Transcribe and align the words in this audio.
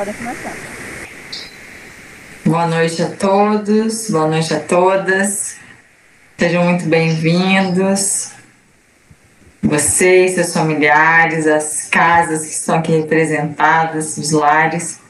Pode 0.00 0.14
começar. 0.14 0.56
Boa 2.46 2.66
noite 2.66 3.02
a 3.02 3.10
todos, 3.10 4.08
boa 4.08 4.28
noite 4.28 4.54
a 4.54 4.58
todas. 4.58 5.56
Sejam 6.38 6.64
muito 6.64 6.86
bem-vindos. 6.86 8.30
Vocês, 9.62 10.36
seus 10.36 10.54
familiares, 10.54 11.46
as 11.46 11.86
casas 11.90 12.46
que 12.46 12.52
estão 12.54 12.76
aqui 12.76 12.92
representadas, 12.92 14.16
os 14.16 14.30
lares, 14.30 15.00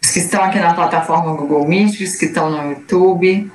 os 0.00 0.12
que 0.12 0.20
estão 0.20 0.44
aqui 0.44 0.60
na 0.60 0.74
plataforma 0.74 1.34
Google 1.34 1.66
Meet, 1.66 2.00
os 2.00 2.14
que 2.14 2.26
estão 2.26 2.48
no 2.48 2.70
YouTube. 2.70 3.50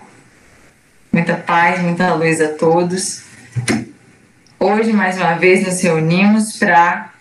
Muita 1.09 1.37
paz, 1.37 1.81
muita 1.81 2.13
luz 2.15 2.41
a 2.41 2.49
todos. 2.49 3.21
Hoje, 4.59 4.91
mais 4.91 5.15
uma 5.15 5.35
vez, 5.35 5.65
nos 5.65 5.79
reunimos 5.79 6.57
para 6.57 7.13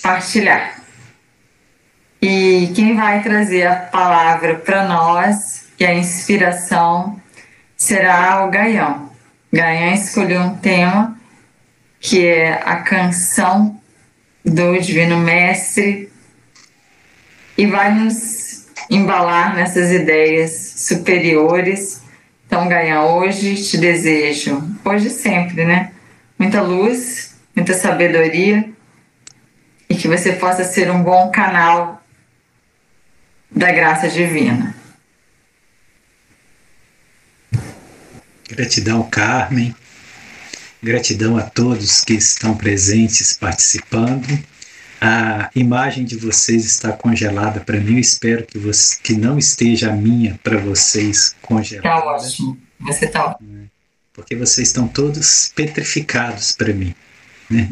partilhar. 0.00 0.73
E 2.26 2.72
quem 2.74 2.96
vai 2.96 3.22
trazer 3.22 3.66
a 3.66 3.76
palavra 3.76 4.54
para 4.54 4.88
nós 4.88 5.66
e 5.78 5.84
a 5.84 5.92
inspiração 5.92 7.20
será 7.76 8.46
o 8.46 8.50
Gaião. 8.50 9.10
Gaião 9.52 9.92
escolheu 9.92 10.40
um 10.40 10.56
tema 10.56 11.20
que 12.00 12.26
é 12.26 12.62
a 12.64 12.76
canção 12.76 13.78
do 14.42 14.78
Divino 14.78 15.18
Mestre 15.18 16.10
e 17.58 17.66
vai 17.66 17.92
nos 17.92 18.68
embalar 18.88 19.54
nessas 19.54 19.92
ideias 19.92 20.76
superiores. 20.78 22.00
Então, 22.46 22.66
Gaião, 22.68 23.18
hoje 23.18 23.54
te 23.62 23.76
desejo, 23.76 24.66
hoje 24.82 25.10
sempre, 25.10 25.66
né? 25.66 25.92
Muita 26.38 26.62
luz, 26.62 27.36
muita 27.54 27.74
sabedoria 27.74 28.66
e 29.90 29.94
que 29.94 30.08
você 30.08 30.32
possa 30.32 30.64
ser 30.64 30.90
um 30.90 31.02
bom 31.02 31.30
canal 31.30 32.00
da 33.54 33.70
graça 33.70 34.08
divina. 34.08 34.74
Gratidão, 38.48 39.02
Carmen. 39.08 39.74
Gratidão 40.82 41.38
a 41.38 41.42
todos 41.42 42.04
que 42.04 42.14
estão 42.14 42.56
presentes 42.56 43.36
participando. 43.36 44.26
A 45.00 45.50
imagem 45.54 46.04
de 46.04 46.16
vocês 46.16 46.64
está 46.64 46.92
congelada 46.92 47.60
para 47.60 47.80
mim. 47.80 47.94
Eu 47.94 48.00
espero 48.00 48.44
que, 48.44 48.58
você, 48.58 48.96
que 49.02 49.14
não 49.14 49.38
esteja 49.38 49.90
a 49.90 49.92
minha 49.92 50.38
para 50.42 50.58
vocês 50.58 51.34
congelada. 51.40 51.88
Está 51.88 52.06
ótimo. 52.06 52.58
Você 52.80 53.04
está 53.06 53.26
ótimo. 53.26 53.70
Porque 54.12 54.36
vocês 54.36 54.68
estão 54.68 54.86
todos 54.86 55.52
petrificados 55.54 56.52
para 56.52 56.72
mim. 56.72 56.94
Né? 57.50 57.70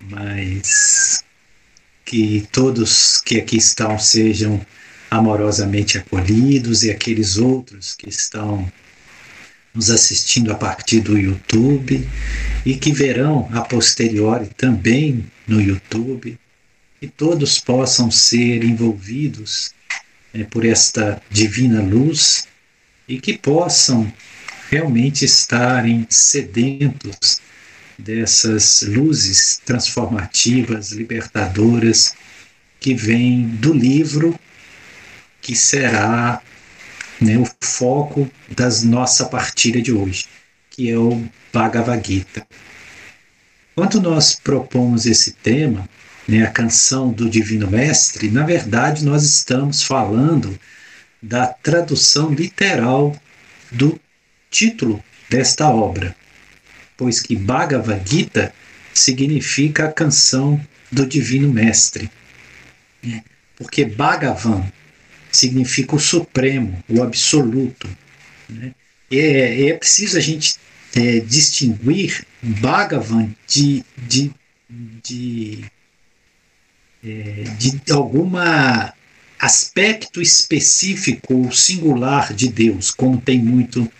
Mas 0.00 1.24
que 2.04 2.46
todos 2.50 3.20
que 3.20 3.38
aqui 3.38 3.56
estão 3.56 3.98
sejam 3.98 4.60
amorosamente 5.10 5.98
acolhidos 5.98 6.84
e 6.84 6.90
aqueles 6.90 7.36
outros 7.36 7.94
que 7.94 8.08
estão 8.08 8.70
nos 9.74 9.90
assistindo 9.90 10.52
a 10.52 10.54
partir 10.54 11.00
do 11.00 11.18
YouTube 11.18 12.08
e 12.64 12.76
que 12.76 12.92
verão 12.92 13.48
a 13.52 13.60
posteriori 13.62 14.48
também 14.56 15.24
no 15.46 15.60
YouTube, 15.60 16.38
que 17.00 17.08
todos 17.08 17.58
possam 17.58 18.10
ser 18.10 18.62
envolvidos 18.62 19.72
é, 20.32 20.44
por 20.44 20.64
esta 20.64 21.20
divina 21.30 21.82
luz 21.82 22.46
e 23.08 23.20
que 23.20 23.36
possam 23.36 24.12
realmente 24.70 25.24
estarem 25.24 26.06
sedentos 26.08 27.40
dessas 27.98 28.82
luzes 28.82 29.60
transformativas, 29.64 30.92
libertadoras 30.92 32.14
que 32.78 32.94
vêm 32.94 33.46
do 33.46 33.72
livro 33.72 34.38
que 35.40 35.54
será 35.56 36.42
né, 37.20 37.36
o 37.38 37.48
foco 37.62 38.30
da 38.48 38.68
nossa 38.84 39.26
partilha 39.26 39.82
de 39.82 39.92
hoje, 39.92 40.26
que 40.70 40.90
é 40.90 40.96
o 40.96 41.22
Bhagavad 41.52 42.06
Gita. 42.06 42.46
Quando 43.74 44.00
nós 44.00 44.34
propomos 44.34 45.06
esse 45.06 45.32
tema, 45.32 45.88
né, 46.26 46.42
a 46.42 46.50
canção 46.50 47.10
do 47.10 47.28
Divino 47.28 47.70
Mestre, 47.70 48.30
na 48.30 48.44
verdade 48.44 49.04
nós 49.04 49.24
estamos 49.24 49.82
falando 49.82 50.58
da 51.22 51.46
tradução 51.46 52.32
literal 52.32 53.14
do 53.70 54.00
título 54.50 55.02
desta 55.28 55.68
obra, 55.68 56.16
pois 56.96 57.20
que 57.20 57.36
Bhagavad 57.36 58.02
Gita 58.08 58.52
significa 58.92 59.86
a 59.86 59.92
canção 59.92 60.60
do 60.90 61.06
Divino 61.06 61.52
Mestre. 61.52 62.10
Né? 63.02 63.22
Porque 63.56 63.84
Bhagavan 63.84 64.64
significa 65.30 65.96
o 65.96 66.00
supremo, 66.00 66.82
o 66.88 67.02
absoluto. 67.02 67.88
Né? 68.48 68.74
É, 69.10 69.68
é 69.68 69.74
preciso 69.74 70.16
a 70.16 70.20
gente 70.20 70.56
é, 70.94 71.20
distinguir 71.20 72.24
Bhagavan 72.42 73.30
de, 73.46 73.84
de, 73.96 74.30
de, 74.68 75.64
é, 77.04 77.44
de 77.58 77.92
alguma 77.92 78.92
aspecto 79.38 80.20
específico 80.20 81.34
ou 81.34 81.52
singular 81.52 82.34
de 82.34 82.48
Deus, 82.48 82.90
como 82.90 83.20
tem 83.20 83.38
muito, 83.38 83.90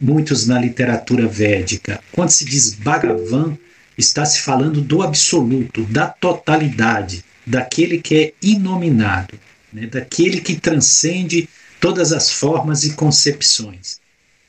muitos 0.00 0.46
na 0.46 0.58
literatura 0.58 1.26
védica. 1.26 2.00
Quando 2.12 2.30
se 2.30 2.44
diz 2.44 2.74
Bhagavan, 2.74 3.58
está 3.98 4.24
se 4.24 4.40
falando 4.40 4.80
do 4.80 5.02
absoluto, 5.02 5.82
da 5.84 6.06
totalidade, 6.06 7.24
daquele 7.44 7.98
que 7.98 8.14
é 8.16 8.32
inominado 8.40 9.38
né, 9.72 9.86
daquele 9.86 10.40
que 10.40 10.60
transcende 10.60 11.48
todas 11.80 12.12
as 12.12 12.30
formas 12.30 12.84
e 12.84 12.94
concepções. 12.94 14.00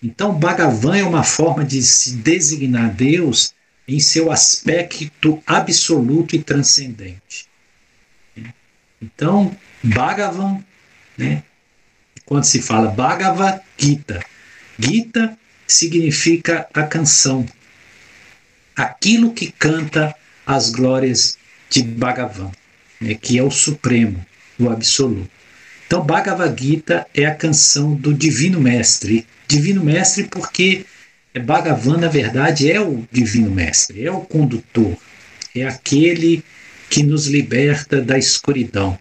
Então, 0.01 0.33
Bhagavan 0.33 0.97
é 0.97 1.03
uma 1.03 1.23
forma 1.23 1.63
de 1.63 1.81
se 1.81 2.17
designar 2.17 2.93
Deus 2.93 3.53
em 3.87 3.99
seu 3.99 4.31
aspecto 4.31 5.41
absoluto 5.45 6.35
e 6.35 6.43
transcendente. 6.43 7.47
Então, 9.01 9.55
Bhagavan, 9.81 10.63
né, 11.17 11.43
quando 12.25 12.43
se 12.43 12.61
fala 12.61 12.91
Bhagavad 12.91 13.61
Gita, 13.77 14.23
Gita 14.77 15.37
significa 15.67 16.67
a 16.73 16.83
canção, 16.83 17.45
aquilo 18.75 19.33
que 19.33 19.51
canta 19.51 20.15
as 20.45 20.69
glórias 20.69 21.37
de 21.69 21.81
Bhagavan, 21.81 22.51
né, 22.99 23.15
que 23.15 23.37
é 23.37 23.43
o 23.43 23.51
Supremo, 23.51 24.25
o 24.59 24.69
absoluto. 24.69 25.29
Então, 25.85 26.03
Bhagavad 26.03 26.59
Gita 26.59 27.05
é 27.13 27.25
a 27.25 27.35
canção 27.35 27.93
do 27.93 28.13
Divino 28.13 28.59
Mestre. 28.59 29.27
Divino 29.47 29.83
Mestre 29.83 30.23
porque 30.23 30.85
Bhagavan, 31.39 31.97
na 31.97 32.07
verdade, 32.07 32.71
é 32.71 32.79
o 32.79 33.07
Divino 33.11 33.51
Mestre, 33.51 34.05
é 34.05 34.11
o 34.11 34.21
condutor, 34.21 34.97
é 35.55 35.65
aquele 35.65 36.43
que 36.89 37.03
nos 37.03 37.27
liberta 37.27 38.01
da 38.01 38.17
escuridão, 38.17 38.97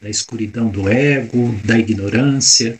da 0.00 0.08
escuridão 0.08 0.68
do 0.68 0.88
ego, 0.88 1.54
da 1.64 1.78
ignorância. 1.78 2.78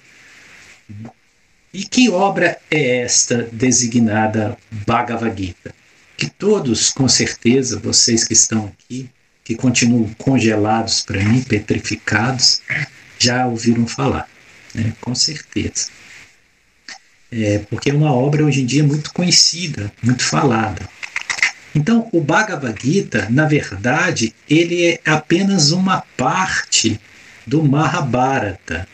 E 1.72 1.84
que 1.84 2.10
obra 2.10 2.58
é 2.70 2.98
esta 2.98 3.48
designada 3.52 4.56
Bhagavad 4.86 5.38
Gita? 5.38 5.74
Que 6.16 6.28
todos, 6.28 6.90
com 6.90 7.08
certeza, 7.08 7.78
vocês 7.78 8.24
que 8.24 8.32
estão 8.32 8.66
aqui, 8.66 9.08
que 9.44 9.54
continuam 9.54 10.08
congelados 10.18 11.02
para 11.02 11.22
mim, 11.22 11.42
petrificados, 11.42 12.62
já 13.18 13.46
ouviram 13.46 13.86
falar, 13.86 14.28
né? 14.74 14.92
com 15.00 15.14
certeza. 15.14 15.88
É, 17.30 17.58
porque 17.70 17.90
é 17.90 17.94
uma 17.94 18.12
obra 18.12 18.44
hoje 18.44 18.62
em 18.62 18.66
dia 18.66 18.84
muito 18.84 19.12
conhecida, 19.12 19.90
muito 20.02 20.22
falada. 20.22 20.88
Então, 21.74 22.08
o 22.12 22.20
Bhagavad 22.20 22.78
Gita, 22.78 23.26
na 23.30 23.46
verdade, 23.46 24.34
ele 24.48 24.86
é 24.86 25.00
apenas 25.06 25.70
uma 25.70 26.02
parte 26.16 27.00
do 27.46 27.64
Mahabharata. 27.64 28.86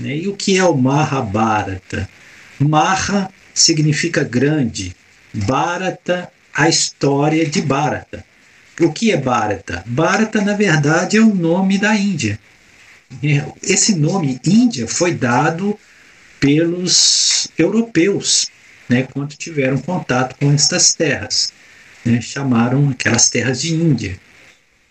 Né? 0.00 0.16
E 0.16 0.28
o 0.28 0.34
que 0.34 0.58
é 0.58 0.64
o 0.64 0.76
Mahabharata? 0.76 2.08
Maha 2.58 3.30
significa 3.54 4.24
grande, 4.24 4.96
Bharata, 5.32 6.30
a 6.52 6.68
história 6.68 7.48
de 7.48 7.62
Bharata. 7.62 8.24
O 8.80 8.92
que 8.92 9.10
é 9.10 9.16
Bharata? 9.16 9.82
Bharata, 9.86 10.42
na 10.42 10.54
verdade, 10.54 11.16
é 11.16 11.20
o 11.20 11.34
nome 11.34 11.78
da 11.78 11.96
Índia. 11.96 12.38
Esse 13.62 13.94
nome 13.94 14.38
Índia 14.44 14.86
foi 14.86 15.14
dado 15.14 15.78
pelos 16.38 17.48
europeus, 17.56 18.50
né, 18.88 19.04
quando 19.04 19.34
tiveram 19.34 19.78
contato 19.78 20.36
com 20.38 20.52
estas 20.52 20.92
terras. 20.94 21.52
Né, 22.04 22.20
chamaram 22.20 22.90
aquelas 22.90 23.30
terras 23.30 23.62
de 23.62 23.74
Índia. 23.74 24.20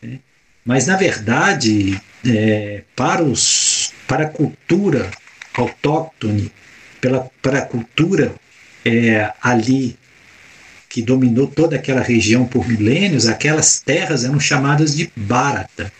Né. 0.02 0.20
Mas, 0.66 0.88
na 0.88 0.98
verdade, 0.98 2.02
é, 2.26 2.82
para, 2.96 3.24
os, 3.24 3.94
para 4.08 4.26
a 4.26 4.30
cultura 4.30 5.12
autóctone, 5.54 6.52
pela, 7.00 7.30
para 7.42 7.60
a 7.60 7.66
cultura 7.66 8.34
é, 8.84 9.32
ali 9.42 9.98
que 10.96 11.02
dominou 11.02 11.46
toda 11.46 11.76
aquela 11.76 12.00
região 12.00 12.48
por 12.48 12.66
milênios, 12.66 13.28
aquelas 13.28 13.82
terras 13.82 14.24
eram 14.24 14.40
chamadas 14.40 14.96
de 14.96 15.12
Bharata. 15.14 15.92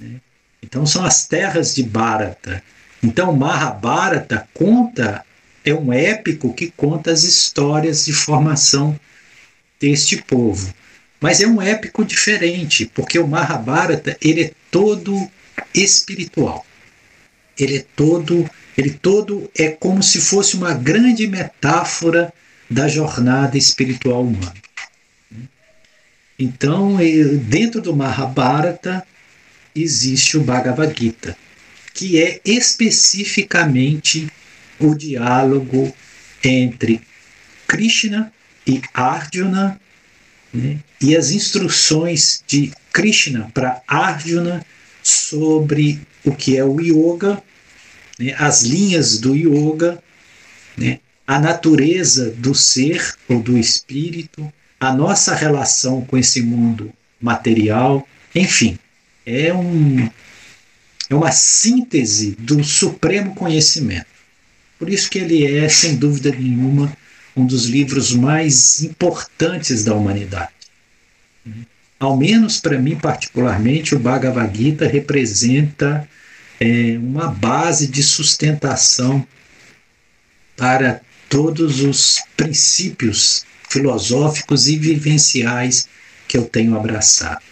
Né? 0.00 0.16
Então 0.60 0.84
são 0.84 1.04
as 1.04 1.28
terras 1.28 1.72
de 1.72 1.84
Bharata. 1.84 2.60
Então 3.00 3.32
Mahabharata 3.36 4.48
conta 4.52 5.24
é 5.64 5.72
um 5.72 5.92
épico 5.92 6.52
que 6.52 6.72
conta 6.76 7.12
as 7.12 7.22
histórias 7.22 8.04
de 8.04 8.12
formação 8.12 8.98
deste 9.78 10.16
povo. 10.16 10.74
Mas 11.20 11.40
é 11.40 11.46
um 11.46 11.62
épico 11.62 12.04
diferente, 12.04 12.84
porque 12.84 13.20
o 13.20 13.28
Mahabharata 13.28 14.16
ele 14.20 14.42
é 14.42 14.52
todo 14.72 15.30
espiritual. 15.72 16.66
Ele 17.56 17.76
é 17.76 17.84
todo, 17.94 18.50
ele 18.76 18.90
todo 18.90 19.48
é 19.56 19.68
como 19.68 20.02
se 20.02 20.20
fosse 20.20 20.56
uma 20.56 20.74
grande 20.74 21.28
metáfora 21.28 22.34
da 22.68 22.88
jornada 22.88 23.56
espiritual 23.56 24.22
humana. 24.22 24.54
Então, 26.38 26.96
dentro 27.44 27.80
do 27.80 27.96
Mahabharata 27.96 29.06
existe 29.74 30.36
o 30.36 30.42
Bhagavad 30.42 30.94
Gita, 30.98 31.36
que 31.94 32.20
é 32.20 32.40
especificamente 32.44 34.28
o 34.78 34.94
diálogo 34.94 35.94
entre 36.44 37.00
Krishna 37.66 38.32
e 38.66 38.82
Arjuna 38.92 39.80
né, 40.52 40.78
e 41.00 41.16
as 41.16 41.30
instruções 41.30 42.42
de 42.46 42.72
Krishna 42.92 43.50
para 43.52 43.82
Arjuna 43.86 44.64
sobre 45.02 46.00
o 46.24 46.34
que 46.34 46.56
é 46.56 46.64
o 46.64 46.80
yoga, 46.80 47.42
né, 48.18 48.34
as 48.38 48.62
linhas 48.62 49.18
do 49.18 49.34
yoga, 49.34 50.02
né, 50.76 51.00
a 51.26 51.40
natureza 51.40 52.30
do 52.30 52.54
ser 52.54 53.16
ou 53.28 53.40
do 53.42 53.58
espírito, 53.58 54.52
a 54.78 54.92
nossa 54.92 55.34
relação 55.34 56.02
com 56.02 56.16
esse 56.16 56.42
mundo 56.42 56.92
material, 57.20 58.06
enfim, 58.34 58.78
é, 59.24 59.52
um, 59.52 60.08
é 61.10 61.14
uma 61.14 61.32
síntese 61.32 62.36
do 62.38 62.62
supremo 62.62 63.34
conhecimento. 63.34 64.06
Por 64.78 64.88
isso 64.90 65.10
que 65.10 65.18
ele 65.18 65.44
é, 65.44 65.68
sem 65.68 65.96
dúvida 65.96 66.30
nenhuma, 66.30 66.96
um 67.34 67.44
dos 67.44 67.64
livros 67.66 68.12
mais 68.12 68.82
importantes 68.82 69.82
da 69.82 69.94
humanidade. 69.94 70.50
Ao 71.98 72.16
menos 72.16 72.60
para 72.60 72.78
mim, 72.78 72.94
particularmente, 72.94 73.94
o 73.94 73.98
Bhagavad 73.98 74.56
Gita 74.56 74.86
representa 74.86 76.06
é, 76.60 76.98
uma 76.98 77.28
base 77.28 77.86
de 77.86 78.02
sustentação 78.02 79.26
para 80.56 81.00
todos 81.28 81.80
os 81.80 82.22
princípios 82.36 83.44
filosóficos 83.68 84.68
e 84.68 84.76
vivenciais 84.76 85.88
que 86.28 86.36
eu 86.36 86.44
tenho 86.44 86.76
abraçado. 86.76 87.42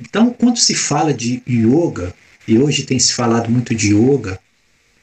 Então, 0.00 0.30
quando 0.30 0.58
se 0.58 0.74
fala 0.74 1.12
de 1.12 1.42
yoga, 1.48 2.14
e 2.46 2.58
hoje 2.58 2.82
tem 2.82 2.98
se 2.98 3.12
falado 3.12 3.50
muito 3.50 3.74
de 3.74 3.94
yoga, 3.94 4.38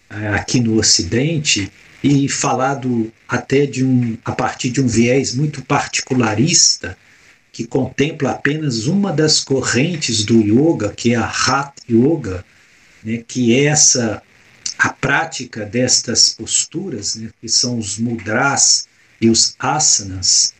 é, 0.09 0.27
aqui 0.29 0.59
no 0.59 0.77
Ocidente 0.77 1.71
e 2.03 2.27
falado 2.27 3.11
até 3.27 3.65
de 3.65 3.83
um 3.83 4.17
a 4.25 4.31
partir 4.31 4.69
de 4.69 4.81
um 4.81 4.87
viés 4.87 5.33
muito 5.33 5.61
particularista 5.61 6.97
que 7.51 7.65
contempla 7.65 8.31
apenas 8.31 8.87
uma 8.87 9.11
das 9.11 9.41
correntes 9.41 10.23
do 10.23 10.41
yoga, 10.41 10.89
que 10.89 11.13
é 11.13 11.17
a 11.17 11.25
Hatha 11.25 11.83
Yoga, 11.89 12.45
né, 13.03 13.23
que 13.27 13.53
é 13.53 13.65
essa 13.65 14.21
a 14.81 14.89
prática 14.89 15.63
destas 15.63 16.29
posturas, 16.29 17.13
né, 17.13 17.29
que 17.39 17.47
são 17.47 17.77
os 17.77 17.99
mudras 17.99 18.87
e 19.21 19.29
os 19.29 19.55
asanas, 19.59 20.55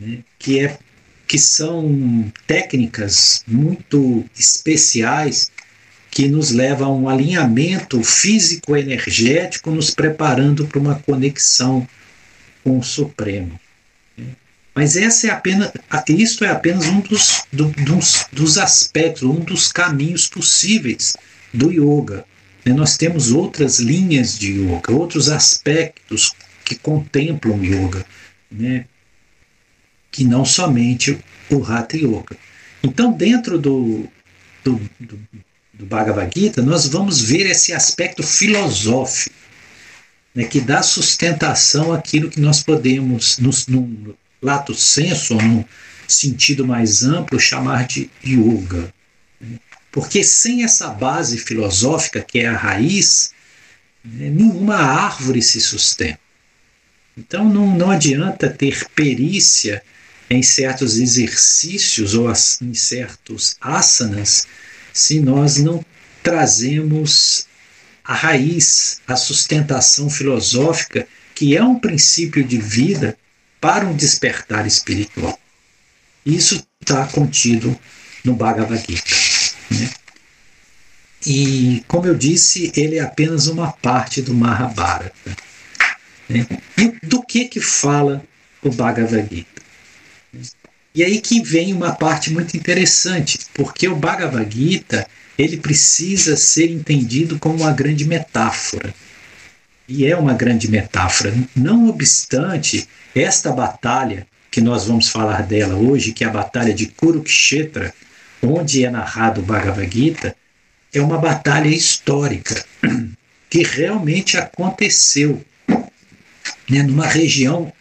né, 0.00 0.20
que 0.38 0.60
é 0.60 0.78
que 1.28 1.38
são 1.38 2.32
técnicas 2.46 3.42
muito 3.46 4.24
especiais 4.38 5.50
que 6.10 6.28
nos 6.28 6.52
leva 6.52 6.86
a 6.86 6.88
um 6.88 7.08
alinhamento 7.08 8.02
físico-energético, 8.02 9.70
nos 9.70 9.90
preparando 9.90 10.66
para 10.66 10.78
uma 10.78 10.94
conexão 10.94 11.86
com 12.64 12.78
o 12.78 12.82
Supremo. 12.82 13.60
Mas 14.74 14.96
essa 14.96 15.26
é 15.26 15.30
apenas, 15.30 15.72
isto 16.08 16.44
é 16.44 16.48
apenas 16.48 16.86
um 16.86 17.00
dos, 17.00 17.44
do, 17.52 17.66
dos, 17.82 18.24
dos 18.32 18.56
aspectos, 18.56 19.24
um 19.24 19.40
dos 19.40 19.70
caminhos 19.70 20.28
possíveis 20.28 21.14
do 21.52 21.70
yoga. 21.72 22.24
Nós 22.74 22.96
temos 22.96 23.30
outras 23.30 23.78
linhas 23.78 24.38
de 24.38 24.52
yoga, 24.52 24.92
outros 24.92 25.28
aspectos 25.28 26.32
que 26.64 26.74
contemplam 26.74 27.64
yoga, 27.64 28.04
né? 28.50 28.86
que 30.10 30.24
não 30.24 30.44
somente 30.44 31.18
o 31.50 31.62
Hatha 31.62 31.96
Yoga. 31.96 32.36
Então, 32.82 33.12
dentro 33.12 33.58
do, 33.58 34.08
do, 34.64 34.80
do, 34.98 35.20
do 35.74 35.84
Bhagavad 35.84 36.30
Gita, 36.34 36.62
nós 36.62 36.86
vamos 36.86 37.20
ver 37.20 37.46
esse 37.46 37.72
aspecto 37.74 38.22
filosófico, 38.22 39.34
né, 40.34 40.44
que 40.44 40.60
dá 40.60 40.82
sustentação 40.82 41.92
àquilo 41.92 42.30
que 42.30 42.40
nós 42.40 42.62
podemos, 42.62 43.38
no, 43.38 43.50
no 43.68 44.16
lato 44.40 44.74
senso, 44.74 45.34
ou 45.34 45.42
no 45.42 45.68
sentido 46.08 46.66
mais 46.66 47.02
amplo, 47.02 47.38
chamar 47.38 47.86
de 47.86 48.10
yoga. 48.24 48.92
Porque 49.96 50.22
sem 50.22 50.62
essa 50.62 50.88
base 50.88 51.38
filosófica, 51.38 52.20
que 52.20 52.40
é 52.40 52.46
a 52.48 52.54
raiz, 52.54 53.30
né, 54.04 54.28
nenhuma 54.28 54.76
árvore 54.76 55.40
se 55.40 55.58
sustenta. 55.58 56.20
Então 57.16 57.48
não, 57.48 57.74
não 57.74 57.90
adianta 57.90 58.50
ter 58.50 58.86
perícia 58.94 59.82
em 60.28 60.42
certos 60.42 60.98
exercícios 60.98 62.12
ou 62.12 62.30
em 62.60 62.74
certos 62.74 63.56
asanas 63.58 64.46
se 64.92 65.18
nós 65.18 65.56
não 65.56 65.82
trazemos 66.22 67.46
a 68.04 68.12
raiz, 68.12 69.00
a 69.08 69.16
sustentação 69.16 70.10
filosófica, 70.10 71.08
que 71.34 71.56
é 71.56 71.64
um 71.64 71.78
princípio 71.78 72.44
de 72.44 72.58
vida 72.58 73.16
para 73.58 73.86
um 73.86 73.96
despertar 73.96 74.66
espiritual. 74.66 75.40
Isso 76.26 76.62
está 76.82 77.06
contido 77.06 77.74
no 78.22 78.34
Bhagavad 78.34 78.84
Gita. 78.86 79.35
Né? 79.70 79.90
E, 81.26 81.84
como 81.88 82.06
eu 82.06 82.14
disse, 82.14 82.72
ele 82.76 82.96
é 82.96 83.00
apenas 83.00 83.46
uma 83.46 83.72
parte 83.72 84.22
do 84.22 84.32
Mahabharata. 84.32 85.36
Né? 86.28 86.46
E 86.78 87.06
do 87.06 87.22
que, 87.22 87.46
que 87.46 87.60
fala 87.60 88.22
o 88.62 88.70
Bhagavad 88.70 89.28
Gita? 89.28 89.62
E 90.94 91.04
aí 91.04 91.20
que 91.20 91.42
vem 91.42 91.72
uma 91.72 91.92
parte 91.92 92.32
muito 92.32 92.56
interessante, 92.56 93.38
porque 93.52 93.88
o 93.88 93.96
Bhagavad 93.96 94.50
Gita 94.50 95.06
ele 95.38 95.58
precisa 95.58 96.36
ser 96.36 96.70
entendido 96.70 97.38
como 97.38 97.56
uma 97.56 97.72
grande 97.72 98.06
metáfora. 98.06 98.94
E 99.88 100.06
é 100.06 100.16
uma 100.16 100.32
grande 100.32 100.70
metáfora. 100.70 101.34
Não 101.54 101.88
obstante, 101.88 102.88
esta 103.14 103.52
batalha, 103.52 104.26
que 104.50 104.60
nós 104.60 104.86
vamos 104.86 105.08
falar 105.08 105.42
dela 105.42 105.74
hoje, 105.74 106.12
que 106.12 106.24
é 106.24 106.26
a 106.26 106.30
batalha 106.30 106.72
de 106.72 106.86
Kurukshetra, 106.86 107.92
onde 108.46 108.84
é 108.84 108.90
narrado 108.90 109.40
o 109.40 109.44
Bhagavad 109.44 109.90
Gita, 109.92 110.36
é 110.92 111.00
uma 111.00 111.18
batalha 111.18 111.68
histórica 111.68 112.64
que 113.50 113.62
realmente 113.62 114.36
aconteceu 114.36 115.44
né, 116.68 116.82
numa 116.82 117.06
região 117.06 117.72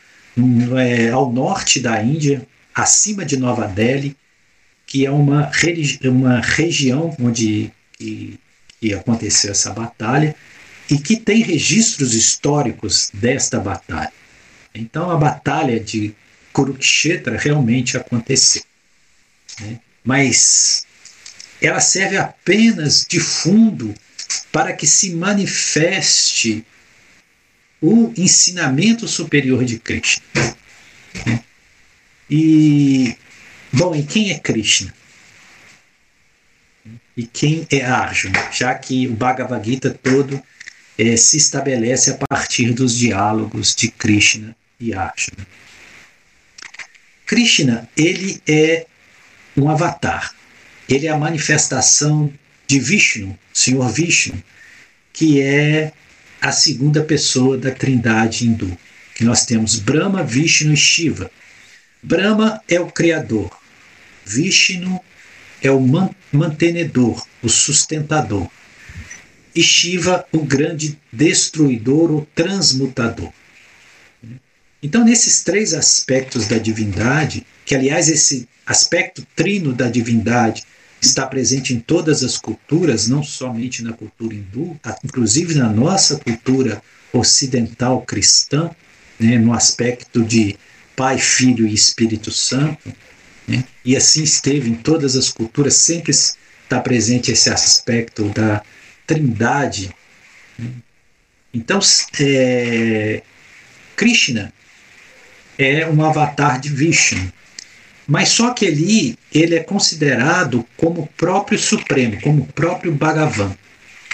é, 0.77 1.09
ao 1.09 1.31
norte 1.31 1.79
da 1.79 2.01
Índia, 2.01 2.45
acima 2.73 3.25
de 3.25 3.37
Nova 3.37 3.67
Delhi, 3.67 4.15
que 4.85 5.05
é 5.05 5.11
uma, 5.11 5.49
uma 6.03 6.39
região 6.41 7.15
onde 7.19 7.71
que, 7.93 8.39
que 8.79 8.93
aconteceu 8.93 9.51
essa 9.51 9.71
batalha 9.71 10.35
e 10.89 10.97
que 10.97 11.15
tem 11.15 11.41
registros 11.41 12.13
históricos 12.13 13.09
desta 13.13 13.59
batalha. 13.59 14.11
Então 14.73 15.09
a 15.09 15.17
batalha 15.17 15.79
de 15.79 16.13
Kurukshetra 16.53 17.37
realmente 17.37 17.97
aconteceu. 17.97 18.63
Né? 19.61 19.79
Mas 20.05 20.85
ela 21.59 21.79
serve 21.79 22.15
apenas 22.15 23.05
de 23.09 23.19
fundo 23.19 23.93
para 24.51 24.71
que 24.71 24.85
se 24.85 25.15
manifeste 25.15 26.63
o 27.81 28.13
ensinamento 28.15 29.07
superior 29.07 29.65
de 29.65 29.79
Krishna. 29.79 30.23
E, 32.29 33.15
bom, 33.73 33.95
e 33.95 34.03
quem 34.03 34.31
é 34.31 34.39
Krishna? 34.39 34.93
E 37.17 37.25
quem 37.25 37.67
é 37.71 37.83
Arjuna? 37.83 38.51
Já 38.51 38.73
que 38.75 39.07
o 39.07 39.13
Bhagavad 39.13 39.65
Gita 39.65 39.89
todo 39.91 40.41
é, 40.97 41.15
se 41.15 41.37
estabelece 41.37 42.11
a 42.11 42.17
partir 42.27 42.73
dos 42.73 42.97
diálogos 42.97 43.75
de 43.75 43.89
Krishna 43.89 44.55
e 44.79 44.93
Arjuna. 44.93 45.47
Krishna, 47.25 47.89
ele 47.95 48.41
é 48.47 48.85
um 49.55 49.69
avatar. 49.69 50.33
Ele 50.87 51.07
é 51.07 51.09
a 51.09 51.17
manifestação 51.17 52.31
de 52.67 52.79
Vishnu, 52.79 53.37
Senhor 53.53 53.89
Vishnu, 53.89 54.41
que 55.13 55.41
é 55.41 55.93
a 56.41 56.51
segunda 56.51 57.03
pessoa 57.03 57.57
da 57.57 57.71
trindade 57.71 58.45
hindu. 58.45 58.77
Que 59.15 59.23
nós 59.23 59.45
temos 59.45 59.79
Brahma, 59.79 60.23
Vishnu 60.23 60.73
e 60.73 60.77
Shiva. 60.77 61.31
Brahma 62.03 62.61
é 62.67 62.79
o 62.79 62.87
criador, 62.87 63.49
Vishnu 64.25 65.01
é 65.61 65.71
o 65.71 65.79
mantenedor, 66.31 67.25
o 67.41 67.49
sustentador. 67.49 68.47
E 69.55 69.63
Shiva, 69.63 70.25
o 70.31 70.39
grande 70.39 70.99
destruidor, 71.11 72.11
o 72.11 72.27
transmutador. 72.35 73.31
Então, 74.83 75.03
nesses 75.03 75.43
três 75.43 75.73
aspectos 75.73 76.47
da 76.47 76.57
divindade, 76.57 77.45
que 77.65 77.73
aliás 77.73 78.09
esse 78.09 78.47
aspecto 78.65 79.25
trino 79.35 79.73
da 79.73 79.89
divindade 79.89 80.63
está 81.01 81.25
presente 81.27 81.73
em 81.73 81.79
todas 81.79 82.23
as 82.23 82.37
culturas, 82.37 83.07
não 83.07 83.23
somente 83.23 83.83
na 83.83 83.93
cultura 83.93 84.33
hindu, 84.33 84.79
inclusive 85.03 85.55
na 85.55 85.69
nossa 85.69 86.17
cultura 86.17 86.81
ocidental 87.13 88.01
cristã, 88.01 88.71
né, 89.19 89.37
no 89.37 89.53
aspecto 89.53 90.23
de 90.23 90.57
Pai, 90.95 91.17
Filho 91.17 91.67
e 91.67 91.73
Espírito 91.73 92.31
Santo, 92.31 92.91
né, 93.47 93.63
e 93.83 93.95
assim 93.95 94.23
esteve 94.23 94.69
em 94.69 94.75
todas 94.75 95.15
as 95.15 95.29
culturas, 95.29 95.75
sempre 95.75 96.11
está 96.11 96.79
presente 96.81 97.31
esse 97.31 97.49
aspecto 97.49 98.29
da 98.29 98.63
trindade. 99.05 99.93
Né. 100.57 100.69
Então, 101.53 101.79
é, 102.19 103.21
Krishna 103.95 104.51
é 105.57 105.87
um 105.87 106.03
avatar 106.03 106.59
de 106.59 106.69
Vishnu, 106.69 107.31
mas 108.07 108.29
só 108.29 108.53
que 108.53 108.67
ali 108.67 109.17
ele 109.33 109.55
é 109.55 109.63
considerado 109.63 110.65
como 110.77 111.01
o 111.01 111.07
próprio 111.07 111.57
Supremo, 111.57 112.21
como 112.21 112.43
o 112.43 112.53
próprio 112.53 112.91
Bhagavan. 112.91 113.55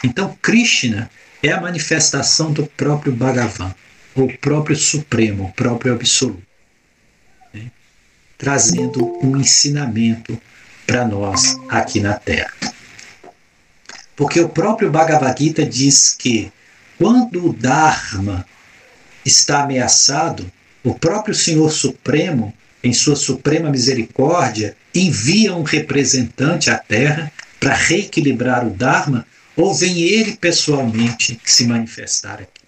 Então 0.03 0.37
Krishna 0.41 1.09
é 1.43 1.51
a 1.51 1.61
manifestação 1.61 2.51
do 2.51 2.65
próprio 2.65 3.11
Bhagavan, 3.11 3.73
o 4.15 4.27
próprio 4.37 4.75
Supremo, 4.75 5.45
o 5.45 5.53
próprio 5.53 5.93
Absoluto, 5.93 6.41
né? 7.53 7.71
trazendo 8.37 9.19
um 9.23 9.37
ensinamento 9.37 10.39
para 10.87 11.05
nós 11.05 11.57
aqui 11.69 11.99
na 11.99 12.13
Terra. 12.13 12.53
Porque 14.15 14.39
o 14.39 14.49
próprio 14.49 14.91
Bhagavad 14.91 15.41
Gita 15.41 15.65
diz 15.65 16.15
que 16.17 16.51
quando 16.97 17.47
o 17.47 17.53
Dharma 17.53 18.45
está 19.25 19.63
ameaçado, 19.63 20.51
o 20.83 20.93
próprio 20.93 21.33
Senhor 21.33 21.71
Supremo 21.71 22.53
em 22.83 22.93
sua 22.93 23.15
suprema 23.15 23.69
misericórdia, 23.69 24.75
envia 24.93 25.55
um 25.55 25.63
representante 25.63 26.69
à 26.69 26.77
Terra 26.77 27.31
para 27.59 27.75
reequilibrar 27.75 28.65
o 28.65 28.71
Dharma, 28.71 29.25
ou 29.55 29.73
vem 29.73 30.01
ele 30.01 30.35
pessoalmente 30.35 31.39
se 31.45 31.65
manifestar 31.65 32.41
aqui. 32.41 32.61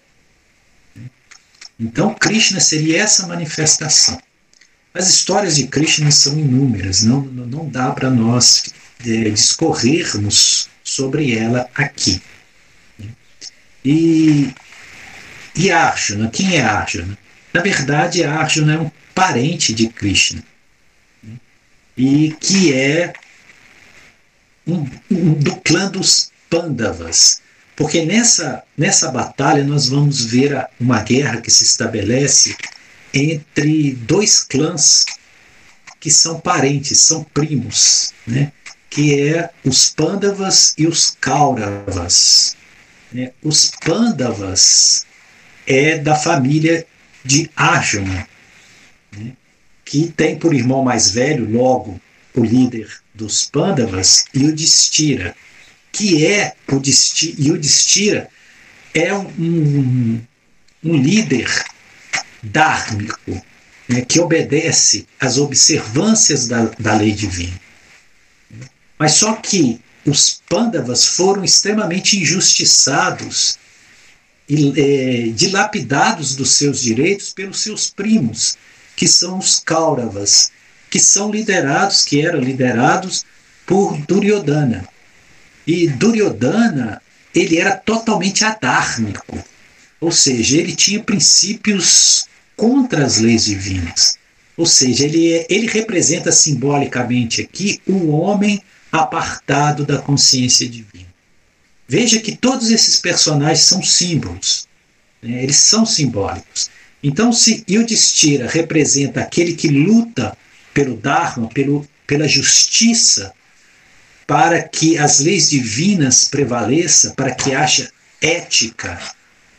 Então, 1.78 2.14
Krishna 2.14 2.60
seria 2.60 3.02
essa 3.02 3.26
manifestação. 3.26 4.20
As 4.92 5.08
histórias 5.08 5.56
de 5.56 5.66
Krishna 5.66 6.10
são 6.12 6.38
inúmeras, 6.38 7.02
não, 7.02 7.20
não 7.22 7.68
dá 7.68 7.90
para 7.90 8.08
nós 8.10 8.72
é, 9.04 9.30
discorrermos 9.30 10.68
sobre 10.84 11.36
ela 11.36 11.68
aqui. 11.74 12.22
E, 13.84 14.54
e 15.56 15.70
Arjuna, 15.72 16.30
quem 16.30 16.56
é 16.56 16.62
Arjuna? 16.62 17.18
Na 17.52 17.60
verdade, 17.60 18.22
Arjuna 18.22 18.74
é 18.74 18.78
um 18.78 18.90
parente 19.14 19.72
de 19.72 19.88
Krishna. 19.88 20.42
E 21.96 22.34
que 22.40 22.72
é 22.72 23.12
um, 24.66 24.86
um, 25.10 25.34
do 25.34 25.56
clã 25.56 25.88
dos 25.88 26.32
Pandavas. 26.50 27.40
Porque 27.76 28.04
nessa, 28.04 28.62
nessa 28.76 29.10
batalha 29.10 29.64
nós 29.64 29.88
vamos 29.88 30.24
ver 30.24 30.56
a, 30.56 30.68
uma 30.78 31.02
guerra 31.02 31.40
que 31.40 31.50
se 31.50 31.64
estabelece 31.64 32.56
entre 33.12 33.92
dois 33.94 34.42
clãs 34.42 35.04
que 36.00 36.10
são 36.10 36.40
parentes, 36.40 37.00
são 37.00 37.24
primos, 37.24 38.12
né? 38.26 38.52
que 38.90 39.28
é 39.28 39.50
os 39.64 39.90
Pandavas 39.90 40.74
e 40.76 40.86
os 40.86 41.16
Kauravas. 41.20 42.56
Né? 43.12 43.32
Os 43.42 43.70
Pandavas 43.84 45.06
é 45.66 45.98
da 45.98 46.14
família 46.14 46.86
de 47.24 47.50
Arjuna, 47.56 48.06
né, 48.14 48.26
que 49.84 50.12
tem 50.16 50.38
por 50.38 50.54
irmão 50.54 50.82
mais 50.82 51.10
velho, 51.10 51.48
logo, 51.50 52.00
o 52.34 52.44
líder 52.44 52.88
dos 53.14 53.46
Pandavas, 53.46 54.24
Yudhishthira, 54.34 55.36
que 55.92 56.26
é 56.26 56.54
o 56.68 56.76
Yudhishthira, 56.76 58.28
é 58.92 59.14
um, 59.14 59.26
um, 59.38 60.20
um 60.82 60.96
líder 60.96 61.48
dármico, 62.42 63.42
né, 63.88 64.00
que 64.02 64.20
obedece 64.20 65.06
às 65.20 65.38
observâncias 65.38 66.48
da, 66.48 66.64
da 66.78 66.94
lei 66.94 67.12
divina. 67.12 67.60
Mas 68.98 69.12
só 69.12 69.34
que 69.34 69.80
os 70.06 70.42
Pandavas 70.48 71.04
foram 71.04 71.44
extremamente 71.44 72.18
injustiçados 72.18 73.58
e 74.48 74.72
é, 74.76 75.28
dilapidados 75.30 76.36
dos 76.36 76.52
seus 76.52 76.80
direitos 76.82 77.32
pelos 77.32 77.60
seus 77.60 77.88
primos, 77.88 78.58
que 78.96 79.08
são 79.08 79.38
os 79.38 79.60
Kauravas, 79.60 80.50
que 80.90 80.98
são 80.98 81.30
liderados, 81.30 82.04
que 82.04 82.20
eram 82.20 82.40
liderados 82.40 83.24
por 83.66 83.96
Duryodhana. 84.06 84.86
E 85.66 85.88
Duryodhana, 85.88 87.00
ele 87.34 87.58
era 87.58 87.76
totalmente 87.76 88.44
adármico, 88.44 89.42
ou 90.00 90.12
seja, 90.12 90.58
ele 90.58 90.76
tinha 90.76 91.02
princípios 91.02 92.26
contra 92.56 93.04
as 93.04 93.18
leis 93.18 93.44
divinas. 93.46 94.18
Ou 94.56 94.66
seja, 94.66 95.04
ele, 95.04 95.32
é, 95.32 95.46
ele 95.50 95.66
representa 95.66 96.30
simbolicamente 96.30 97.40
aqui 97.40 97.80
o 97.86 98.10
homem 98.10 98.62
apartado 98.92 99.84
da 99.84 99.98
consciência 99.98 100.68
divina. 100.68 101.12
Veja 101.88 102.20
que 102.20 102.36
todos 102.36 102.70
esses 102.70 103.00
personagens 103.00 103.66
são 103.66 103.82
símbolos, 103.82 104.68
né? 105.22 105.42
eles 105.42 105.56
são 105.56 105.84
simbólicos. 105.84 106.70
Então, 107.06 107.34
se 107.34 107.62
Yudhishthira 107.68 108.48
representa 108.48 109.20
aquele 109.20 109.52
que 109.52 109.68
luta 109.68 110.34
pelo 110.72 110.96
Dharma, 110.96 111.50
pelo, 111.50 111.86
pela 112.06 112.26
justiça, 112.26 113.30
para 114.26 114.62
que 114.62 114.96
as 114.96 115.20
leis 115.20 115.50
divinas 115.50 116.24
prevaleçam, 116.24 117.14
para 117.14 117.34
que 117.34 117.54
haja 117.54 117.92
ética, 118.22 118.98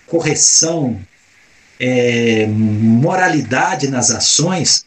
correção, 0.07 0.99
é, 1.79 2.47
moralidade 2.47 3.89
nas 3.89 4.09
ações, 4.09 4.83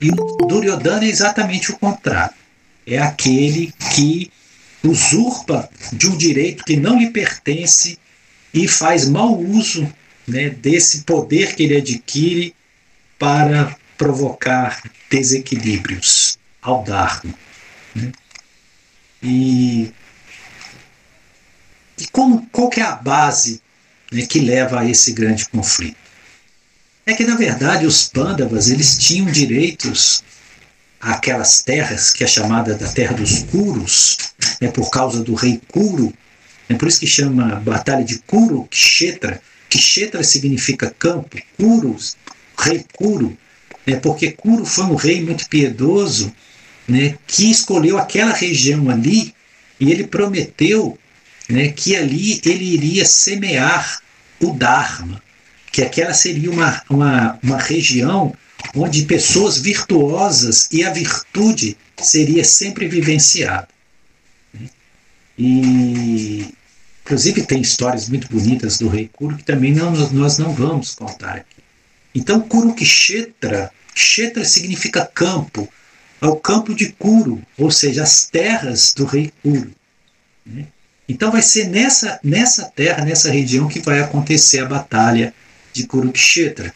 e 0.00 0.12
Duryodhana 0.46 1.06
é 1.06 1.08
exatamente 1.08 1.72
o 1.72 1.78
contrário. 1.78 2.36
É 2.86 2.98
aquele 2.98 3.74
que 3.96 4.30
usurpa 4.84 5.68
de 5.92 6.08
um 6.08 6.16
direito 6.16 6.62
que 6.62 6.76
não 6.76 6.96
lhe 6.96 7.10
pertence 7.10 7.98
e 8.54 8.68
faz 8.68 9.08
mau 9.08 9.36
uso 9.36 9.92
né, 10.28 10.50
desse 10.50 11.02
poder 11.02 11.54
que 11.56 11.62
ele 11.62 11.76
adquire 11.76 12.54
para 13.18 13.76
provocar 13.96 14.80
desequilíbrios 15.10 16.38
ao 16.62 16.84
Dharma. 16.84 17.34
Né? 17.94 18.12
E, 19.22 19.92
e 21.98 22.06
como, 22.12 22.46
qual 22.52 22.68
que 22.68 22.80
é 22.80 22.84
a 22.84 22.94
base 22.94 23.60
né, 24.12 24.24
que 24.26 24.38
leva 24.38 24.80
a 24.80 24.84
esse 24.84 25.12
grande 25.12 25.48
conflito? 25.48 25.96
É 27.04 27.14
que, 27.14 27.24
na 27.24 27.36
verdade, 27.36 27.86
os 27.86 28.06
Pandavas 28.06 28.68
eles 28.68 28.98
tinham 28.98 29.26
direitos 29.26 30.22
àquelas 31.00 31.62
terras, 31.62 32.12
que 32.12 32.22
é 32.22 32.26
chamada 32.26 32.74
da 32.74 32.86
Terra 32.86 33.14
dos 33.14 33.44
Kuros, 33.44 34.18
né, 34.60 34.68
por 34.68 34.90
causa 34.90 35.24
do 35.24 35.34
rei 35.34 35.60
Kuru, 35.68 36.12
é 36.68 36.74
por 36.74 36.86
isso 36.86 37.00
que 37.00 37.06
chama 37.06 37.56
Batalha 37.56 38.04
de 38.04 38.18
Kuru 38.18 38.68
Kshetra, 38.70 39.40
Kshetra 39.68 40.22
significa 40.22 40.94
campo, 40.98 41.36
Kuru, 41.56 41.96
rei 42.58 42.84
Kuru, 42.94 43.36
né, 43.86 43.96
porque 43.96 44.32
Kuru 44.32 44.64
foi 44.64 44.84
um 44.84 44.94
rei 44.94 45.22
muito 45.22 45.48
piedoso 45.48 46.32
né, 46.86 47.16
que 47.26 47.50
escolheu 47.50 47.98
aquela 47.98 48.32
região 48.32 48.88
ali 48.90 49.34
e 49.78 49.90
ele 49.92 50.06
prometeu 50.06 50.98
né, 51.48 51.68
que 51.68 51.94
ali 51.96 52.40
ele 52.44 52.64
iria 52.64 53.04
semear 53.04 54.00
o 54.40 54.52
Dharma, 54.52 55.22
que 55.70 55.82
aquela 55.82 56.14
seria 56.14 56.50
uma, 56.50 56.82
uma, 56.88 57.38
uma 57.42 57.58
região 57.58 58.34
onde 58.74 59.04
pessoas 59.04 59.58
virtuosas 59.58 60.68
e 60.72 60.84
a 60.84 60.90
virtude 60.90 61.76
seria 61.96 62.44
sempre 62.44 62.88
vivenciada. 62.88 63.68
E 65.38 66.46
Inclusive, 67.08 67.46
tem 67.46 67.62
histórias 67.62 68.06
muito 68.06 68.28
bonitas 68.28 68.76
do 68.76 68.86
rei 68.86 69.08
Kuru 69.10 69.38
que 69.38 69.42
também 69.42 69.72
não, 69.72 69.92
nós 70.10 70.36
não 70.36 70.52
vamos 70.52 70.94
contar 70.94 71.36
aqui. 71.36 71.56
Então, 72.14 72.38
Kurukshetra, 72.38 73.72
Kshetra 73.94 74.44
significa 74.44 75.06
campo, 75.06 75.66
é 76.20 76.26
o 76.26 76.36
campo 76.36 76.74
de 76.74 76.92
Kuru, 76.92 77.40
ou 77.56 77.70
seja, 77.70 78.02
as 78.02 78.26
terras 78.26 78.92
do 78.92 79.06
rei 79.06 79.32
Kuru. 79.42 79.72
Né? 80.44 80.66
Então, 81.08 81.32
vai 81.32 81.40
ser 81.40 81.68
nessa, 81.68 82.20
nessa 82.22 82.66
terra, 82.66 83.02
nessa 83.06 83.30
região, 83.30 83.68
que 83.68 83.80
vai 83.80 84.00
acontecer 84.00 84.58
a 84.58 84.66
batalha 84.66 85.32
de 85.72 85.86
Kurukshetra, 85.86 86.74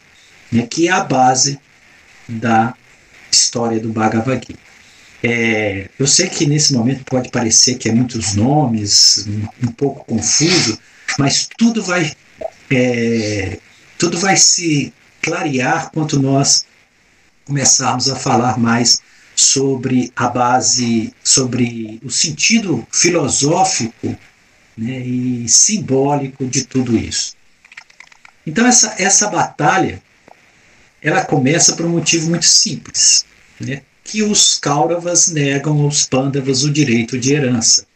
né? 0.51 0.67
que 0.67 0.89
é 0.89 0.93
a 0.93 1.05
base 1.05 1.61
da 2.27 2.73
história 3.31 3.79
do 3.79 3.91
Bhagavad 3.91 4.47
Gita. 4.47 4.72
É, 5.23 5.89
eu 5.99 6.07
sei 6.07 6.29
que 6.29 6.47
nesse 6.47 6.73
momento 6.73 7.05
pode 7.05 7.31
parecer 7.31 7.77
que 7.77 7.89
é 7.89 7.93
muitos 7.93 8.35
nomes, 8.35 9.25
um, 9.29 9.69
um 9.69 9.73
pouco 9.73 10.05
confuso, 10.05 10.79
mas 11.17 11.49
tudo 11.57 11.83
vai, 11.83 12.13
é, 12.71 13.59
tudo 13.97 14.19
vai 14.19 14.37
se 14.37 14.93
clarear 15.23 15.91
quando 15.93 16.21
nós 16.21 16.67
começarmos 17.45 18.09
a 18.11 18.17
falar 18.17 18.59
mais 18.59 19.01
sobre 19.37 20.13
a 20.17 20.29
base, 20.29 21.15
sobre 21.23 22.01
o 22.03 22.11
sentido 22.11 22.87
filosófico 22.91 24.17
né, 24.77 24.99
e 24.99 25.49
simbólico 25.49 26.45
de 26.47 26.65
tudo 26.65 26.97
isso. 26.99 27.37
Então 28.45 28.67
essa, 28.67 28.97
essa 28.99 29.29
batalha 29.29 30.03
ela 31.01 31.25
começa 31.25 31.75
por 31.75 31.87
um 31.87 31.91
motivo 31.91 32.29
muito 32.29 32.45
simples, 32.45 33.25
né, 33.61 33.83
que 34.13 34.23
os 34.23 34.59
Kauravas 34.59 35.29
negam 35.29 35.81
aos 35.81 36.05
Pandavas 36.05 36.65
o 36.65 36.71
direito 36.71 37.19
de 37.19 37.33
herança 37.33 37.87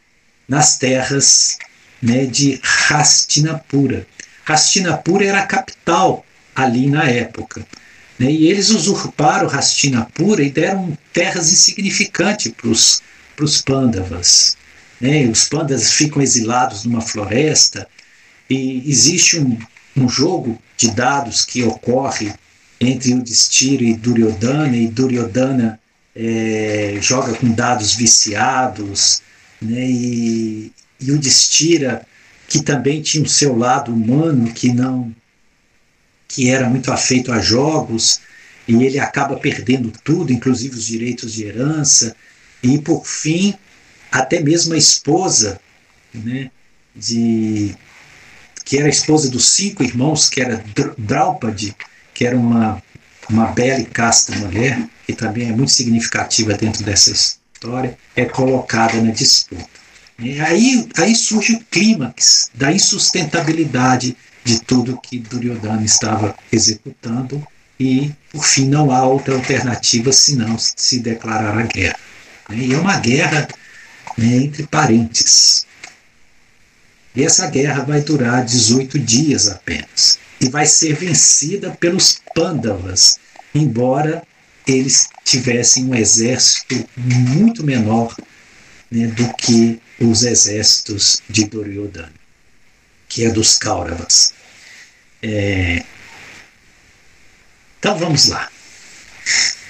nas 0.49 0.79
terras 0.79 1.59
né, 2.01 2.25
de 2.25 2.59
Hastinapura. 2.89 4.07
Hastinapura 4.47 5.27
era 5.27 5.41
a 5.41 5.47
capital 5.47 6.25
ali 6.55 6.87
na 6.87 7.05
época. 7.05 7.67
Né, 8.19 8.31
e 8.33 8.49
eles 8.49 8.71
usurparam 8.71 9.51
Hastinapura 9.51 10.43
e 10.43 10.49
deram 10.49 10.97
terras 11.13 11.53
insignificantes 11.53 12.51
para 12.51 13.45
os 13.45 13.61
Pandavas. 13.61 14.57
Né, 14.99 15.27
os 15.27 15.45
Pandavas 15.45 15.93
ficam 15.93 16.23
exilados 16.23 16.85
numa 16.85 17.03
floresta 17.03 17.87
e 18.49 18.83
existe 18.91 19.39
um, 19.39 19.59
um 19.95 20.09
jogo 20.09 20.59
de 20.79 20.91
dados 20.93 21.45
que 21.45 21.63
ocorre 21.63 22.33
entre 22.81 23.13
o 23.13 23.23
Destiro 23.23 23.85
e 23.85 23.93
Duryodhana, 23.93 24.75
e 24.75 24.89
Duryodhana 24.89 25.79
é, 26.17 26.99
joga 27.01 27.35
com 27.35 27.53
dados 27.53 27.95
viciados, 27.95 29.21
né, 29.61 29.87
e, 29.87 30.73
e 30.99 31.13
o 31.13 31.19
Destira, 31.19 32.07
que 32.49 32.63
também 32.63 33.03
tinha 33.03 33.23
o 33.23 33.29
seu 33.29 33.55
lado 33.57 33.93
humano, 33.93 34.53
que 34.53 34.73
não 34.73 35.15
que 36.29 36.51
era 36.51 36.69
muito 36.69 36.91
afeito 36.93 37.31
a 37.31 37.41
jogos, 37.41 38.21
e 38.67 38.75
ele 38.75 38.99
acaba 38.99 39.37
perdendo 39.37 39.93
tudo, 40.03 40.33
inclusive 40.33 40.75
os 40.75 40.87
direitos 40.87 41.35
de 41.35 41.45
herança, 41.45 42.17
e 42.63 42.79
por 42.79 43.07
fim, 43.07 43.55
até 44.11 44.41
mesmo 44.41 44.75
a 44.75 44.77
esposa, 44.77 45.61
né, 46.13 46.51
de, 46.95 47.77
que 48.65 48.77
era 48.77 48.87
a 48.87 48.91
esposa 48.91 49.31
dos 49.31 49.51
cinco 49.51 49.85
irmãos, 49.85 50.29
que 50.29 50.41
era 50.41 50.65
Draupadi, 50.99 51.77
que 52.13 52.27
era 52.27 52.37
uma, 52.37 52.83
uma 53.29 53.47
bela 53.47 53.81
e 53.81 53.85
casta 53.85 54.35
mulher, 54.37 54.81
que 55.07 55.13
também 55.13 55.49
é 55.49 55.53
muito 55.53 55.73
significativa 55.73 56.55
dentro 56.55 56.85
dessa 56.85 57.11
história, 57.11 57.97
é 58.15 58.25
colocada 58.25 59.01
na 59.01 59.11
disputa. 59.11 59.67
E 60.19 60.41
aí, 60.41 60.89
aí 60.97 61.15
surge 61.15 61.55
o 61.55 61.61
clímax 61.71 62.51
da 62.55 62.73
insustentabilidade 62.73 64.17
de 64.45 64.61
tudo 64.61 65.01
que 65.01 65.19
Duryodhana 65.19 65.85
estava 65.85 66.35
executando 66.51 67.47
e, 67.79 68.13
por 68.33 68.45
fim, 68.45 68.67
não 68.67 68.91
há 68.91 69.03
outra 69.05 69.35
alternativa 69.35 70.13
senão 70.13 70.57
se 70.59 71.01
declarar 71.01 71.59
a 71.59 71.63
guerra. 71.63 71.99
E 72.51 72.73
é 72.73 72.79
uma 72.79 72.99
guerra 72.99 73.47
né, 74.17 74.37
entre 74.37 74.67
parentes. 74.67 75.67
E 77.15 77.25
essa 77.25 77.47
guerra 77.49 77.83
vai 77.83 78.01
durar 78.01 78.45
18 78.45 78.99
dias 78.99 79.49
apenas 79.49 80.19
e 80.41 80.49
vai 80.49 80.67
ser 80.67 80.95
vencida 80.95 81.71
pelos 81.71 82.21
Pandavas, 82.35 83.19
embora 83.55 84.23
eles 84.67 85.09
tivessem 85.25 85.87
um 85.87 85.95
exército 85.95 86.89
muito 86.97 87.65
menor 87.65 88.15
né, 88.91 89.07
do 89.07 89.33
que 89.35 89.81
os 90.01 90.25
exércitos 90.25 91.23
de 91.29 91.45
Duryodhana, 91.45 92.13
que 93.09 93.25
é 93.25 93.31
dos 93.31 93.59
Kauravas. 93.59 94.35
É... 95.23 95.85
Então 97.79 97.97
vamos 97.97 98.27
lá. 98.27 98.51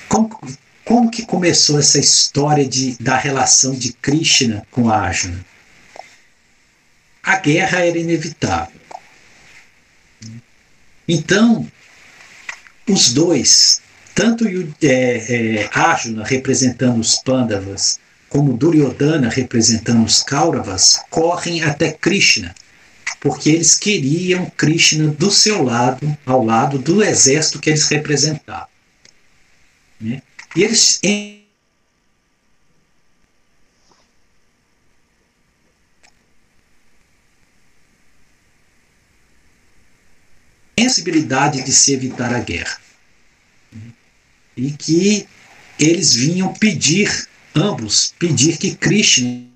Como, 0.09 0.41
como 0.85 1.11
que 1.11 1.27
começou 1.27 1.79
essa 1.79 1.99
história 1.99 2.67
de, 2.67 2.97
da 2.99 3.17
relação 3.17 3.75
de 3.75 3.93
Krishna 3.93 4.67
com 4.71 4.91
Arjuna? 4.91 5.45
A 7.23 7.37
guerra 7.39 7.81
era 7.81 7.99
inevitável. 7.99 8.81
Então, 11.09 11.67
os 12.89 13.13
dois, 13.13 13.81
tanto 14.15 14.47
é, 14.49 14.55
é, 14.83 15.71
Arjuna 15.73 16.25
representando 16.25 16.99
os 16.99 17.17
Pandavas, 17.17 17.99
como 18.29 18.57
Duryodhana 18.57 19.29
representando 19.29 20.05
os 20.05 20.23
Kauravas, 20.23 21.01
correm 21.11 21.63
até 21.63 21.93
Krishna 21.93 22.55
porque 23.27 23.51
eles 23.51 23.75
queriam 23.75 24.51
Krishna 24.57 25.09
do 25.09 25.31
seu 25.33 25.63
lado, 25.63 26.17
ao 26.25 26.45
lado 26.45 26.79
do 26.79 27.03
exército 27.03 27.59
que 27.59 27.71
eles 27.71 27.89
representavam. 27.89 28.69
Né? 30.01 30.23
E 30.55 30.63
eles 30.63 31.01
sensibilidade 40.79 41.63
de 41.63 41.73
se 41.73 41.93
evitar 41.93 42.35
a 42.35 42.41
guerra. 42.41 42.79
E 44.57 44.71
que 44.73 45.27
eles 45.79 46.15
vinham 46.15 46.53
pedir, 46.55 47.29
ambos, 47.55 48.15
pedir 48.19 48.57
que 48.57 48.75
Krishna 48.75 49.47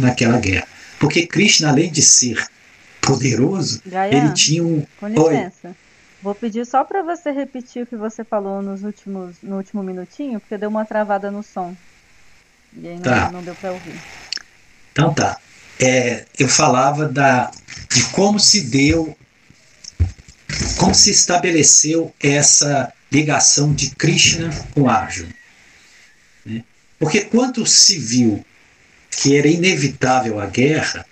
naquela 0.00 0.38
guerra. 0.38 0.66
Porque 0.98 1.26
Krishna, 1.26 1.68
além 1.68 1.90
de 1.90 2.02
ser 2.02 2.46
poderoso, 3.00 3.80
Gaia, 3.84 4.14
ele 4.16 4.32
tinha 4.32 4.62
um. 4.62 4.86
Com 4.98 5.08
licença. 5.08 5.68
Oi. 5.68 5.74
Vou 6.22 6.34
pedir 6.34 6.64
só 6.64 6.84
para 6.84 7.02
você 7.02 7.32
repetir 7.32 7.82
o 7.82 7.86
que 7.86 7.96
você 7.96 8.22
falou 8.22 8.62
nos 8.62 8.84
últimos, 8.84 9.36
no 9.42 9.56
último 9.56 9.82
minutinho, 9.82 10.38
porque 10.38 10.56
deu 10.56 10.68
uma 10.68 10.84
travada 10.84 11.30
no 11.30 11.42
som. 11.42 11.76
E 12.74 12.86
aí 12.86 12.94
não, 12.94 13.02
tá. 13.02 13.30
não 13.32 13.42
deu 13.42 13.54
para 13.56 13.72
ouvir. 13.72 14.00
Então 14.92 15.12
tá. 15.12 15.38
É, 15.84 16.24
eu 16.38 16.48
falava 16.48 17.08
da, 17.08 17.50
de 17.92 18.04
como 18.10 18.38
se 18.38 18.60
deu, 18.60 19.16
como 20.76 20.94
se 20.94 21.10
estabeleceu 21.10 22.14
essa 22.20 22.92
ligação 23.10 23.74
de 23.74 23.90
Krishna 23.90 24.48
com 24.72 24.88
Arjuna. 24.88 25.34
Né? 26.46 26.62
Porque 27.00 27.22
quando 27.22 27.66
se 27.66 27.98
viu 27.98 28.44
que 29.10 29.36
era 29.36 29.48
inevitável 29.48 30.38
a 30.38 30.46
guerra, 30.46 31.04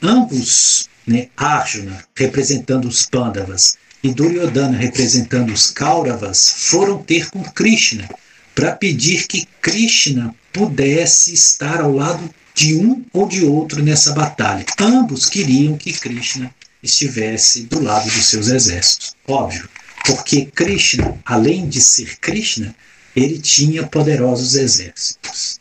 ambos, 0.00 0.88
né, 1.04 1.26
Arjuna 1.36 2.04
representando 2.16 2.86
os 2.86 3.04
Pandavas 3.04 3.76
e 4.00 4.14
Duryodhana 4.14 4.78
representando 4.78 5.52
os 5.52 5.72
Kauravas, 5.72 6.54
foram 6.56 7.02
ter 7.02 7.28
com 7.30 7.42
Krishna 7.42 8.08
para 8.54 8.76
pedir 8.76 9.26
que 9.26 9.44
Krishna 9.60 10.32
pudesse 10.52 11.34
estar 11.34 11.80
ao 11.80 11.92
lado 11.92 12.32
de 12.58 12.74
um 12.74 13.04
ou 13.12 13.28
de 13.28 13.44
outro 13.44 13.80
nessa 13.84 14.12
batalha. 14.12 14.66
Ambos 14.80 15.26
queriam 15.26 15.76
que 15.76 15.92
Krishna 15.92 16.52
estivesse 16.82 17.62
do 17.62 17.80
lado 17.80 18.10
dos 18.10 18.26
seus 18.26 18.48
exércitos. 18.48 19.14
Óbvio, 19.28 19.68
porque 20.04 20.46
Krishna, 20.46 21.16
além 21.24 21.68
de 21.68 21.80
ser 21.80 22.18
Krishna, 22.18 22.74
ele 23.14 23.38
tinha 23.38 23.86
poderosos 23.86 24.56
exércitos. 24.56 25.60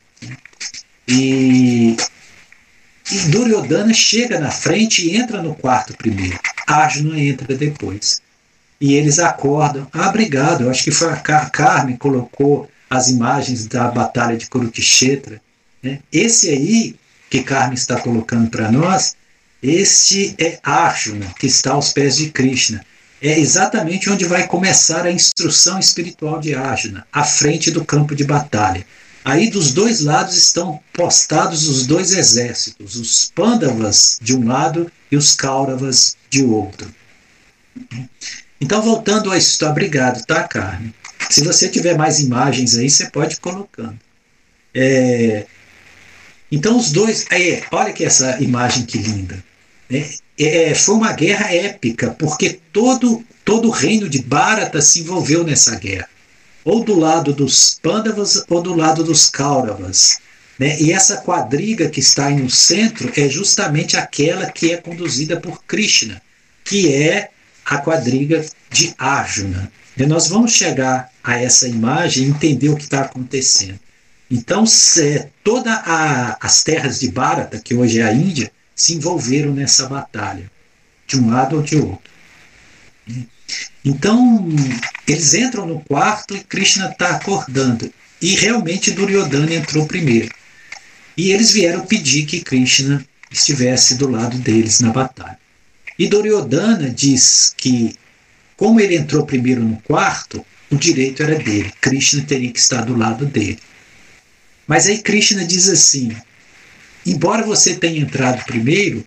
E, 1.07 1.95
e 3.11 3.19
Duryodhana 3.29 3.93
chega 3.93 4.39
na 4.39 4.49
frente 4.49 5.07
e 5.07 5.17
entra 5.17 5.39
no 5.39 5.53
quarto 5.53 5.95
primeiro. 5.95 6.39
Arjuna 6.65 7.19
entra 7.19 7.55
depois. 7.55 8.23
E 8.81 8.95
eles 8.95 9.19
acordam. 9.19 9.87
Ah, 9.93 10.09
obrigado. 10.09 10.63
Eu 10.63 10.71
acho 10.71 10.83
que 10.83 10.91
foi 10.91 11.09
a 11.11 11.15
Carmen 11.15 11.95
colocou 11.95 12.67
as 12.89 13.07
imagens 13.07 13.67
da 13.67 13.87
batalha 13.91 14.35
de 14.35 14.47
Kurukshetra. 14.47 15.39
Né? 15.87 15.99
Esse 16.11 16.49
aí 16.49 16.95
que 17.29 17.43
Carmen 17.43 17.75
está 17.75 17.99
colocando 17.99 18.49
para 18.49 18.69
nós, 18.69 19.15
este 19.63 20.35
é 20.37 20.59
Arjuna, 20.61 21.33
que 21.39 21.47
está 21.47 21.71
aos 21.71 21.93
pés 21.93 22.17
de 22.17 22.29
Krishna. 22.29 22.85
É 23.21 23.39
exatamente 23.39 24.09
onde 24.09 24.25
vai 24.25 24.45
começar 24.45 25.05
a 25.05 25.11
instrução 25.11 25.79
espiritual 25.79 26.39
de 26.39 26.53
Arjuna, 26.53 27.07
à 27.11 27.23
frente 27.23 27.71
do 27.71 27.83
campo 27.83 28.13
de 28.13 28.23
batalha. 28.23 28.85
Aí 29.23 29.49
dos 29.49 29.73
dois 29.73 30.01
lados 30.01 30.37
estão 30.37 30.79
postados 30.93 31.67
os 31.67 31.85
dois 31.85 32.11
exércitos, 32.11 32.95
os 32.95 33.31
Pandavas 33.33 34.19
de 34.21 34.35
um 34.35 34.45
lado 34.45 34.91
e 35.11 35.17
os 35.17 35.35
Kauravas 35.35 36.15
de 36.29 36.43
outro. 36.43 36.93
Então, 38.59 38.81
voltando 38.81 39.31
à 39.31 39.37
história, 39.37 39.71
obrigado, 39.71 40.25
tá, 40.25 40.43
Carmen? 40.43 40.93
Se 41.29 41.43
você 41.43 41.67
tiver 41.67 41.97
mais 41.97 42.19
imagens 42.19 42.77
aí, 42.77 42.89
você 42.89 43.09
pode 43.09 43.35
ir 43.35 43.39
colocando. 43.39 43.99
É, 44.73 45.45
então, 46.51 46.77
os 46.77 46.91
dois. 46.91 47.25
É, 47.31 47.63
olha 47.71 47.93
que 47.93 48.05
essa 48.05 48.41
imagem 48.41 48.85
que 48.85 48.97
linda. 48.97 49.43
Né? 49.89 50.09
É, 50.39 50.73
foi 50.75 50.95
uma 50.95 51.13
guerra 51.13 51.53
épica, 51.53 52.11
porque 52.11 52.59
todo 52.71 53.23
todo 53.47 53.69
o 53.69 53.71
reino 53.71 54.09
de 54.09 54.21
Bharata 54.21 54.81
se 54.81 54.99
envolveu 54.99 55.41
nessa 55.41 55.75
guerra, 55.75 56.09
ou 56.65 56.83
do 56.83 56.99
lado 56.99 57.31
dos 57.31 57.79
Pandavas 57.81 58.43
ou 58.49 58.61
do 58.61 58.75
lado 58.75 59.05
dos 59.05 59.29
Kauravas. 59.29 60.17
Né? 60.59 60.77
E 60.81 60.91
essa 60.91 61.17
quadriga 61.17 61.89
que 61.89 62.01
está 62.01 62.29
no 62.29 62.49
centro 62.49 63.09
é 63.15 63.29
justamente 63.29 63.95
aquela 63.95 64.51
que 64.51 64.73
é 64.73 64.77
conduzida 64.77 65.39
por 65.39 65.63
Krishna, 65.63 66.21
que 66.65 66.93
é 66.93 67.29
a 67.65 67.77
quadriga 67.77 68.45
de 68.69 68.93
Arjuna. 68.97 69.71
E 69.95 70.05
nós 70.05 70.27
vamos 70.27 70.51
chegar 70.51 71.09
a 71.23 71.41
essa 71.41 71.69
imagem 71.69 72.25
e 72.25 72.29
entender 72.29 72.67
o 72.67 72.75
que 72.75 72.83
está 72.83 73.01
acontecendo. 73.01 73.79
Então, 74.29 74.65
todas 75.43 75.79
as 76.41 76.63
terras 76.63 76.99
de 76.99 77.09
Bharata, 77.09 77.59
que 77.59 77.73
hoje 77.73 77.99
é 77.99 78.03
a 78.03 78.13
Índia, 78.13 78.51
se 78.75 78.93
envolveram 78.93 79.53
nessa 79.53 79.87
batalha, 79.87 80.51
de 81.07 81.17
um 81.17 81.29
lado 81.29 81.55
ou 81.55 81.61
de 81.63 81.77
outro. 81.77 82.11
Então, 83.83 84.49
eles 85.07 85.33
entram 85.33 85.65
no 85.65 85.79
quarto 85.79 86.35
e 86.35 86.43
Krishna 86.43 86.89
está 86.89 87.15
acordando. 87.15 87.91
E 88.21 88.35
realmente 88.35 88.91
Duryodhana 88.91 89.53
entrou 89.53 89.85
primeiro. 89.87 90.33
E 91.15 91.31
eles 91.31 91.51
vieram 91.51 91.85
pedir 91.85 92.25
que 92.25 92.41
Krishna 92.41 93.05
estivesse 93.31 93.95
do 93.95 94.09
lado 94.09 94.37
deles 94.37 94.81
na 94.81 94.91
batalha. 94.91 95.39
E 95.97 96.07
Duryodhana 96.07 96.89
diz 96.89 97.53
que, 97.55 97.95
como 98.57 98.79
ele 98.79 98.97
entrou 98.97 99.25
primeiro 99.25 99.63
no 99.63 99.77
quarto, 99.81 100.45
o 100.69 100.75
direito 100.75 101.23
era 101.23 101.35
dele. 101.35 101.71
Krishna 101.79 102.23
teria 102.23 102.51
que 102.51 102.59
estar 102.59 102.81
do 102.81 102.95
lado 102.95 103.25
dele. 103.25 103.59
Mas 104.67 104.87
aí 104.87 104.99
Krishna 104.99 105.45
diz 105.45 105.69
assim: 105.69 106.15
embora 107.05 107.43
você 107.43 107.75
tenha 107.75 108.01
entrado 108.01 108.43
primeiro, 108.45 109.05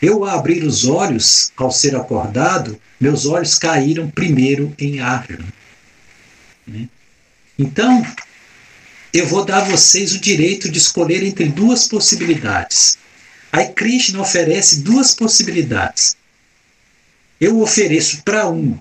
eu, 0.00 0.24
ao 0.24 0.36
abrir 0.36 0.64
os 0.64 0.84
olhos, 0.84 1.52
ao 1.56 1.70
ser 1.70 1.94
acordado, 1.94 2.80
meus 3.00 3.26
olhos 3.26 3.56
caíram 3.56 4.10
primeiro 4.10 4.74
em 4.78 4.98
Arjuna. 4.98 5.52
Né? 6.66 6.88
Então, 7.56 8.04
eu 9.12 9.26
vou 9.28 9.44
dar 9.44 9.58
a 9.58 9.64
vocês 9.64 10.12
o 10.12 10.20
direito 10.20 10.68
de 10.68 10.78
escolher 10.78 11.22
entre 11.22 11.44
duas 11.48 11.86
possibilidades. 11.86 12.98
Aí 13.52 13.68
Krishna 13.68 14.20
oferece 14.20 14.80
duas 14.80 15.14
possibilidades. 15.14 16.16
Eu 17.38 17.60
ofereço 17.60 18.22
para 18.24 18.48
um 18.48 18.78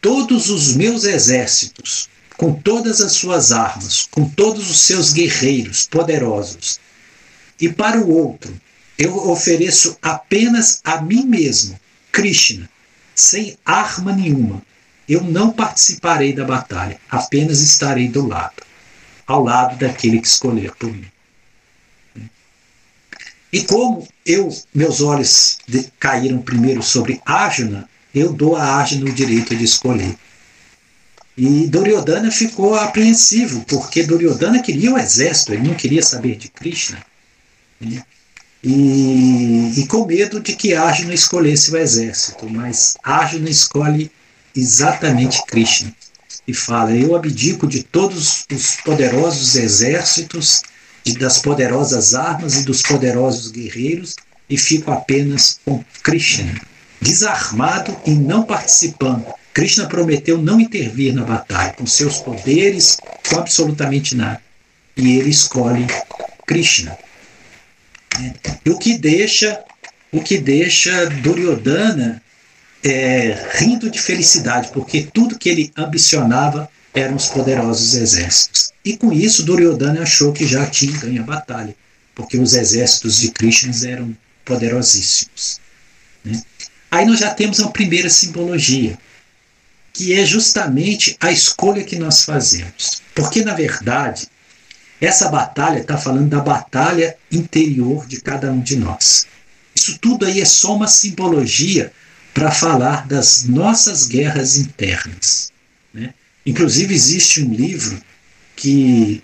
todos 0.00 0.50
os 0.50 0.74
meus 0.74 1.04
exércitos, 1.04 2.08
com 2.36 2.52
todas 2.52 3.00
as 3.00 3.12
suas 3.12 3.52
armas, 3.52 4.08
com 4.10 4.28
todos 4.28 4.70
os 4.70 4.80
seus 4.80 5.12
guerreiros 5.12 5.86
poderosos. 5.86 6.80
E 7.60 7.68
para 7.68 7.98
o 8.00 8.10
outro, 8.10 8.54
eu 8.98 9.30
ofereço 9.30 9.96
apenas 10.02 10.80
a 10.84 11.00
mim 11.00 11.24
mesmo, 11.24 11.78
Krishna, 12.12 12.68
sem 13.14 13.56
arma 13.64 14.12
nenhuma. 14.12 14.62
Eu 15.08 15.22
não 15.22 15.50
participarei 15.50 16.32
da 16.32 16.44
batalha, 16.44 16.98
apenas 17.10 17.60
estarei 17.60 18.08
do 18.08 18.26
lado, 18.26 18.62
ao 19.26 19.42
lado 19.42 19.76
daquele 19.78 20.20
que 20.20 20.26
escolher 20.26 20.74
por 20.76 20.92
mim. 20.92 21.06
E 23.52 23.62
como 23.62 24.08
eu, 24.26 24.48
meus 24.74 25.00
olhos 25.00 25.58
caíram 26.00 26.42
primeiro 26.42 26.82
sobre 26.82 27.20
Arjuna, 27.24 27.88
eu 28.12 28.32
dou 28.32 28.56
a 28.56 28.64
Arjuna 28.64 29.08
o 29.08 29.14
direito 29.14 29.54
de 29.54 29.64
escolher. 29.64 30.16
E 31.36 31.66
Duryodhana 31.66 32.30
ficou 32.30 32.74
apreensivo, 32.74 33.64
porque 33.66 34.04
Duryodhana 34.04 34.62
queria 34.62 34.92
o 34.92 34.98
exército, 34.98 35.52
ele 35.52 35.68
não 35.68 35.74
queria 35.74 36.02
saber 36.02 36.36
de 36.36 36.48
Krishna. 36.48 37.04
Né? 37.80 38.02
e, 38.64 39.80
e 39.80 39.86
com 39.86 40.06
medo 40.06 40.40
de 40.40 40.56
que 40.56 40.72
Arjuna 40.72 41.12
escolhesse 41.12 41.70
o 41.70 41.76
exército, 41.76 42.48
mas 42.48 42.96
Arjuna 43.02 43.50
escolhe 43.50 44.10
exatamente 44.56 45.44
Krishna 45.46 45.94
e 46.48 46.54
fala: 46.54 46.96
Eu 46.96 47.14
abdico 47.14 47.66
de 47.66 47.82
todos 47.82 48.46
os 48.50 48.76
poderosos 48.76 49.54
exércitos, 49.54 50.62
das 51.18 51.38
poderosas 51.38 52.14
armas 52.14 52.56
e 52.56 52.62
dos 52.64 52.80
poderosos 52.80 53.50
guerreiros 53.50 54.16
e 54.48 54.56
fico 54.56 54.90
apenas 54.90 55.60
com 55.62 55.84
Krishna, 56.02 56.58
desarmado 57.02 57.94
e 58.06 58.12
não 58.12 58.44
participando. 58.44 59.26
Krishna 59.54 59.86
prometeu 59.86 60.36
não 60.36 60.60
intervir 60.60 61.14
na 61.14 61.22
batalha 61.22 61.72
com 61.74 61.86
seus 61.86 62.18
poderes, 62.18 62.98
com 63.28 63.38
absolutamente 63.38 64.16
nada. 64.16 64.42
E 64.96 65.16
ele 65.18 65.30
escolhe 65.30 65.86
Krishna. 66.44 66.98
E 68.64 68.70
o 68.70 68.76
que 68.76 68.98
deixa, 68.98 69.62
o 70.12 70.20
que 70.20 70.38
deixa 70.38 71.06
Duryodhana 71.06 72.20
é, 72.82 73.48
rindo 73.54 73.88
de 73.88 74.00
felicidade, 74.00 74.70
porque 74.72 75.08
tudo 75.12 75.38
que 75.38 75.48
ele 75.48 75.72
ambicionava 75.76 76.68
eram 76.92 77.14
os 77.14 77.28
poderosos 77.28 77.94
exércitos. 77.94 78.72
E 78.84 78.96
com 78.96 79.12
isso, 79.12 79.44
Duryodhana 79.44 80.02
achou 80.02 80.32
que 80.32 80.46
já 80.46 80.66
tinha 80.66 80.98
ganho 80.98 81.22
a 81.22 81.26
batalha, 81.26 81.74
porque 82.14 82.36
os 82.36 82.54
exércitos 82.54 83.20
de 83.20 83.30
Krishna 83.30 83.72
eram 83.88 84.16
poderosíssimos. 84.44 85.60
Né? 86.24 86.42
Aí 86.90 87.06
nós 87.06 87.20
já 87.20 87.32
temos 87.32 87.58
uma 87.60 87.70
primeira 87.70 88.10
simbologia, 88.10 88.98
que 89.94 90.12
é 90.12 90.26
justamente 90.26 91.16
a 91.20 91.30
escolha 91.30 91.84
que 91.84 91.96
nós 91.96 92.24
fazemos. 92.24 93.00
Porque, 93.14 93.44
na 93.44 93.54
verdade, 93.54 94.26
essa 95.00 95.28
batalha 95.28 95.78
está 95.78 95.96
falando 95.96 96.28
da 96.28 96.40
batalha 96.40 97.16
interior 97.30 98.04
de 98.04 98.20
cada 98.20 98.50
um 98.50 98.60
de 98.60 98.74
nós. 98.76 99.26
Isso 99.74 99.96
tudo 100.00 100.26
aí 100.26 100.40
é 100.40 100.44
só 100.44 100.74
uma 100.74 100.88
simbologia 100.88 101.92
para 102.34 102.50
falar 102.50 103.06
das 103.06 103.44
nossas 103.44 104.08
guerras 104.08 104.56
internas. 104.56 105.52
Né? 105.92 106.12
Inclusive, 106.44 106.92
existe 106.92 107.40
um 107.40 107.54
livro 107.54 108.02
que 108.56 109.22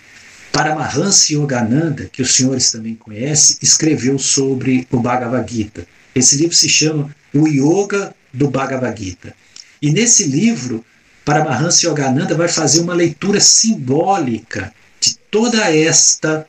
Paramahansa 0.53 1.33
Yogananda, 1.33 2.09
que 2.11 2.21
os 2.21 2.33
senhores 2.33 2.71
também 2.71 2.95
conhecem, 2.95 3.57
escreveu 3.61 4.17
sobre 4.17 4.87
o 4.89 4.99
Bhagavad 4.99 5.51
Gita. 5.51 5.85
Esse 6.15 6.37
livro 6.37 6.55
se 6.55 6.69
chama 6.69 7.13
O 7.33 7.45
Yoga 7.47 8.15
do 8.33 8.49
Bhagavad 8.49 8.97
Gita. 9.01 9.35
E 9.81 9.91
nesse 9.91 10.25
livro, 10.25 10.85
Paramahansa 11.25 11.87
Yogananda 11.87 12.35
vai 12.35 12.47
fazer 12.47 12.81
uma 12.81 12.93
leitura 12.93 13.39
simbólica 13.39 14.73
de 14.99 15.15
toda 15.29 15.73
esta 15.75 16.47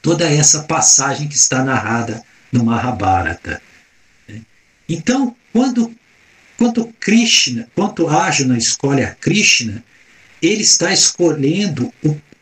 toda 0.00 0.28
essa 0.28 0.64
passagem 0.64 1.28
que 1.28 1.36
está 1.36 1.62
narrada 1.64 2.24
no 2.50 2.64
Mahabharata. 2.64 3.62
Então, 4.88 5.36
quando 5.52 5.94
quando 6.56 6.92
Krishna, 7.00 7.68
quando 7.74 8.06
Arjuna 8.08 8.56
escolhe 8.56 9.02
a 9.02 9.14
Krishna, 9.14 9.82
ele 10.40 10.62
está 10.62 10.92
escolhendo 10.92 11.92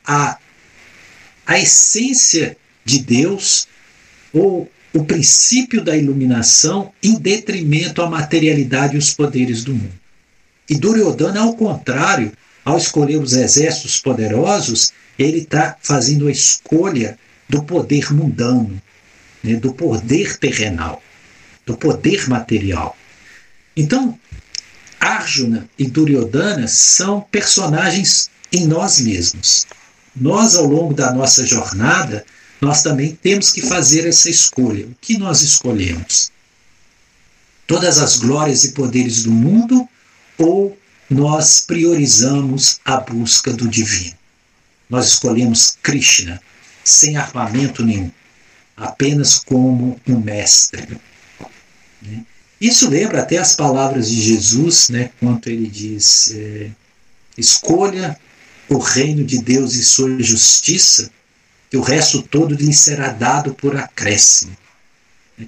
a, 0.05 0.38
a 1.47 1.59
essência 1.59 2.57
de 2.85 2.99
Deus 2.99 3.66
ou 4.33 4.71
o 4.92 5.05
princípio 5.05 5.83
da 5.83 5.96
iluminação 5.96 6.92
em 7.03 7.14
detrimento 7.14 8.03
à 8.03 8.11
materialidade 8.11 8.96
e 8.96 8.98
os 8.98 9.14
poderes 9.14 9.62
do 9.62 9.72
mundo. 9.72 10.00
E 10.68 10.74
Duryodhana, 10.74 11.40
ao 11.40 11.55
contrário, 11.55 12.33
ao 12.64 12.76
escolher 12.76 13.16
os 13.16 13.33
exércitos 13.33 13.98
poderosos, 13.98 14.92
ele 15.18 15.38
está 15.38 15.76
fazendo 15.81 16.29
a 16.29 16.31
escolha 16.31 17.18
do 17.48 17.62
poder 17.62 18.12
mundano, 18.12 18.81
né, 19.42 19.57
do 19.57 19.72
poder 19.72 20.37
terrenal, 20.38 21.03
do 21.66 21.76
poder 21.76 22.29
material. 22.29 22.96
Então, 23.76 24.18
Arjuna 25.00 25.68
e 25.79 25.87
Duryodhana 25.87 26.68
são 26.68 27.20
personagens 27.20 28.31
em 28.53 28.66
nós 28.66 29.00
mesmos. 29.00 29.66
Nós, 30.14 30.57
ao 30.57 30.66
longo 30.66 30.92
da 30.92 31.12
nossa 31.12 31.46
jornada, 31.46 32.24
nós 32.61 32.83
também 32.83 33.14
temos 33.14 33.53
que 33.53 33.62
fazer 33.62 34.07
essa 34.07 34.29
escolha. 34.29 34.87
O 34.87 34.94
que 35.01 35.16
nós 35.16 35.40
escolhemos? 35.40 36.31
Todas 37.66 37.99
as 37.99 38.18
glórias 38.18 38.64
e 38.64 38.73
poderes 38.73 39.23
do 39.23 39.31
mundo 39.31 39.88
ou 40.37 40.77
nós 41.09 41.61
priorizamos 41.61 42.81
a 42.85 42.99
busca 42.99 43.53
do 43.53 43.68
divino. 43.68 44.14
Nós 44.88 45.07
escolhemos 45.07 45.77
Krishna 45.83 46.40
sem 46.85 47.16
armamento 47.16 47.85
nenhum, 47.85 48.11
apenas 48.77 49.38
como 49.38 50.01
um 50.07 50.18
mestre. 50.18 51.01
Né? 52.03 52.25
Isso 52.61 52.90
lembra 52.90 53.23
até 53.23 53.38
as 53.38 53.55
palavras 53.55 54.11
de 54.11 54.20
Jesus, 54.20 54.88
né, 54.88 55.11
quando 55.18 55.46
ele 55.49 55.66
diz: 55.66 56.33
é, 56.35 56.70
escolha 57.38 58.18
o 58.68 58.79
reino 58.79 59.25
de 59.25 59.38
Deus 59.38 59.75
e 59.75 59.85
sua 59.85 60.20
justiça, 60.23 61.11
que 61.70 61.76
o 61.76 61.83
resto 61.83 62.20
todo 62.20 62.54
lhe 62.54 62.74
será 62.74 63.12
dado 63.12 63.54
por 63.54 63.76
acréscimo. 63.76 64.56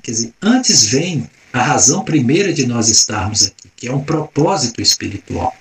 Quer 0.00 0.10
dizer, 0.12 0.32
antes 0.40 0.86
vem 0.86 1.28
a 1.52 1.60
razão 1.60 2.04
primeira 2.04 2.52
de 2.52 2.64
nós 2.64 2.88
estarmos 2.88 3.42
aqui, 3.42 3.70
que 3.76 3.88
é 3.88 3.92
um 3.92 4.02
propósito 4.02 4.80
espiritual. 4.80 5.54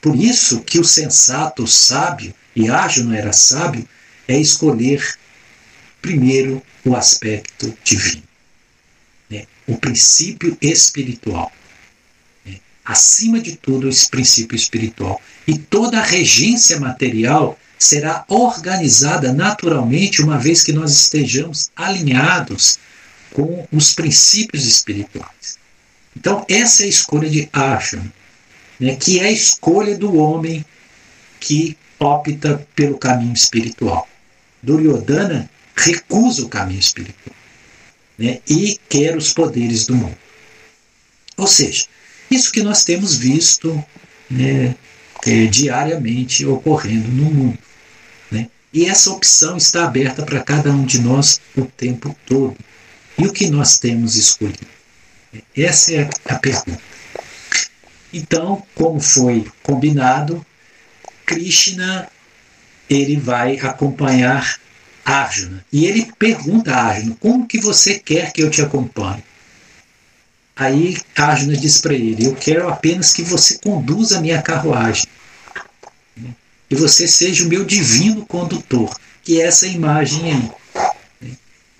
Por 0.00 0.16
isso 0.16 0.62
que 0.62 0.78
o 0.78 0.84
sensato, 0.84 1.62
o 1.62 1.68
sábio, 1.68 2.34
e 2.56 2.68
ágil 2.68 3.04
não 3.04 3.12
era 3.12 3.32
sábio, 3.32 3.86
é 4.26 4.38
escolher 4.38 5.16
primeiro 6.00 6.62
o 6.84 6.96
aspecto 6.96 7.76
divino, 7.84 8.22
né? 9.30 9.46
o 9.66 9.76
princípio 9.76 10.56
espiritual. 10.60 11.52
Né? 12.44 12.58
acima 12.84 13.40
de 13.40 13.56
tudo, 13.56 13.88
esse 13.88 14.08
princípio 14.08 14.56
espiritual. 14.56 15.20
E 15.46 15.56
toda 15.56 15.98
a 15.98 16.04
regência 16.04 16.80
material 16.80 17.58
será 17.78 18.24
organizada 18.28 19.32
naturalmente, 19.32 20.22
uma 20.22 20.38
vez 20.38 20.62
que 20.62 20.72
nós 20.72 20.92
estejamos 20.92 21.70
alinhados 21.76 22.78
com 23.32 23.66
os 23.72 23.92
princípios 23.92 24.66
espirituais. 24.66 25.58
Então, 26.16 26.44
essa 26.48 26.82
é 26.82 26.86
a 26.86 26.88
escolha 26.88 27.28
de 27.28 27.48
Ashram, 27.52 28.04
né, 28.78 28.96
que 28.96 29.18
é 29.18 29.24
a 29.24 29.30
escolha 29.30 29.96
do 29.96 30.16
homem 30.16 30.64
que 31.40 31.76
opta 31.98 32.66
pelo 32.74 32.96
caminho 32.96 33.34
espiritual. 33.34 34.08
Duryodhana 34.62 35.50
recusa 35.76 36.42
o 36.42 36.48
caminho 36.48 36.80
espiritual 36.80 37.34
né, 38.18 38.40
e 38.48 38.78
quer 38.88 39.16
os 39.16 39.32
poderes 39.32 39.86
do 39.86 39.94
mundo. 39.94 40.16
Ou 41.36 41.46
seja, 41.46 41.86
isso 42.30 42.52
que 42.52 42.62
nós 42.62 42.84
temos 42.84 43.16
visto 43.16 43.84
né, 44.30 44.74
é, 45.26 45.46
diariamente 45.46 46.44
ocorrendo 46.46 47.08
no 47.08 47.24
mundo. 47.24 47.58
Né? 48.30 48.48
E 48.72 48.86
essa 48.86 49.10
opção 49.10 49.56
está 49.56 49.84
aberta 49.84 50.22
para 50.22 50.42
cada 50.42 50.70
um 50.70 50.84
de 50.84 51.00
nós 51.00 51.40
o 51.56 51.64
tempo 51.64 52.14
todo. 52.26 52.56
E 53.16 53.26
o 53.26 53.32
que 53.32 53.48
nós 53.48 53.78
temos 53.78 54.16
escolhido? 54.16 54.66
Essa 55.56 55.94
é 55.94 56.10
a 56.26 56.34
pergunta. 56.36 56.80
Então, 58.12 58.62
como 58.74 59.00
foi 59.00 59.46
combinado, 59.62 60.44
Krishna 61.26 62.08
ele 62.88 63.16
vai 63.16 63.58
acompanhar 63.58 64.58
Arjuna. 65.04 65.64
E 65.72 65.86
ele 65.86 66.10
pergunta 66.18 66.72
a 66.72 66.84
Arjuna: 66.84 67.16
como 67.20 67.46
que 67.46 67.58
você 67.58 67.98
quer 67.98 68.32
que 68.32 68.42
eu 68.42 68.50
te 68.50 68.62
acompanhe? 68.62 69.22
Aí 70.56 70.96
Arjuna 71.16 71.56
diz 71.56 71.80
para 71.80 71.94
ele: 71.94 72.26
Eu 72.26 72.34
quero 72.34 72.68
apenas 72.68 73.12
que 73.12 73.22
você 73.22 73.58
conduza 73.58 74.18
a 74.18 74.20
minha 74.20 74.40
carruagem. 74.40 75.06
E 76.74 76.76
você 76.76 77.06
seja 77.06 77.44
o 77.44 77.48
meu 77.48 77.64
divino 77.64 78.26
condutor, 78.26 78.92
que 79.22 79.40
é 79.40 79.46
essa 79.46 79.64
imagem 79.64 80.32
aí. 80.32 80.50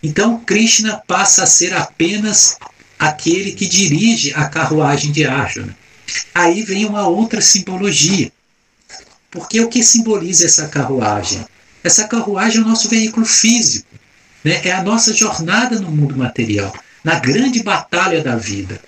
Então 0.01 0.39
Krishna 0.39 1.03
passa 1.05 1.43
a 1.43 1.47
ser 1.47 1.75
apenas 1.75 2.57
aquele 2.97 3.51
que 3.51 3.67
dirige 3.67 4.33
a 4.35 4.49
carruagem 4.49 5.11
de 5.11 5.27
Arjuna. 5.27 5.77
Aí 6.33 6.63
vem 6.63 6.87
uma 6.87 7.09
outra 7.09 7.41
simbologia. 7.41 8.31
Porque 9.33 9.59
o 9.59 9.69
que 9.69 9.83
simboliza 9.83 10.47
essa 10.47 10.69
carruagem? 10.69 11.45
Essa 11.83 12.07
carruagem 12.07 12.61
é 12.61 12.65
o 12.65 12.69
nosso 12.69 12.89
veículo 12.89 13.27
físico, 13.27 13.89
né? 14.45 14.61
é 14.63 14.71
a 14.71 14.85
nossa 14.85 15.13
jornada 15.13 15.81
no 15.81 15.91
mundo 15.91 16.17
material, 16.17 16.73
na 17.03 17.19
grande 17.19 17.65
batalha 17.65 18.23
da 18.23 18.37
vida. 18.37 18.81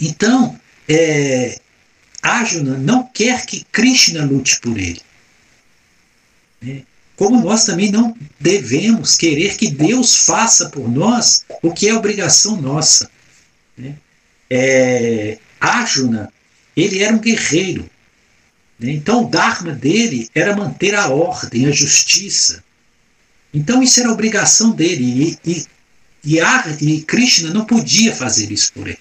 Então, 0.00 0.58
é, 0.88 1.60
Arjuna 2.22 2.78
não 2.78 3.02
quer 3.02 3.44
que 3.44 3.64
Krishna 3.72 4.24
lute 4.24 4.60
por 4.60 4.78
ele. 4.78 5.00
Né? 6.60 6.82
Como 7.16 7.42
nós 7.42 7.64
também 7.64 7.90
não 7.90 8.16
devemos 8.38 9.16
querer 9.16 9.56
que 9.56 9.68
Deus 9.68 10.24
faça 10.24 10.70
por 10.70 10.88
nós 10.88 11.44
o 11.62 11.72
que 11.72 11.88
é 11.88 11.94
obrigação 11.94 12.60
nossa. 12.60 13.10
Né? 13.76 13.96
É, 14.48 15.38
Arjuna, 15.60 16.32
ele 16.76 17.02
era 17.02 17.14
um 17.14 17.18
guerreiro. 17.18 17.90
Né? 18.78 18.92
Então, 18.92 19.24
o 19.24 19.28
Dharma 19.28 19.72
dele 19.72 20.28
era 20.34 20.56
manter 20.56 20.94
a 20.94 21.08
ordem, 21.08 21.66
a 21.66 21.72
justiça. 21.72 22.62
Então, 23.52 23.82
isso 23.82 24.00
era 24.00 24.12
obrigação 24.12 24.70
dele. 24.70 25.38
E, 25.44 25.50
e, 25.50 25.66
e, 26.24 26.40
e 26.80 27.02
Krishna 27.02 27.52
não 27.52 27.64
podia 27.64 28.14
fazer 28.14 28.50
isso 28.50 28.72
por 28.72 28.86
ele. 28.86 28.98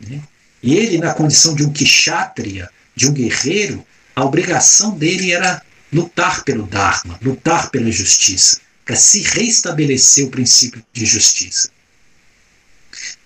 Né? 0.00 0.20
E 0.62 0.74
ele, 0.74 0.98
na 0.98 1.14
condição 1.14 1.54
de 1.54 1.64
um 1.64 1.72
kshatriya, 1.72 2.68
de 2.94 3.08
um 3.08 3.12
guerreiro, 3.12 3.84
a 4.14 4.24
obrigação 4.24 4.96
dele 4.96 5.32
era 5.32 5.62
lutar 5.92 6.44
pelo 6.44 6.66
Dharma, 6.66 7.18
lutar 7.22 7.70
pela 7.70 7.90
justiça, 7.90 8.60
para 8.84 8.96
se 8.96 9.22
restabelecer 9.22 10.26
o 10.26 10.30
princípio 10.30 10.84
de 10.92 11.06
justiça. 11.06 11.70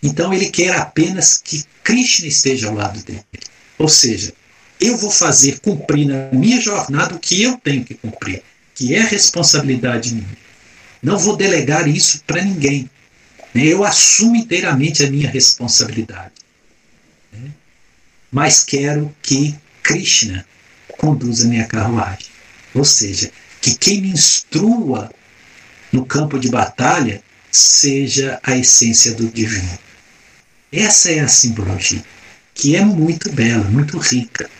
Então 0.02 0.32
ele 0.32 0.50
quer 0.50 0.76
apenas 0.76 1.38
que 1.38 1.64
Krishna 1.82 2.26
esteja 2.26 2.68
ao 2.68 2.74
lado 2.74 3.02
dele. 3.02 3.24
Ou 3.78 3.88
seja, 3.88 4.32
eu 4.80 4.96
vou 4.96 5.10
fazer 5.10 5.60
cumprir 5.60 6.06
na 6.06 6.28
minha 6.32 6.60
jornada 6.60 7.14
o 7.14 7.18
que 7.18 7.42
eu 7.42 7.56
tenho 7.56 7.84
que 7.84 7.94
cumprir, 7.94 8.42
que 8.74 8.94
é 8.94 9.00
responsabilidade 9.00 10.14
minha. 10.14 10.38
Não 11.02 11.18
vou 11.18 11.36
delegar 11.36 11.88
isso 11.88 12.22
para 12.26 12.42
ninguém. 12.42 12.88
Eu 13.54 13.84
assumo 13.84 14.36
inteiramente 14.36 15.04
a 15.04 15.10
minha 15.10 15.28
responsabilidade. 15.28 16.32
Mas 18.34 18.64
quero 18.64 19.14
que 19.22 19.54
Krishna 19.80 20.44
conduza 20.98 21.46
minha 21.46 21.66
carruagem. 21.66 22.26
Ou 22.74 22.84
seja, 22.84 23.30
que 23.60 23.76
quem 23.76 24.00
me 24.00 24.08
instrua 24.08 25.08
no 25.92 26.04
campo 26.04 26.36
de 26.36 26.48
batalha 26.48 27.22
seja 27.52 28.40
a 28.42 28.56
essência 28.56 29.14
do 29.14 29.28
divino. 29.28 29.78
Essa 30.72 31.12
é 31.12 31.20
a 31.20 31.28
simbologia, 31.28 32.04
que 32.52 32.74
é 32.74 32.84
muito 32.84 33.30
bela, 33.30 33.62
muito 33.70 33.98
rica. 33.98 34.50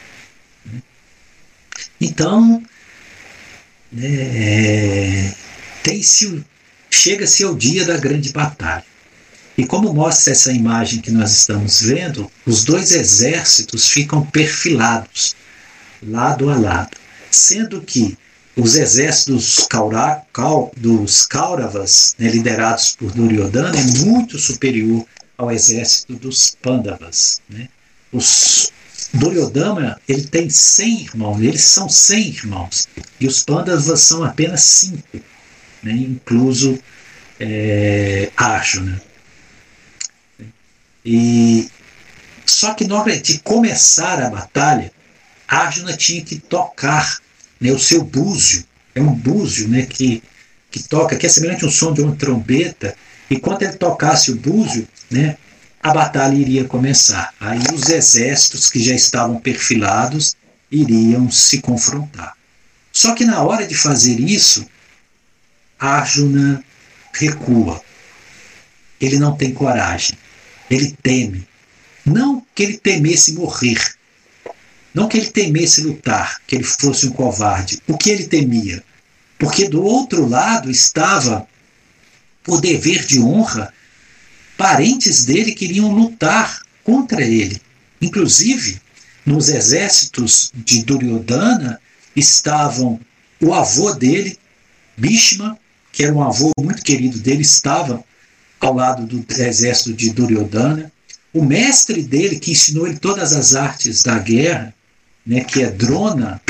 Então, 2.01 2.63
é, 4.01 5.33
chega-se 6.89 7.43
ao 7.43 7.57
dia 7.57 7.85
da 7.85 7.97
grande 7.97 8.33
batalha. 8.33 8.94
E 9.57 9.65
como 9.65 9.95
mostra 9.95 10.33
essa 10.33 10.53
imagem 10.53 11.01
que 11.01 11.11
nós 11.11 11.33
estamos 11.33 11.83
vendo, 11.83 12.31
os 12.45 12.65
dois 12.65 12.93
exércitos 12.93 13.89
ficam 13.89 14.25
perfilados, 14.27 15.37
lado 16.03 16.51
a 16.51 16.57
lado 16.57 17.05
sendo 17.35 17.81
que 17.81 18.17
os 18.57 18.77
exércitos 18.77 19.67
dos 20.77 21.27
Kauravas, 21.27 22.15
né, 22.19 22.29
liderados 22.29 22.95
por 22.97 23.11
Duryodhana, 23.11 23.77
é 23.77 23.85
muito 24.05 24.39
superior 24.39 25.05
ao 25.37 25.51
exército 25.51 26.15
dos 26.15 26.57
Pandavas. 26.63 27.43
Né? 27.49 27.69
Os 28.13 28.73
Duryodhana 29.13 30.01
ele 30.09 30.23
tem 30.23 30.49
100 30.49 31.01
irmãos, 31.03 31.41
eles 31.41 31.63
são 31.63 31.89
100 31.89 32.29
irmãos, 32.29 32.89
e 33.21 33.27
os 33.27 33.43
Pandavas 33.43 34.01
são 34.01 34.23
apenas 34.23 34.63
5, 34.63 35.03
né, 35.83 35.93
incluso 35.93 36.79
é, 37.41 38.31
Arjuna. 38.37 39.03
E, 41.05 41.69
só 42.47 42.75
que 42.75 42.87
na 42.87 43.01
hora 43.01 43.19
de 43.21 43.39
começar 43.41 44.23
a 44.23 44.31
batalha, 44.31 44.93
Arjuna 45.47 45.97
tinha 45.97 46.25
que 46.25 46.39
tocar 46.39 47.19
né, 47.61 47.71
o 47.73 47.79
seu 47.79 48.03
búzio, 48.03 48.65
é 48.95 49.01
um 49.01 49.15
búzio 49.15 49.69
né, 49.69 49.83
que, 49.87 50.23
que 50.71 50.83
toca, 50.83 51.17
que 51.17 51.27
é 51.27 51.29
semelhante 51.29 51.65
ao 51.65 51.71
som 51.71 51.93
de 51.93 52.01
uma 52.01 52.17
trombeta, 52.17 52.97
e 53.29 53.39
quando 53.39 53.63
ele 53.63 53.75
tocasse 53.75 54.31
o 54.31 54.37
búzio, 54.37 54.89
né, 55.11 55.37
a 55.83 55.93
batalha 55.93 56.35
iria 56.35 56.65
começar. 56.65 57.35
Aí 57.39 57.61
os 57.75 57.89
exércitos 57.89 58.71
que 58.71 58.83
já 58.83 58.95
estavam 58.95 59.39
perfilados 59.39 60.37
iriam 60.71 61.31
se 61.31 61.61
confrontar. 61.61 62.35
Só 62.91 63.15
que 63.15 63.25
na 63.25 63.43
hora 63.43 63.67
de 63.67 63.75
fazer 63.75 64.19
isso, 64.19 64.67
Arjuna 65.79 66.65
recua. 67.13 67.83
Ele 69.01 69.19
não 69.19 69.37
tem 69.37 69.53
coragem. 69.53 70.17
Ele 70.71 70.97
teme. 71.03 71.47
Não 72.05 72.45
que 72.55 72.63
ele 72.63 72.79
temesse 72.79 73.33
morrer, 73.33 73.79
não 74.95 75.09
que 75.09 75.17
ele 75.17 75.31
temesse 75.31 75.81
lutar, 75.81 76.41
que 76.47 76.55
ele 76.55 76.65
fosse 76.65 77.09
um 77.09 77.11
covarde. 77.11 77.81
O 77.89 77.99
que 77.99 78.11
ele 78.11 78.29
temia? 78.29 78.83
Porque 79.37 79.69
do 79.69 79.83
outro 79.83 80.29
lado 80.29 80.71
estava 80.71 81.47
o 82.47 82.59
dever 82.59 83.05
de 83.05 83.19
honra, 83.19 83.75
parentes 84.57 85.25
dele 85.25 85.53
queriam 85.53 85.93
lutar 85.93 86.63
contra 86.85 87.23
ele. 87.23 87.61
Inclusive, 88.01 88.81
nos 89.27 89.49
exércitos 89.49 90.53
de 90.55 90.85
Duryodhana 90.85 91.81
estavam 92.15 93.01
o 93.41 93.53
avô 93.53 93.93
dele, 93.93 94.39
Bhishma, 94.97 95.59
que 95.91 96.05
era 96.05 96.15
um 96.15 96.23
avô 96.23 96.53
muito 96.59 96.83
querido 96.83 97.19
dele, 97.19 97.43
estava 97.43 98.05
ao 98.61 98.75
lado 98.75 99.07
do 99.07 99.25
exército 99.43 99.93
de 99.93 100.11
Duryodhana. 100.11 100.91
O 101.33 101.45
mestre 101.45 102.03
dele, 102.03 102.39
que 102.39 102.53
ensinou 102.53 102.87
ele 102.87 102.99
todas 102.99 103.33
as 103.33 103.55
artes 103.55 104.03
da 104.03 104.19
guerra, 104.19 104.75
né, 105.27 105.41
que 105.41 105.63
é 105.63 105.71
Drona, 105.71 106.41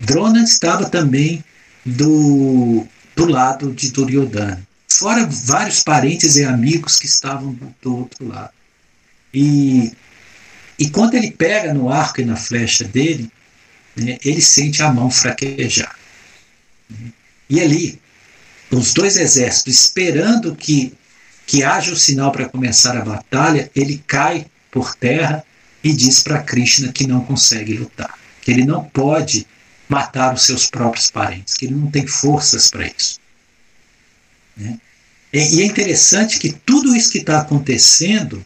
Drona 0.00 0.42
estava 0.42 0.88
também 0.88 1.42
do, 1.84 2.86
do 3.16 3.26
lado 3.26 3.72
de 3.72 3.90
Duryodhana. 3.90 4.66
Fora 4.88 5.26
vários 5.26 5.82
parentes 5.82 6.36
e 6.36 6.44
amigos 6.44 6.96
que 6.96 7.06
estavam 7.06 7.56
do 7.82 7.96
outro 7.96 8.26
lado. 8.26 8.52
E, 9.32 9.92
e 10.78 10.88
quando 10.90 11.14
ele 11.14 11.30
pega 11.30 11.74
no 11.74 11.90
arco 11.90 12.20
e 12.20 12.24
na 12.24 12.36
flecha 12.36 12.84
dele, 12.84 13.30
né, 13.96 14.18
ele 14.24 14.40
sente 14.40 14.82
a 14.82 14.92
mão 14.92 15.10
fraquejar. 15.10 15.96
E 17.50 17.60
ali, 17.60 18.00
os 18.70 18.94
dois 18.94 19.16
exércitos 19.16 19.74
esperando 19.74 20.54
que, 20.54 20.94
que 21.48 21.64
haja 21.64 21.90
o 21.90 21.96
sinal 21.96 22.30
para 22.30 22.46
começar 22.46 22.94
a 22.94 23.02
batalha, 23.02 23.70
ele 23.74 24.04
cai 24.06 24.46
por 24.70 24.94
terra 24.94 25.42
e 25.82 25.94
diz 25.94 26.22
para 26.22 26.42
Krishna 26.42 26.92
que 26.92 27.06
não 27.06 27.24
consegue 27.24 27.72
lutar, 27.72 28.18
que 28.42 28.50
ele 28.50 28.66
não 28.66 28.84
pode 28.84 29.46
matar 29.88 30.34
os 30.34 30.42
seus 30.42 30.68
próprios 30.68 31.10
parentes, 31.10 31.56
que 31.56 31.64
ele 31.64 31.74
não 31.74 31.90
tem 31.90 32.06
forças 32.06 32.70
para 32.70 32.86
isso. 32.86 33.18
Né? 34.54 34.78
E 35.32 35.62
é 35.62 35.64
interessante 35.64 36.38
que 36.38 36.52
tudo 36.52 36.94
isso 36.94 37.10
que 37.10 37.18
está 37.18 37.40
acontecendo 37.40 38.44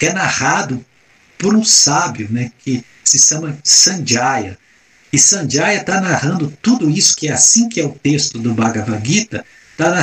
é 0.00 0.10
narrado 0.10 0.82
por 1.36 1.54
um 1.54 1.62
sábio, 1.62 2.28
né, 2.30 2.50
que 2.60 2.82
se 3.04 3.18
chama 3.18 3.58
Sanjaya. 3.62 4.56
E 5.12 5.18
Sanjaya 5.18 5.80
está 5.80 6.00
narrando 6.00 6.50
tudo 6.62 6.88
isso, 6.88 7.14
que 7.14 7.28
é 7.28 7.32
assim 7.32 7.68
que 7.68 7.78
é 7.78 7.84
o 7.84 7.92
texto 7.92 8.38
do 8.38 8.54
Bhagavad 8.54 9.06
Gita, 9.06 9.44
está 9.78 10.02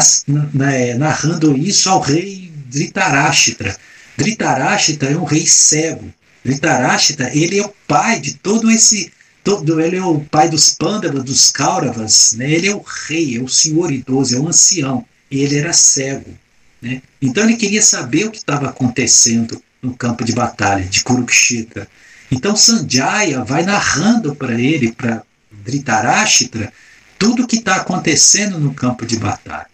é, 0.72 0.96
narrando 0.96 1.58
isso 1.58 1.90
ao 1.90 2.00
rei 2.00 2.52
Dhritarashtra. 2.68 3.76
Dhritarashtra 4.18 5.12
é 5.12 5.18
um 5.18 5.26
rei 5.26 5.46
cego. 5.46 6.12
Dhritarashtra, 6.44 7.36
ele 7.36 7.60
é 7.60 7.66
o 7.66 7.74
pai 7.86 8.20
de 8.20 8.36
todo 8.36 8.72
esse 8.72 9.12
todo, 9.44 9.80
ele 9.80 9.98
é 9.98 10.04
o 10.04 10.20
pai 10.22 10.50
dos 10.50 10.74
Pandavas, 10.74 11.24
dos 11.24 11.52
Kauravas, 11.52 12.34
né? 12.34 12.50
ele 12.50 12.68
é 12.68 12.74
o 12.74 12.84
rei, 13.08 13.38
é 13.38 13.42
o 13.42 13.48
senhor 13.48 13.92
idoso, 13.92 14.36
é 14.36 14.40
o 14.40 14.48
ancião, 14.48 15.06
ele 15.30 15.58
era 15.58 15.72
cego. 15.74 16.34
Né? 16.82 17.02
Então 17.22 17.44
ele 17.44 17.56
queria 17.56 17.82
saber 17.82 18.26
o 18.26 18.32
que 18.32 18.38
estava 18.38 18.70
acontecendo 18.70 19.62
no 19.82 19.96
campo 19.96 20.24
de 20.24 20.34
batalha 20.34 20.86
de 20.86 21.04
Kurukshita. 21.04 21.88
Então 22.32 22.56
Sanjaya 22.56 23.44
vai 23.44 23.64
narrando 23.64 24.36
para 24.36 24.60
ele, 24.60 24.92
para 24.92 25.22
Dhritarashtra, 25.52 26.74
tudo 27.18 27.48
que 27.48 27.58
está 27.58 27.76
acontecendo 27.76 28.60
no 28.60 28.74
campo 28.74 29.06
de 29.06 29.18
batalha. 29.18 29.68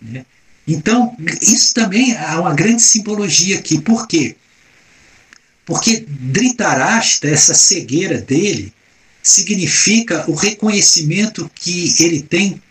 Né? 0.00 0.24
Então, 0.66 1.16
isso 1.40 1.72
também 1.74 2.12
é 2.12 2.36
uma 2.36 2.54
grande 2.54 2.82
simbologia 2.82 3.58
aqui. 3.58 3.80
Por 3.80 4.06
quê? 4.06 4.36
Porque 5.64 6.04
Dhritarashtra, 6.08 7.30
essa 7.30 7.54
cegueira 7.54 8.20
dele, 8.20 8.72
significa 9.22 10.24
o 10.30 10.34
reconhecimento 10.34 11.50
que 11.54 11.94
ele 11.98 12.22
tem 12.22 12.62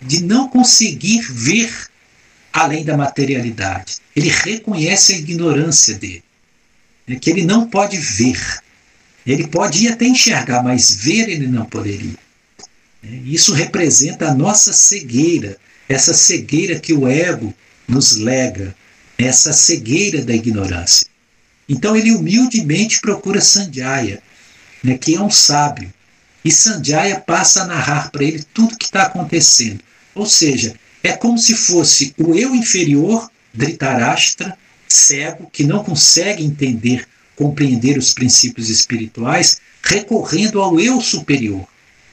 de 0.00 0.22
não 0.22 0.48
conseguir 0.48 1.20
ver 1.20 1.70
além 2.52 2.84
da 2.84 2.96
materialidade. 2.96 3.96
Ele 4.16 4.28
reconhece 4.28 5.12
a 5.12 5.18
ignorância 5.18 5.94
dele, 5.94 6.24
né, 7.06 7.16
que 7.16 7.30
ele 7.30 7.44
não 7.44 7.68
pode 7.68 7.98
ver. 7.98 8.40
Ele 9.26 9.46
pode 9.46 9.86
até 9.88 10.06
enxergar, 10.06 10.62
mas 10.62 10.94
ver 10.94 11.28
ele 11.28 11.46
não 11.46 11.66
poderia. 11.66 12.16
Isso 13.02 13.52
representa 13.52 14.28
a 14.28 14.34
nossa 14.34 14.72
cegueira, 14.72 15.56
essa 15.88 16.12
cegueira 16.12 16.78
que 16.78 16.92
o 16.92 17.08
ego 17.08 17.54
nos 17.88 18.16
lega, 18.16 18.74
essa 19.16 19.52
cegueira 19.52 20.22
da 20.22 20.34
ignorância. 20.34 21.06
Então 21.68 21.96
ele 21.96 22.12
humildemente 22.12 23.00
procura 23.00 23.40
Sanjaya, 23.40 24.22
né, 24.82 24.98
que 24.98 25.14
é 25.14 25.20
um 25.20 25.30
sábio. 25.30 25.92
E 26.44 26.50
Sanjaya 26.50 27.20
passa 27.20 27.62
a 27.62 27.66
narrar 27.66 28.10
para 28.10 28.24
ele 28.24 28.44
tudo 28.54 28.74
o 28.74 28.78
que 28.78 28.86
está 28.86 29.02
acontecendo. 29.02 29.80
Ou 30.14 30.26
seja, 30.26 30.74
é 31.02 31.12
como 31.12 31.38
se 31.38 31.54
fosse 31.54 32.14
o 32.18 32.34
eu 32.34 32.54
inferior, 32.54 33.30
Dhritarashtra, 33.52 34.56
cego, 34.88 35.48
que 35.52 35.64
não 35.64 35.82
consegue 35.82 36.44
entender, 36.44 37.06
compreender 37.36 37.96
os 37.98 38.12
princípios 38.12 38.68
espirituais, 38.68 39.60
recorrendo 39.82 40.60
ao 40.60 40.78
eu 40.78 41.00
superior, 41.00 41.66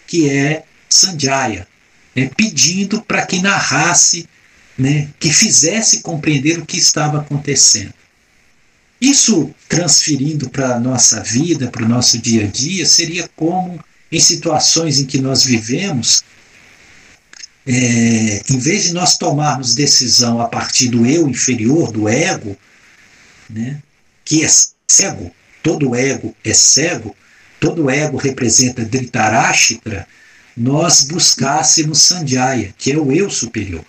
que 0.05 0.29
é 0.29 0.63
Sanjaya, 0.89 1.67
né, 2.15 2.29
pedindo 2.35 3.01
para 3.01 3.25
que 3.25 3.41
narrasse, 3.41 4.27
né, 4.77 5.09
que 5.19 5.31
fizesse 5.31 6.01
compreender 6.01 6.59
o 6.59 6.65
que 6.65 6.77
estava 6.77 7.19
acontecendo. 7.19 7.93
Isso 8.99 9.53
transferindo 9.69 10.49
para 10.49 10.75
a 10.75 10.79
nossa 10.79 11.21
vida, 11.21 11.67
para 11.67 11.85
o 11.85 11.89
nosso 11.89 12.17
dia 12.17 12.45
a 12.45 12.47
dia, 12.47 12.85
seria 12.85 13.29
como 13.35 13.83
em 14.11 14.19
situações 14.19 14.99
em 14.99 15.05
que 15.05 15.19
nós 15.19 15.43
vivemos, 15.43 16.23
é, 17.65 18.41
em 18.49 18.57
vez 18.57 18.85
de 18.85 18.93
nós 18.93 19.17
tomarmos 19.17 19.75
decisão 19.75 20.41
a 20.41 20.47
partir 20.47 20.87
do 20.87 21.05
eu 21.05 21.27
inferior, 21.27 21.91
do 21.91 22.07
ego, 22.07 22.57
né, 23.49 23.81
que 24.25 24.43
é 24.43 24.47
cego, 24.87 25.31
todo 25.61 25.95
ego 25.95 26.35
é 26.43 26.53
cego, 26.53 27.15
todo 27.59 27.89
ego 27.89 28.17
representa 28.17 28.85
Dhritarashtra, 28.85 30.07
nós 30.57 31.03
buscássemos 31.03 32.01
Sanjaya, 32.01 32.73
que 32.75 32.91
é 32.91 32.97
o 32.97 33.11
eu 33.11 33.29
superior, 33.29 33.85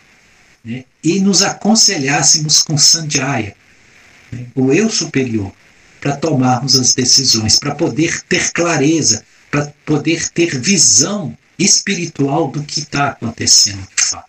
né, 0.63 0.85
e 1.03 1.19
nos 1.19 1.43
aconselhássemos 1.43 2.63
com 2.63 2.77
Sanjaya, 2.77 3.57
né, 4.31 4.47
o 4.55 4.71
eu 4.73 4.91
superior, 4.91 5.51
para 5.99 6.17
tomarmos 6.17 6.77
as 6.77 6.95
decisões, 6.95 7.59
para 7.59 7.75
poder 7.75 8.23
ter 8.29 8.53
clareza, 8.53 9.25
para 9.51 9.73
poder 9.87 10.29
ter 10.29 10.61
visão 10.61 11.37
espiritual 11.59 12.49
do 12.49 12.63
que 12.63 12.81
está 12.81 13.09
acontecendo 13.09 13.81
de 13.97 14.05
fato. 14.05 14.29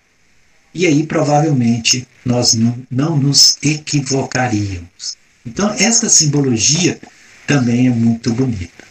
E 0.74 0.88
aí, 0.88 1.06
provavelmente, 1.06 2.08
nós 2.24 2.54
não, 2.54 2.78
não 2.90 3.18
nos 3.18 3.58
equivocaríamos. 3.62 5.18
Então, 5.46 5.74
esta 5.74 6.10
simbologia 6.10 7.00
também 7.46 7.88
é 7.88 7.90
muito 7.90 8.32
bonita. 8.34 8.86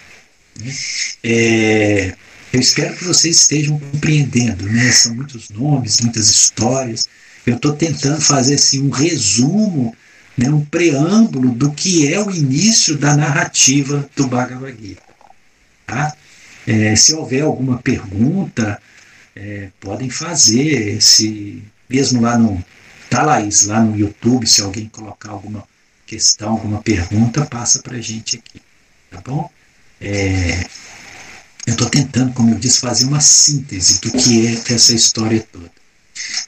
Né? 0.60 0.74
É, 1.22 2.16
eu 2.52 2.60
espero 2.60 2.96
que 2.96 3.04
vocês 3.04 3.36
estejam 3.36 3.78
compreendendo. 3.78 4.64
Né? 4.66 4.90
São 4.90 5.14
muitos 5.14 5.50
nomes, 5.50 6.00
muitas 6.00 6.28
histórias. 6.28 7.08
Eu 7.46 7.56
estou 7.56 7.74
tentando 7.74 8.20
fazer 8.20 8.54
assim, 8.54 8.82
um 8.82 8.90
resumo, 8.90 9.94
né? 10.36 10.50
um 10.50 10.64
preâmbulo 10.64 11.50
do 11.52 11.70
que 11.72 12.12
é 12.12 12.22
o 12.22 12.30
início 12.30 12.96
da 12.96 13.16
narrativa 13.16 14.08
do 14.16 14.26
Bhagavad 14.26 14.76
Gita. 14.80 15.02
Tá? 15.86 16.14
É, 16.66 16.94
se 16.96 17.14
houver 17.14 17.42
alguma 17.42 17.78
pergunta, 17.78 18.80
é, 19.34 19.68
podem 19.80 20.10
fazer. 20.10 21.00
Se 21.00 21.62
mesmo 21.88 22.20
lá 22.20 22.36
no 22.36 22.62
tá 23.08 23.22
Laís, 23.22 23.66
lá 23.66 23.80
no 23.80 23.96
YouTube, 23.96 24.46
se 24.46 24.60
alguém 24.62 24.88
colocar 24.88 25.30
alguma 25.30 25.64
questão, 26.06 26.50
alguma 26.50 26.82
pergunta, 26.82 27.46
passa 27.46 27.82
para 27.82 27.96
a 27.96 28.00
gente 28.00 28.36
aqui, 28.36 28.60
tá 29.10 29.20
bom? 29.24 29.50
É, 30.00 30.66
eu 31.68 31.72
estou 31.72 31.90
tentando, 31.90 32.32
como 32.32 32.50
eu 32.50 32.58
disse, 32.58 32.80
fazer 32.80 33.04
uma 33.04 33.20
síntese 33.20 34.00
do 34.00 34.10
que 34.10 34.46
é 34.46 34.74
essa 34.74 34.94
história 34.94 35.46
toda. 35.52 35.70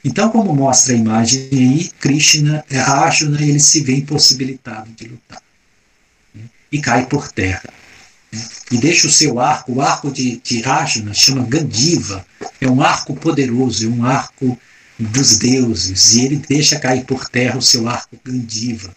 Então, 0.03 0.31
como 0.31 0.51
mostra 0.51 0.93
a 0.93 0.97
imagem 0.97 1.47
aí, 1.51 1.91
Krishna, 1.99 2.65
é, 2.71 2.79
Arjuna, 2.79 3.39
ele 3.39 3.59
se 3.59 3.81
vê 3.81 3.97
impossibilitado 3.97 4.89
de 4.91 5.09
lutar 5.09 5.41
né? 6.33 6.41
e 6.71 6.81
cai 6.81 7.05
por 7.05 7.31
terra 7.31 7.69
e 8.71 8.77
deixa 8.79 9.05
o 9.07 9.11
seu 9.11 9.39
arco, 9.39 9.73
o 9.73 9.81
arco 9.81 10.09
de, 10.09 10.37
de 10.37 10.61
Rajna 10.61 11.13
chama 11.13 11.43
Gandiva, 11.43 12.25
é 12.59 12.67
um 12.67 12.81
arco 12.81 13.13
poderoso, 13.15 13.85
é 13.85 13.89
um 13.89 14.03
arco 14.03 14.57
dos 14.97 15.37
deuses, 15.37 16.15
e 16.15 16.25
ele 16.25 16.37
deixa 16.37 16.79
cair 16.79 17.05
por 17.05 17.29
terra 17.29 17.59
o 17.59 17.61
seu 17.61 17.87
arco 17.87 18.17
Gandiva. 18.23 18.95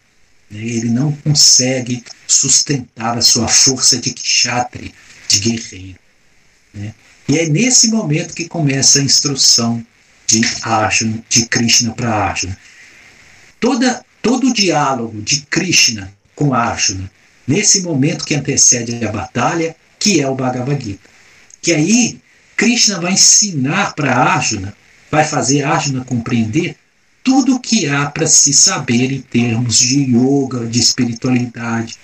Né? 0.50 0.60
Ele 0.60 0.88
não 0.88 1.12
consegue 1.12 2.02
sustentar 2.26 3.18
a 3.18 3.22
sua 3.22 3.46
força 3.48 3.98
de 3.98 4.12
kshatri, 4.12 4.94
de 5.28 5.38
guerreiro. 5.40 6.03
Né? 6.74 6.94
E 7.28 7.38
é 7.38 7.48
nesse 7.48 7.88
momento 7.88 8.34
que 8.34 8.48
começa 8.48 8.98
a 8.98 9.04
instrução 9.04 9.84
de 10.26 10.40
Arjuna, 10.62 11.22
de 11.28 11.46
Krishna 11.46 11.92
para 11.92 12.10
Arjuna. 12.10 12.58
Toda, 13.60 14.04
todo 14.20 14.48
o 14.48 14.52
diálogo 14.52 15.22
de 15.22 15.42
Krishna 15.42 16.12
com 16.34 16.52
Arjuna 16.52 17.10
nesse 17.46 17.82
momento 17.82 18.24
que 18.24 18.34
antecede 18.34 19.04
a 19.04 19.12
batalha, 19.12 19.76
que 19.98 20.20
é 20.20 20.28
o 20.28 20.34
Bhagavad 20.34 20.82
Gita. 20.82 21.08
Que 21.60 21.72
aí 21.72 22.20
Krishna 22.56 23.00
vai 23.00 23.12
ensinar 23.12 23.94
para 23.94 24.16
Arjuna, 24.16 24.74
vai 25.10 25.24
fazer 25.24 25.62
Arjuna 25.62 26.04
compreender 26.04 26.76
tudo 27.22 27.56
o 27.56 27.60
que 27.60 27.88
há 27.88 28.06
para 28.06 28.26
se 28.26 28.52
saber 28.52 29.12
em 29.12 29.20
termos 29.20 29.78
de 29.78 30.02
yoga, 30.14 30.66
de 30.66 30.78
espiritualidade. 30.78 31.96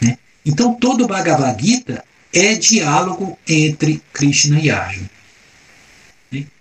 Né? 0.00 0.18
Então 0.44 0.74
todo 0.74 1.04
o 1.04 1.06
Bhagavad 1.06 1.62
Gita 1.62 2.04
é 2.34 2.54
diálogo 2.56 3.38
entre 3.46 4.02
Krishna 4.12 4.60
e 4.60 4.70
Arjuna. 4.70 5.10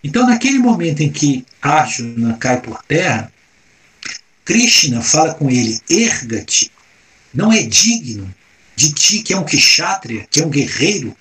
Então 0.03 0.27
naquele 0.27 0.59
momento 0.59 1.01
em 1.01 1.11
que 1.11 1.43
Arjuna 1.61 2.37
cai 2.37 2.61
por 2.61 2.83
terra, 2.83 3.33
Krishna 4.45 5.01
fala 5.01 5.33
com 5.33 5.49
ele, 5.49 5.81
erga-te, 5.89 6.71
não 7.33 7.51
é 7.51 7.63
digno 7.63 8.33
de 8.75 8.93
ti, 8.93 9.21
que 9.21 9.33
é 9.33 9.37
um 9.37 9.45
kshatriya, 9.45 10.27
que 10.29 10.41
é 10.41 10.45
um 10.45 10.49
guerreiro, 10.49 11.15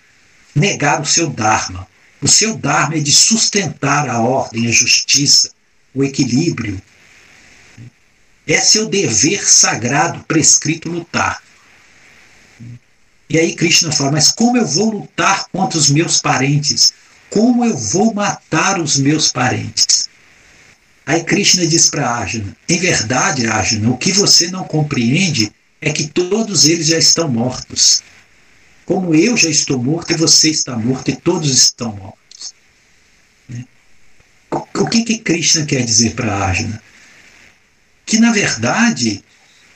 negar 0.54 1.00
o 1.00 1.06
seu 1.06 1.30
dharma. 1.30 1.86
O 2.20 2.28
seu 2.28 2.56
dharma 2.56 2.96
é 2.96 3.00
de 3.00 3.12
sustentar 3.12 4.08
a 4.08 4.20
ordem, 4.20 4.66
a 4.66 4.70
justiça, 4.70 5.50
o 5.94 6.04
equilíbrio. 6.04 6.80
É 8.46 8.60
seu 8.60 8.86
dever 8.88 9.44
sagrado 9.48 10.24
prescrito 10.24 10.90
lutar. 10.90 11.42
E 13.32 13.38
aí 13.38 13.54
Krishna 13.54 13.90
fala: 13.90 14.12
Mas 14.12 14.30
como 14.30 14.58
eu 14.58 14.66
vou 14.66 14.90
lutar 14.90 15.46
contra 15.50 15.78
os 15.78 15.88
meus 15.88 16.20
parentes? 16.20 16.92
Como 17.30 17.64
eu 17.64 17.74
vou 17.74 18.12
matar 18.12 18.78
os 18.78 18.98
meus 18.98 19.32
parentes? 19.32 20.06
Aí 21.06 21.24
Krishna 21.24 21.66
diz 21.66 21.88
para 21.88 22.10
Arjuna: 22.10 22.54
Em 22.68 22.78
verdade, 22.78 23.46
Arjuna, 23.46 23.90
o 23.90 23.96
que 23.96 24.12
você 24.12 24.50
não 24.50 24.64
compreende 24.64 25.50
é 25.80 25.90
que 25.90 26.08
todos 26.08 26.66
eles 26.66 26.88
já 26.88 26.98
estão 26.98 27.26
mortos. 27.26 28.02
Como 28.84 29.14
eu 29.14 29.34
já 29.34 29.48
estou 29.48 29.82
morto 29.82 30.12
e 30.12 30.16
você 30.16 30.50
está 30.50 30.76
morto 30.76 31.10
e 31.10 31.16
todos 31.16 31.50
estão 31.50 31.96
mortos. 31.96 32.54
Né? 33.48 33.64
O 34.50 34.86
que, 34.86 35.04
que 35.04 35.18
Krishna 35.18 35.64
quer 35.64 35.82
dizer 35.86 36.14
para 36.14 36.34
Arjuna? 36.34 36.82
Que, 38.04 38.20
na 38.20 38.30
verdade, 38.30 39.24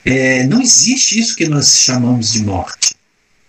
é, 0.04 0.44
não 0.44 0.61
existe 0.61 1.18
isso 1.18 1.34
que 1.34 1.48
nós 1.48 1.78
chamamos 1.78 2.32
de 2.32 2.42
morte. 2.42 2.95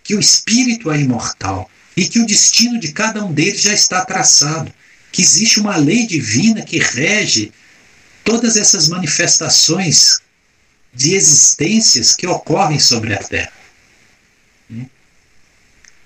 Que 0.08 0.16
o 0.16 0.20
espírito 0.22 0.90
é 0.90 1.02
imortal 1.02 1.70
e 1.98 2.08
que 2.08 2.20
o 2.20 2.26
destino 2.26 2.80
de 2.80 2.94
cada 2.94 3.26
um 3.26 3.34
deles 3.34 3.62
já 3.62 3.74
está 3.74 4.06
traçado. 4.06 4.74
Que 5.12 5.22
existe 5.22 5.60
uma 5.60 5.76
lei 5.76 6.08
divina 6.08 6.62
que 6.62 6.78
rege 6.80 7.52
todas 8.24 8.56
essas 8.56 8.88
manifestações 8.88 10.22
de 10.94 11.14
existências 11.14 12.16
que 12.16 12.26
ocorrem 12.26 12.80
sobre 12.80 13.14
a 13.14 13.18
Terra. 13.18 13.52
Né? 14.70 14.86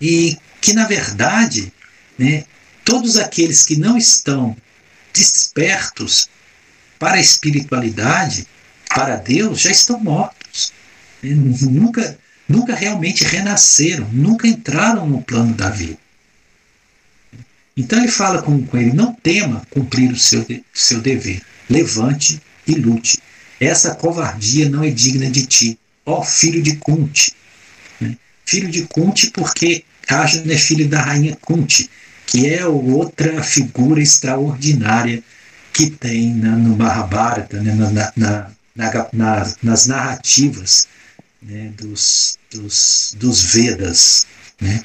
E 0.02 0.38
que, 0.60 0.74
na 0.74 0.88
verdade, 0.88 1.72
né, 2.18 2.46
todos 2.84 3.18
aqueles 3.18 3.64
que 3.64 3.76
não 3.76 3.98
estão 3.98 4.58
despertos 5.14 6.28
para 6.98 7.18
a 7.18 7.22
espiritualidade, 7.22 8.48
para 8.90 9.16
Deus, 9.18 9.62
já 9.62 9.72
estão 9.72 10.00
mortos. 10.00 10.74
Né? 11.22 11.34
Nunca, 11.34 12.18
nunca 12.52 12.76
realmente 12.76 13.24
renasceram, 13.24 14.08
nunca 14.12 14.48
entraram 14.48 15.08
no 15.08 15.22
plano 15.22 15.54
da 15.54 15.70
vida. 15.70 15.98
Então 17.76 18.00
ele 18.00 18.08
fala 18.08 18.42
com, 18.42 18.66
com 18.66 18.78
ele: 18.78 18.94
não 18.94 19.14
tema 19.14 19.62
cumprir 19.70 20.12
o 20.12 20.18
seu, 20.18 20.46
seu 20.74 21.02
dever, 21.02 21.42
levante 21.70 22.42
e 22.68 22.74
lute 22.76 23.20
essa 23.62 23.94
covardia 23.94 24.68
não 24.68 24.84
é 24.84 24.90
digna 24.90 25.30
de 25.30 25.46
ti, 25.46 25.80
ó 26.04 26.24
filho 26.24 26.64
de 26.64 26.78
Kunti. 26.78 27.32
Né? 28.00 28.18
Filho 28.44 28.72
de 28.72 28.82
Kunti 28.88 29.30
porque 29.30 29.86
Arjuna 30.10 30.54
é 30.54 30.58
filho 30.58 30.90
da 30.90 31.00
rainha 31.00 31.38
Kunti, 31.40 31.88
que 32.26 32.50
é 32.50 32.66
outra 32.66 33.44
figura 33.44 34.02
extraordinária 34.02 35.24
que 35.72 35.92
tem 35.92 36.34
na, 36.34 36.56
no 36.56 36.76
Mahabharata, 36.76 37.62
né? 37.62 37.72
na, 38.16 38.52
na, 38.74 39.52
nas 39.62 39.86
narrativas 39.86 40.88
né? 41.42 41.72
dos, 41.78 42.38
dos, 42.52 43.16
dos 43.18 43.42
Vedas. 43.54 44.26
Né? 44.60 44.84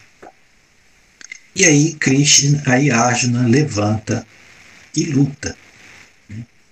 E 1.54 1.64
aí 1.64 1.94
Krishna, 1.94 2.62
aí 2.66 2.90
Arjuna 2.90 3.46
levanta 3.46 4.26
e 4.94 5.04
luta 5.04 5.56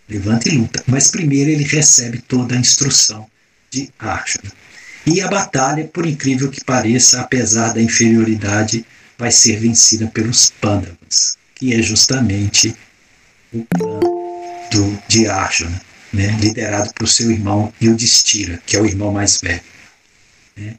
levanta 0.08 0.48
e 0.48 0.56
luta. 0.56 0.82
Mas 0.86 1.08
primeiro 1.08 1.50
ele 1.50 1.64
recebe 1.64 2.18
toda 2.18 2.54
a 2.54 2.58
instrução 2.58 3.26
de 3.70 3.90
Arjuna. 3.98 4.52
E 5.06 5.20
a 5.20 5.28
batalha, 5.28 5.84
por 5.84 6.06
incrível 6.06 6.50
que 6.50 6.64
pareça, 6.64 7.20
apesar 7.20 7.74
da 7.74 7.82
inferioridade, 7.82 8.84
vai 9.18 9.30
ser 9.30 9.58
vencida 9.58 10.06
pelos 10.06 10.50
Pandavas, 10.60 11.36
que 11.54 11.74
é 11.74 11.82
justamente 11.82 12.74
o 13.52 13.64
plano 13.64 14.00
do, 14.70 15.02
de 15.06 15.26
Arjuna, 15.26 15.80
né, 16.12 16.36
liderado 16.40 16.92
por 16.94 17.06
seu 17.06 17.30
irmão 17.30 17.72
Yudhishthira, 17.82 18.62
que 18.66 18.76
é 18.76 18.80
o 18.80 18.86
irmão 18.86 19.12
mais 19.12 19.40
velho. 19.40 19.60
Né. 20.56 20.76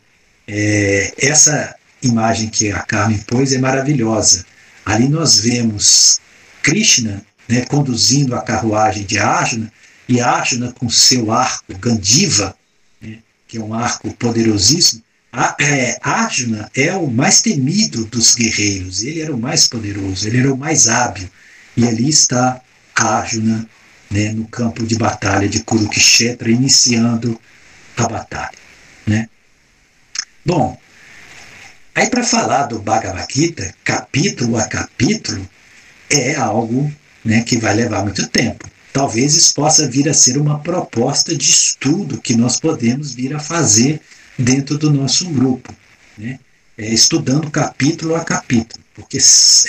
É, 0.48 1.14
essa 1.18 1.76
imagem 2.02 2.50
que 2.50 2.72
a 2.72 2.82
Carmen 2.82 3.18
pôs 3.20 3.52
é 3.54 3.58
maravilhosa. 3.58 4.46
Ali 4.86 5.10
nós 5.10 5.40
vemos 5.40 6.20
Krishna 6.62 7.26
né, 7.48 7.62
conduzindo 7.66 8.36
a 8.36 8.42
carruagem 8.42 9.06
de 9.06 9.18
Arjuna, 9.18 9.72
e 10.08 10.22
Arjuna 10.22 10.72
com 10.74 10.90
seu 10.90 11.32
arco 11.32 11.78
Gandiva, 11.80 12.56
né, 13.02 13.20
que 13.48 13.58
é 13.58 13.62
um 13.62 13.74
arco 13.74 14.14
poderosíssimo, 14.14 15.02
a, 15.32 15.56
é, 15.60 15.98
Arjuna 16.02 16.70
é 16.74 16.94
o 16.94 17.08
mais 17.08 17.42
temido 17.42 18.06
dos 18.06 18.36
guerreiros, 18.36 19.04
ele 19.04 19.22
era 19.22 19.34
o 19.34 19.38
mais 19.38 19.68
poderoso, 19.68 20.28
ele 20.28 20.40
era 20.40 20.54
o 20.54 20.58
mais 20.58 20.88
hábil, 20.88 21.30
e 21.76 21.86
ali 21.86 22.10
está 22.10 22.62
Arjuna 22.96 23.68
né, 24.10 24.32
no 24.32 24.48
campo 24.48 24.86
de 24.86 24.96
batalha 24.96 25.50
de 25.50 25.60
Kurukshetra, 25.62 26.50
iniciando 26.50 27.40
a 27.98 28.08
batalha. 28.08 28.58
Né? 29.06 29.28
Bom, 30.46 30.78
aí 31.96 32.08
para 32.08 32.24
falar 32.24 32.68
do 32.68 32.78
Bhagavad 32.78 33.26
Gita, 33.34 33.74
capítulo 33.84 34.58
a 34.58 34.66
capítulo, 34.66 35.50
é 36.08 36.36
algo 36.36 36.94
né, 37.24 37.42
que 37.42 37.58
vai 37.58 37.74
levar 37.74 38.04
muito 38.04 38.28
tempo. 38.28 38.70
Talvez 38.94 39.36
isso 39.36 39.56
possa 39.56 39.90
vir 39.90 40.08
a 40.08 40.14
ser 40.14 40.38
uma 40.38 40.60
proposta 40.60 41.36
de 41.36 41.50
estudo 41.50 42.22
que 42.22 42.36
nós 42.36 42.60
podemos 42.60 43.16
vir 43.16 43.34
a 43.34 43.40
fazer 43.40 44.00
dentro 44.38 44.78
do 44.78 44.94
nosso 44.94 45.28
grupo, 45.32 45.74
né, 46.16 46.40
é, 46.78 46.94
estudando 46.94 47.50
capítulo 47.50 48.14
a 48.14 48.24
capítulo, 48.24 48.84
porque 48.94 49.18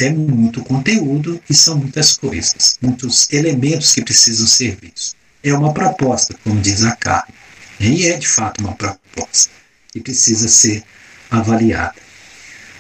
é 0.00 0.10
muito 0.10 0.62
conteúdo 0.62 1.40
e 1.48 1.54
são 1.54 1.78
muitas 1.78 2.18
coisas, 2.18 2.76
muitos 2.82 3.32
elementos 3.32 3.94
que 3.94 4.02
precisam 4.02 4.46
ser 4.46 4.76
vistos. 4.76 5.16
É 5.42 5.54
uma 5.54 5.72
proposta, 5.72 6.36
como 6.44 6.60
diz 6.60 6.84
a 6.84 6.94
Carmen, 6.94 7.34
né, 7.80 7.86
e 7.86 8.06
é 8.08 8.18
de 8.18 8.28
fato 8.28 8.60
uma 8.60 8.74
proposta 8.74 9.56
que 9.96 10.00
precisa 10.00 10.48
ser 10.48 10.84
avaliada. 11.30 11.94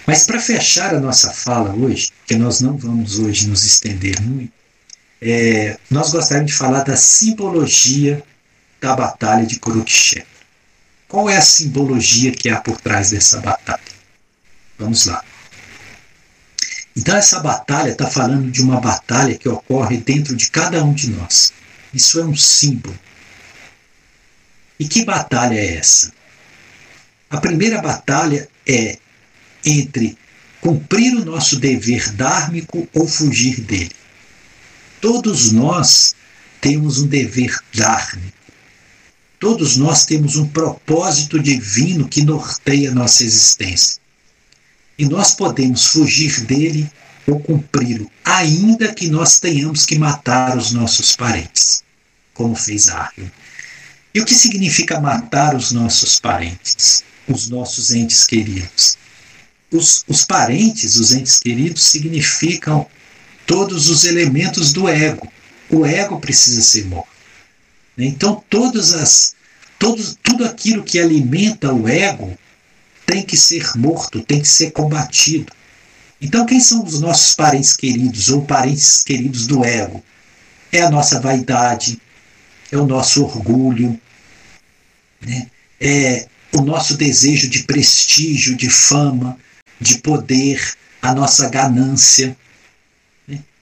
Mas 0.06 0.26
para 0.26 0.40
fechar 0.40 0.94
a 0.94 1.00
nossa 1.00 1.32
fala 1.32 1.74
hoje, 1.74 2.12
que 2.26 2.36
nós 2.36 2.60
não 2.60 2.76
vamos 2.76 3.18
hoje 3.18 3.48
nos 3.48 3.64
estender 3.64 4.20
muito, 4.20 4.52
é, 5.20 5.78
nós 5.90 6.12
gostaríamos 6.12 6.52
de 6.52 6.58
falar 6.58 6.82
da 6.82 6.96
simbologia 6.96 8.22
da 8.80 8.94
Batalha 8.94 9.46
de 9.46 9.58
Kurukshetra. 9.58 10.26
Qual 11.08 11.30
é 11.30 11.36
a 11.36 11.42
simbologia 11.42 12.32
que 12.32 12.48
há 12.48 12.60
por 12.60 12.80
trás 12.80 13.10
dessa 13.10 13.40
batalha? 13.40 13.80
Vamos 14.78 15.06
lá. 15.06 15.24
Então, 16.94 17.16
essa 17.16 17.40
batalha 17.40 17.90
está 17.90 18.06
falando 18.06 18.50
de 18.50 18.62
uma 18.62 18.80
batalha 18.80 19.36
que 19.36 19.48
ocorre 19.48 19.96
dentro 19.96 20.36
de 20.36 20.50
cada 20.50 20.82
um 20.84 20.92
de 20.92 21.10
nós. 21.10 21.52
Isso 21.92 22.20
é 22.20 22.24
um 22.24 22.36
símbolo. 22.36 22.98
E 24.78 24.86
que 24.86 25.04
batalha 25.04 25.54
é 25.54 25.76
essa? 25.76 26.12
A 27.28 27.38
primeira 27.38 27.82
batalha 27.82 28.48
é 28.66 28.98
entre 29.64 30.16
cumprir 30.60 31.14
o 31.14 31.24
nosso 31.24 31.58
dever 31.58 32.12
dármico 32.12 32.88
ou 32.94 33.06
fugir 33.08 33.60
dele. 33.60 33.92
Todos 35.00 35.52
nós 35.52 36.14
temos 36.60 36.98
um 36.98 37.06
dever 37.06 37.56
dármico. 37.74 38.36
Todos 39.38 39.76
nós 39.76 40.04
temos 40.06 40.36
um 40.36 40.46
propósito 40.48 41.38
divino 41.38 42.08
que 42.08 42.22
norteia 42.22 42.94
nossa 42.94 43.22
existência. 43.22 43.98
E 44.98 45.04
nós 45.04 45.34
podemos 45.34 45.86
fugir 45.86 46.40
dele 46.40 46.90
ou 47.26 47.38
cumpri-lo, 47.40 48.10
ainda 48.24 48.94
que 48.94 49.08
nós 49.08 49.38
tenhamos 49.38 49.84
que 49.84 49.98
matar 49.98 50.56
os 50.56 50.72
nossos 50.72 51.14
parentes, 51.14 51.82
como 52.32 52.54
fez 52.54 52.88
Arlen. 52.88 53.30
E 54.16 54.20
o 54.20 54.24
que 54.24 54.34
significa 54.34 54.98
matar 54.98 55.54
os 55.54 55.72
nossos 55.72 56.18
parentes, 56.18 57.04
os 57.28 57.50
nossos 57.50 57.92
entes 57.92 58.24
queridos? 58.24 58.96
Os, 59.70 60.06
os 60.08 60.24
parentes, 60.24 60.96
os 60.96 61.12
entes 61.12 61.38
queridos, 61.38 61.82
significam 61.82 62.86
todos 63.46 63.90
os 63.90 64.04
elementos 64.04 64.72
do 64.72 64.88
ego. 64.88 65.30
O 65.68 65.84
ego 65.84 66.18
precisa 66.18 66.62
ser 66.62 66.86
morto. 66.86 67.10
Então, 67.98 68.42
todas 68.48 68.94
as, 68.94 69.34
todos, 69.78 70.16
tudo 70.22 70.46
aquilo 70.46 70.82
que 70.82 70.98
alimenta 70.98 71.74
o 71.74 71.86
ego 71.86 72.38
tem 73.04 73.22
que 73.22 73.36
ser 73.36 73.70
morto, 73.76 74.22
tem 74.22 74.40
que 74.40 74.48
ser 74.48 74.70
combatido. 74.70 75.52
Então, 76.22 76.46
quem 76.46 76.58
são 76.58 76.82
os 76.82 77.02
nossos 77.02 77.34
parentes 77.34 77.76
queridos 77.76 78.30
ou 78.30 78.46
parentes 78.46 79.04
queridos 79.04 79.46
do 79.46 79.62
ego? 79.62 80.02
É 80.72 80.80
a 80.80 80.90
nossa 80.90 81.20
vaidade, 81.20 82.00
é 82.70 82.76
o 82.76 82.86
nosso 82.86 83.24
orgulho, 83.24 84.00
né? 85.20 85.50
é 85.80 86.26
o 86.52 86.62
nosso 86.62 86.96
desejo 86.96 87.48
de 87.48 87.64
prestígio, 87.64 88.56
de 88.56 88.70
fama, 88.70 89.38
de 89.80 89.98
poder, 89.98 90.74
a 91.02 91.14
nossa 91.14 91.48
ganância. 91.48 92.36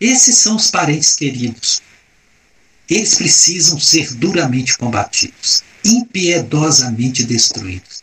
Esses 0.01 0.37
são 0.39 0.57
os 0.57 0.71
parentes 0.71 1.15
queridos. 1.15 1.83
Eles 2.89 3.15
precisam 3.15 3.81
ser 3.81 4.15
duramente 4.15 4.77
combatidos, 4.77 5.63
impiedosamente 5.85 7.25
destruídos. 7.25 8.03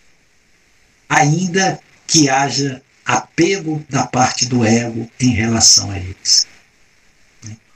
Ainda 1.08 1.80
que 2.08 2.30
haja 2.30 2.82
apego 3.06 3.84
da 3.90 4.06
parte 4.06 4.46
do 4.46 4.66
ego 4.66 5.10
em 5.20 5.30
relação 5.30 5.92
a 5.92 5.98
eles. 5.98 6.48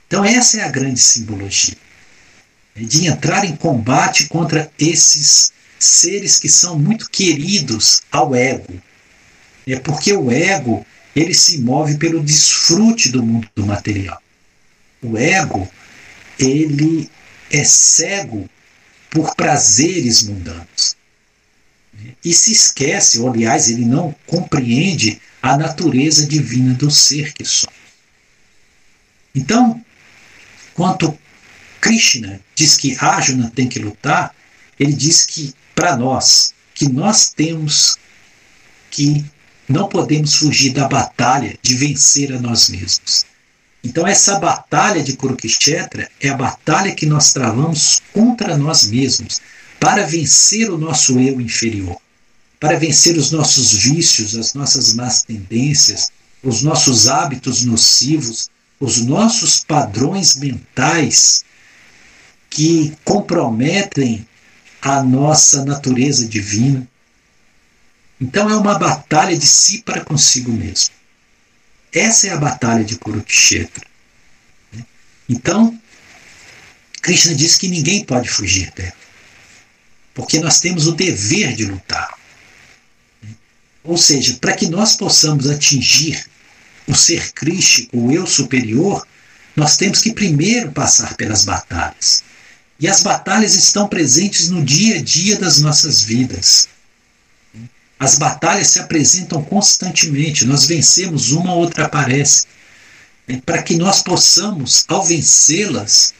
Então, 0.06 0.24
essa 0.24 0.60
é 0.60 0.62
a 0.62 0.68
grande 0.68 1.00
simbologia 1.00 1.76
de 2.76 3.06
entrar 3.06 3.44
em 3.44 3.56
combate 3.56 4.26
contra 4.26 4.70
esses 4.78 5.52
seres 5.78 6.38
que 6.38 6.48
são 6.48 6.78
muito 6.78 7.08
queridos 7.10 8.02
ao 8.10 8.34
ego. 8.34 8.80
É 9.66 9.78
porque 9.78 10.12
o 10.12 10.30
ego 10.30 10.86
ele 11.14 11.32
se 11.32 11.58
move 11.58 11.96
pelo 11.96 12.22
desfrute 12.22 13.10
do 13.10 13.22
mundo 13.22 13.48
do 13.54 13.66
material. 13.66 14.20
O 15.02 15.16
ego, 15.16 15.68
ele 16.38 17.10
é 17.50 17.64
cego 17.64 18.48
por 19.10 19.34
prazeres 19.34 20.22
mundanos. 20.22 20.96
E 22.22 22.34
se 22.34 22.52
esquece, 22.52 23.18
ou 23.18 23.30
aliás, 23.30 23.70
ele 23.70 23.84
não 23.84 24.14
compreende 24.26 25.20
a 25.40 25.56
natureza 25.56 26.26
divina 26.26 26.74
do 26.74 26.90
ser 26.90 27.32
que 27.32 27.44
somos. 27.44 27.74
Então, 29.34 29.82
quanto 30.74 31.18
Krishna 31.80 32.40
diz 32.54 32.76
que 32.76 32.96
Arjuna 32.98 33.50
tem 33.54 33.68
que 33.68 33.78
lutar, 33.78 34.34
ele 34.78 34.92
diz 34.92 35.24
que 35.24 35.54
para 35.74 35.96
nós, 35.96 36.54
que 36.74 36.88
nós 36.88 37.30
temos 37.30 37.96
que 38.90 39.24
não 39.68 39.88
podemos 39.88 40.34
fugir 40.34 40.72
da 40.72 40.88
batalha 40.88 41.58
de 41.60 41.74
vencer 41.74 42.32
a 42.32 42.40
nós 42.40 42.68
mesmos. 42.68 43.26
Então 43.82 44.06
essa 44.06 44.38
batalha 44.38 45.02
de 45.02 45.16
Kurukshetra 45.16 46.10
é 46.20 46.28
a 46.28 46.36
batalha 46.36 46.94
que 46.94 47.06
nós 47.06 47.32
travamos 47.32 48.00
contra 48.12 48.56
nós 48.56 48.86
mesmos 48.86 49.40
para 49.78 50.06
vencer 50.06 50.70
o 50.70 50.78
nosso 50.78 51.20
eu 51.20 51.40
inferior, 51.40 51.96
para 52.58 52.78
vencer 52.78 53.16
os 53.16 53.30
nossos 53.30 53.72
vícios, 53.72 54.34
as 54.34 54.54
nossas 54.54 54.92
más 54.92 55.22
tendências, 55.22 56.10
os 56.42 56.62
nossos 56.62 57.06
hábitos 57.06 57.64
nocivos, 57.64 58.48
os 58.80 58.98
nossos 59.04 59.60
padrões 59.60 60.36
mentais 60.36 61.44
que 62.56 62.96
comprometem 63.04 64.26
a 64.80 65.02
nossa 65.02 65.62
natureza 65.62 66.26
divina. 66.26 66.88
Então 68.18 68.48
é 68.48 68.56
uma 68.56 68.78
batalha 68.78 69.36
de 69.36 69.46
si 69.46 69.82
para 69.82 70.02
consigo 70.02 70.50
mesmo. 70.50 70.94
Essa 71.92 72.28
é 72.28 72.30
a 72.30 72.38
batalha 72.38 72.82
de 72.82 72.96
Kurukshetra. 72.96 73.86
Então, 75.28 75.78
Krishna 77.02 77.34
diz 77.34 77.58
que 77.58 77.68
ninguém 77.68 78.02
pode 78.06 78.30
fugir 78.30 78.70
dela, 78.70 78.94
porque 80.14 80.40
nós 80.40 80.58
temos 80.58 80.86
o 80.86 80.92
dever 80.92 81.54
de 81.54 81.66
lutar. 81.66 82.18
Ou 83.84 83.98
seja, 83.98 84.38
para 84.40 84.54
que 84.54 84.66
nós 84.66 84.96
possamos 84.96 85.46
atingir 85.50 86.24
o 86.86 86.94
ser 86.94 87.34
crístico, 87.34 87.98
o 87.98 88.10
eu 88.10 88.26
superior, 88.26 89.06
nós 89.54 89.76
temos 89.76 90.00
que 90.00 90.14
primeiro 90.14 90.72
passar 90.72 91.16
pelas 91.16 91.44
batalhas. 91.44 92.24
E 92.78 92.86
as 92.86 93.02
batalhas 93.02 93.54
estão 93.54 93.88
presentes 93.88 94.50
no 94.50 94.62
dia 94.62 94.96
a 94.96 95.02
dia 95.02 95.38
das 95.38 95.60
nossas 95.60 96.02
vidas. 96.02 96.68
As 97.98 98.18
batalhas 98.18 98.68
se 98.68 98.78
apresentam 98.78 99.42
constantemente, 99.42 100.44
nós 100.44 100.66
vencemos, 100.66 101.32
uma 101.32 101.54
ou 101.54 101.60
outra 101.60 101.86
aparece. 101.86 102.46
Para 103.44 103.62
que 103.62 103.76
nós 103.76 104.02
possamos, 104.02 104.84
ao 104.88 105.04
vencê-las, 105.04 106.12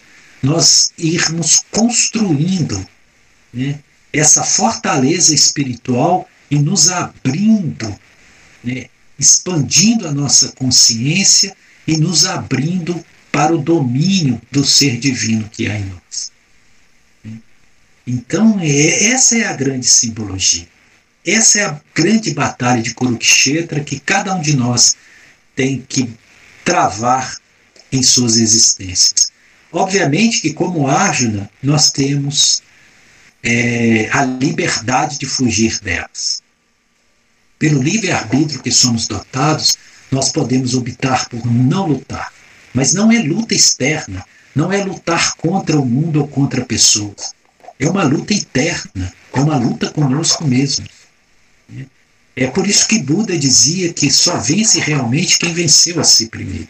nós 0.42 0.92
irmos 0.96 1.62
construindo 1.70 2.86
né, 3.52 3.78
essa 4.12 4.42
fortaleza 4.42 5.34
espiritual 5.34 6.26
e 6.50 6.58
nos 6.58 6.88
abrindo, 6.88 7.94
né, 8.64 8.86
expandindo 9.18 10.08
a 10.08 10.12
nossa 10.12 10.48
consciência 10.52 11.54
e 11.86 11.98
nos 11.98 12.24
abrindo 12.24 13.04
para 13.30 13.54
o 13.54 13.58
domínio 13.58 14.40
do 14.50 14.64
ser 14.64 14.98
divino 14.98 15.48
que 15.50 15.68
há 15.68 15.78
em 15.78 15.84
nós. 15.84 16.35
Então, 18.06 18.58
é, 18.60 19.06
essa 19.06 19.36
é 19.36 19.46
a 19.46 19.52
grande 19.52 19.86
simbologia. 19.86 20.68
Essa 21.26 21.58
é 21.58 21.64
a 21.64 21.80
grande 21.92 22.32
batalha 22.32 22.80
de 22.80 22.94
Kurukshetra 22.94 23.80
que 23.80 23.98
cada 23.98 24.34
um 24.34 24.40
de 24.40 24.56
nós 24.56 24.96
tem 25.56 25.84
que 25.88 26.14
travar 26.64 27.36
em 27.90 28.02
suas 28.02 28.36
existências. 28.36 29.32
Obviamente 29.72 30.40
que, 30.40 30.52
como 30.52 30.86
Arjuna, 30.86 31.50
nós 31.60 31.90
temos 31.90 32.62
é, 33.42 34.08
a 34.12 34.24
liberdade 34.24 35.18
de 35.18 35.26
fugir 35.26 35.80
delas. 35.80 36.42
Pelo 37.58 37.82
livre-arbítrio 37.82 38.62
que 38.62 38.70
somos 38.70 39.06
dotados, 39.06 39.76
nós 40.10 40.30
podemos 40.30 40.74
optar 40.74 41.28
por 41.28 41.44
não 41.46 41.88
lutar. 41.88 42.32
Mas 42.72 42.92
não 42.92 43.10
é 43.10 43.18
luta 43.18 43.54
externa, 43.54 44.24
não 44.54 44.72
é 44.72 44.84
lutar 44.84 45.34
contra 45.36 45.78
o 45.78 45.84
mundo 45.84 46.20
ou 46.20 46.28
contra 46.28 46.64
pessoas. 46.64 47.34
É 47.78 47.88
uma 47.88 48.04
luta 48.04 48.32
interna, 48.32 49.12
é 49.32 49.40
uma 49.40 49.56
luta 49.56 49.90
conosco 49.90 50.46
mesmo. 50.46 50.86
É 52.34 52.46
por 52.46 52.66
isso 52.66 52.86
que 52.86 52.98
Buda 52.98 53.36
dizia 53.38 53.92
que 53.92 54.10
só 54.10 54.36
vence 54.36 54.78
realmente 54.78 55.38
quem 55.38 55.54
venceu 55.54 55.98
a 56.00 56.04
si 56.04 56.26
primeiro. 56.28 56.68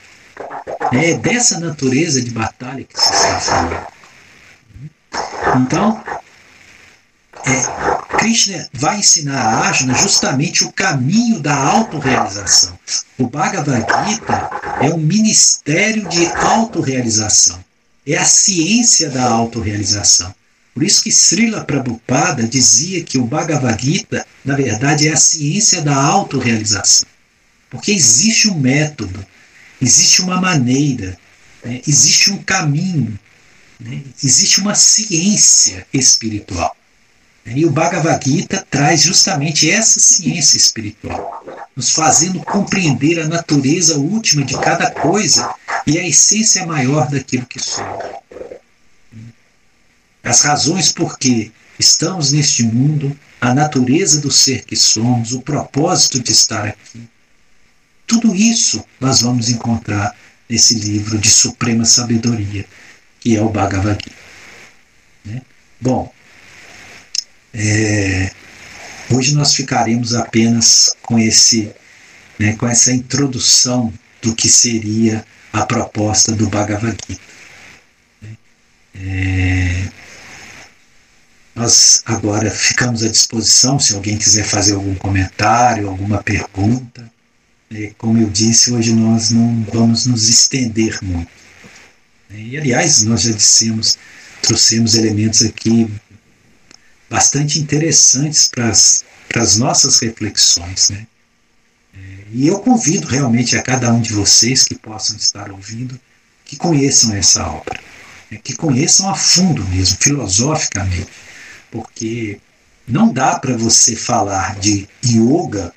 É 0.93 1.15
dessa 1.15 1.59
natureza 1.59 2.21
de 2.23 2.31
batalha 2.31 2.85
que 2.85 3.01
se 3.01 3.13
está 3.13 3.41
falando. 3.41 3.87
Então, 5.57 6.05
é, 7.45 8.17
Krishna 8.17 8.69
vai 8.73 8.99
ensinar 8.99 9.41
a 9.41 9.67
Arjuna 9.67 9.95
justamente 9.95 10.65
o 10.65 10.73
caminho 10.73 11.41
da 11.41 11.55
autorrealização. 11.57 12.79
O 13.19 13.29
Bhagavad 13.29 13.87
Gita 14.09 14.51
é 14.81 14.93
um 14.93 14.99
ministério 14.99 16.09
de 16.09 16.27
autorrealização. 16.27 17.65
É 18.07 18.17
a 18.17 18.25
ciência 18.25 19.11
da 19.11 19.29
autorrealização. 19.29 20.35
Por 20.77 20.83
isso 20.83 21.05
que 21.05 21.11
Srila 21.11 21.65
Prabhupada 21.65 22.47
dizia 22.47 23.03
que 23.03 23.17
o 23.17 23.25
Bhagavad 23.25 23.83
Gita, 23.83 24.27
na 24.45 24.55
verdade, 24.55 25.09
é 25.09 25.13
a 25.15 25.17
ciência 25.17 25.81
da 25.81 25.97
autorrealização. 25.97 27.09
Porque 27.71 27.91
existe 27.91 28.51
um 28.51 28.61
método, 28.61 29.25
existe 29.81 30.21
uma 30.21 30.39
maneira, 30.39 31.19
né? 31.65 31.81
existe 31.89 32.31
um 32.31 32.37
caminho, 32.43 33.19
né? 33.81 34.03
existe 34.23 34.61
uma 34.61 34.75
ciência 34.75 35.87
espiritual. 35.95 36.77
E 37.47 37.65
o 37.65 37.71
Bhagavad 37.71 38.23
Gita 38.23 38.67
traz 38.71 39.01
justamente 39.01 39.71
essa 39.71 39.99
ciência 39.99 40.59
espiritual, 40.59 41.43
nos 41.75 41.89
fazendo 41.89 42.41
compreender 42.41 43.19
a 43.21 43.27
natureza 43.27 43.97
última 43.97 44.45
de 44.45 44.53
cada 44.59 44.91
coisa 44.91 45.55
e 45.87 45.99
a 45.99 46.07
essência 46.07 46.67
maior 46.67 47.09
daquilo 47.09 47.47
que 47.47 47.59
somos 47.59 48.26
as 50.27 50.43
razões 50.43 50.91
por 50.91 51.19
que 51.19 51.53
estamos 51.79 52.33
neste 52.33 52.65
mundo, 52.65 53.17
a 53.41 53.55
natureza 53.55 54.21
do 54.21 54.31
ser 54.31 54.65
que 54.65 54.75
somos, 54.75 55.33
o 55.33 55.41
propósito 55.41 56.21
de 56.21 56.33
estar 56.33 56.67
aqui. 56.67 57.09
Tudo 58.07 58.35
isso 58.35 58.85
nós 59.01 59.21
vamos 59.21 59.49
encontrar 59.49 60.17
nesse 60.49 60.75
livro 60.75 61.17
de 61.19 61.31
suprema 61.31 61.85
sabedoria, 61.85 62.67
que 63.21 63.37
é 63.37 63.41
o 63.41 63.49
Bhagavad 63.49 64.03
Gita. 64.03 64.17
Né? 65.25 65.43
Bom, 65.81 66.13
é, 67.55 68.33
hoje 69.11 69.33
nós 69.33 69.55
ficaremos 69.55 70.13
apenas 70.13 70.95
com 71.03 71.19
esse, 71.21 71.73
né, 72.37 72.55
com 72.55 72.67
essa 72.67 72.93
introdução 72.93 73.93
do 74.21 74.35
que 74.35 74.49
seria 74.49 75.25
a 75.53 75.65
proposta 75.65 76.33
do 76.33 76.49
Bhagavad 76.49 76.97
Gita. 77.09 77.23
Né? 78.23 78.37
É, 78.95 80.06
nós 81.57 82.03
agora 82.05 82.51
ficamos 82.51 83.03
à 83.03 83.09
disposição 83.09 83.81
se 83.81 83.95
alguém 83.95 84.19
quiser 84.19 84.45
fazer 84.45 84.75
algum 84.75 84.95
comentário, 84.95 85.89
alguma 85.89 86.23
pergunta. 86.23 87.11
E, 87.71 87.95
como 87.97 88.19
eu 88.19 88.29
disse, 88.29 88.71
hoje 88.73 88.93
nós 88.93 89.31
não 89.31 89.65
vamos 89.73 90.05
nos 90.05 90.29
estender 90.29 90.99
muito. 91.03 91.31
E, 92.31 92.59
aliás, 92.59 93.03
nós 93.05 93.23
já 93.23 93.33
dissemos, 93.33 93.97
trouxemos 94.43 94.95
elementos 94.95 95.43
aqui 95.43 95.91
bastante 97.09 97.59
interessantes 97.59 98.49
para 98.49 98.69
as 99.43 99.57
nossas 99.57 99.99
reflexões. 100.01 100.91
Né? 100.91 101.07
E 102.33 102.47
eu 102.47 102.59
convido 102.59 103.09
realmente 103.09 103.57
a 103.57 103.63
cada 103.63 103.91
um 103.95 104.03
de 104.03 104.13
vocês 104.13 104.63
que 104.65 104.75
possam 104.75 105.17
estar 105.17 105.51
ouvindo 105.51 105.99
que 106.45 106.57
conheçam 106.57 107.15
essa 107.15 107.49
obra, 107.49 107.81
né? 108.31 108.39
que 108.45 108.55
conheçam 108.55 109.09
a 109.09 109.15
fundo 109.15 109.65
mesmo, 109.69 109.97
filosoficamente 109.99 111.09
porque 111.77 112.41
não 112.89 113.13
dá 113.13 113.39
para 113.39 113.57
você 113.57 113.95
falar 113.95 114.59
de 114.59 114.89
yoga, 115.05 115.75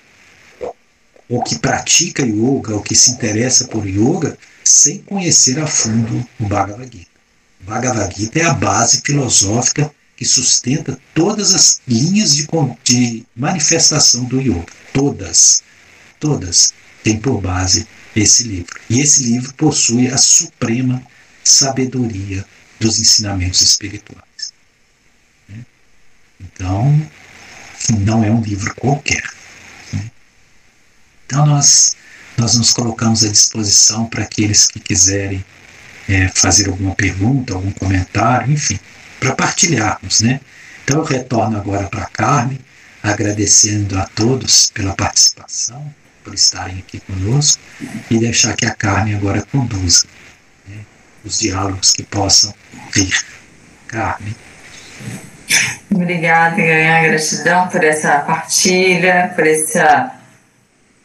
ou 1.28 1.43
que 1.43 1.60
pratica 1.60 2.24
yoga, 2.26 2.76
ou 2.76 2.82
que 2.82 2.95
se 2.95 3.12
interessa 3.12 3.68
por 3.68 3.86
yoga, 3.86 4.38
sem 4.64 5.00
conhecer 5.00 5.60
a 5.60 5.68
fundo 5.68 6.26
o 6.39 6.45
Bhagavad 6.45 6.89
Gita. 6.95 7.12
O 7.62 7.64
Bhagavad 7.66 8.16
Gita 8.16 8.39
é 8.39 8.45
a 8.45 8.54
base 8.54 9.02
filosófica 9.04 9.91
que 10.16 10.26
sustenta 10.26 11.00
todas 11.14 11.54
as 11.54 11.82
linhas 11.88 12.36
de, 12.36 12.47
de 12.84 13.26
manifestação 13.36 14.24
do 14.24 14.39
yoga. 14.39 14.72
Todas. 14.93 15.64
Todas 16.20 16.74
têm 17.04 17.20
por 17.20 17.41
base 17.41 17.88
esse 18.16 18.43
livro. 18.43 18.80
E 18.89 19.02
esse 19.02 19.24
livro 19.24 19.54
possui 19.54 20.08
a 20.08 20.18
suprema 20.18 21.02
sabedoria 21.43 22.45
dos 22.80 23.00
ensinamentos 23.00 23.62
espirituais. 23.62 24.29
Então, 26.40 27.10
não 28.00 28.24
é 28.24 28.32
um 28.32 28.42
livro 28.42 28.74
qualquer. 28.76 29.24
Né? 29.94 30.12
Então, 31.26 31.46
nós, 31.46 31.96
nós 32.38 32.58
nos 32.58 32.72
colocamos 32.72 33.24
à 33.24 33.30
disposição 33.30 34.06
para 34.06 34.24
aqueles 34.24 34.68
que 34.68 34.80
quiserem 34.80 35.44
é, 36.08 36.28
fazer 36.30 36.70
alguma 36.70 36.96
pergunta, 36.96 37.54
algum 37.54 37.72
comentário, 37.72 38.52
enfim, 38.52 38.80
para 39.20 39.36
partilharmos. 39.36 40.22
Né? 40.22 40.40
Então, 40.84 40.98
eu 40.98 41.04
retorno 41.04 41.58
agora 41.58 41.88
para 41.88 42.04
a 42.04 42.10
Carmen, 42.10 42.60
agradecendo 43.02 43.98
a 43.98 44.06
todos 44.08 44.72
pela 44.72 44.94
participação, 44.96 45.94
por 46.24 46.34
estarem 46.34 46.80
aqui 46.80 47.00
conosco, 47.00 47.62
e 48.10 48.18
deixar 48.18 48.56
que 48.56 48.66
a 48.66 48.74
Carmen 48.74 49.16
agora 49.16 49.42
conduza 49.52 50.06
né, 50.68 50.78
os 51.24 51.40
diálogos 51.40 51.94
que 51.94 52.04
possam 52.04 52.54
vir. 52.92 53.24
Carmen. 53.88 54.36
Obrigada, 55.91 56.56
Ganhar, 56.56 57.04
gratidão 57.04 57.68
por 57.68 57.84
essa 57.84 58.20
partilha, 58.20 59.32
por 59.36 59.45
essa, 59.45 60.12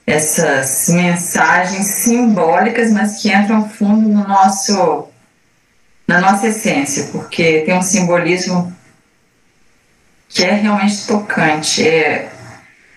essas 0.07 0.89
mensagens 0.89 1.87
simbólicas, 1.87 2.93
mas 2.93 3.21
que 3.21 3.33
entram 3.33 3.69
fundo 3.69 4.09
no 4.09 4.27
nosso, 4.29 5.09
na 6.07 6.21
nossa 6.21 6.49
essência, 6.49 7.09
porque 7.13 7.63
tem 7.63 7.75
um 7.75 7.83
simbolismo 7.83 8.75
que 10.29 10.45
é 10.45 10.53
realmente 10.53 11.07
tocante. 11.07 11.87
É, 11.87 12.29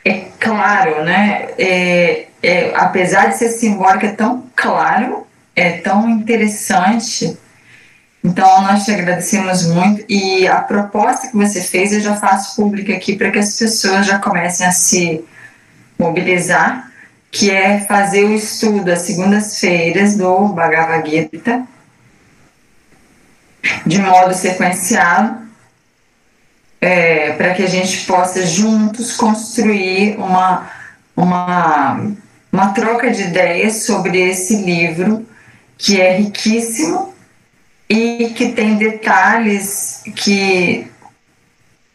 é 0.03 0.13
claro, 0.39 1.03
né? 1.03 1.49
É, 1.57 2.27
é, 2.41 2.73
apesar 2.75 3.27
de 3.27 3.37
ser 3.37 3.49
simbólico, 3.49 4.05
é 4.05 4.11
tão 4.11 4.43
claro, 4.55 5.25
é 5.55 5.71
tão 5.77 6.09
interessante. 6.09 7.37
Então, 8.27 8.61
nós 8.61 8.83
te 8.83 8.91
agradecemos 8.91 9.65
muito. 9.67 10.03
E 10.09 10.45
a 10.49 10.59
proposta 10.59 11.27
que 11.27 11.37
você 11.37 11.61
fez, 11.61 11.93
eu 11.93 12.01
já 12.01 12.17
faço 12.17 12.57
pública 12.57 12.93
aqui 12.93 13.15
para 13.15 13.31
que 13.31 13.39
as 13.39 13.57
pessoas 13.57 14.05
já 14.05 14.19
comecem 14.19 14.67
a 14.67 14.71
se 14.71 15.23
mobilizar, 15.97 16.91
que 17.31 17.49
é 17.49 17.79
fazer 17.79 18.25
o 18.25 18.33
estudo 18.33 18.91
às 18.91 19.03
segundas-feiras 19.03 20.17
do 20.17 20.49
Bhagavad 20.49 21.09
Gita, 21.09 21.63
de 23.85 23.99
modo 23.99 24.33
sequenciado, 24.33 25.47
é, 26.81 27.31
para 27.31 27.53
que 27.53 27.63
a 27.63 27.69
gente 27.69 28.05
possa 28.05 28.45
juntos 28.45 29.15
construir 29.15 30.17
uma, 30.17 30.69
uma, 31.15 32.11
uma 32.51 32.73
troca 32.73 33.09
de 33.09 33.21
ideias 33.21 33.85
sobre 33.85 34.19
esse 34.19 34.57
livro 34.63 35.25
que 35.77 36.01
é 36.01 36.17
riquíssimo 36.17 37.15
e 37.89 38.29
que 38.35 38.51
tem 38.51 38.77
detalhes 38.77 40.03
que 40.15 40.87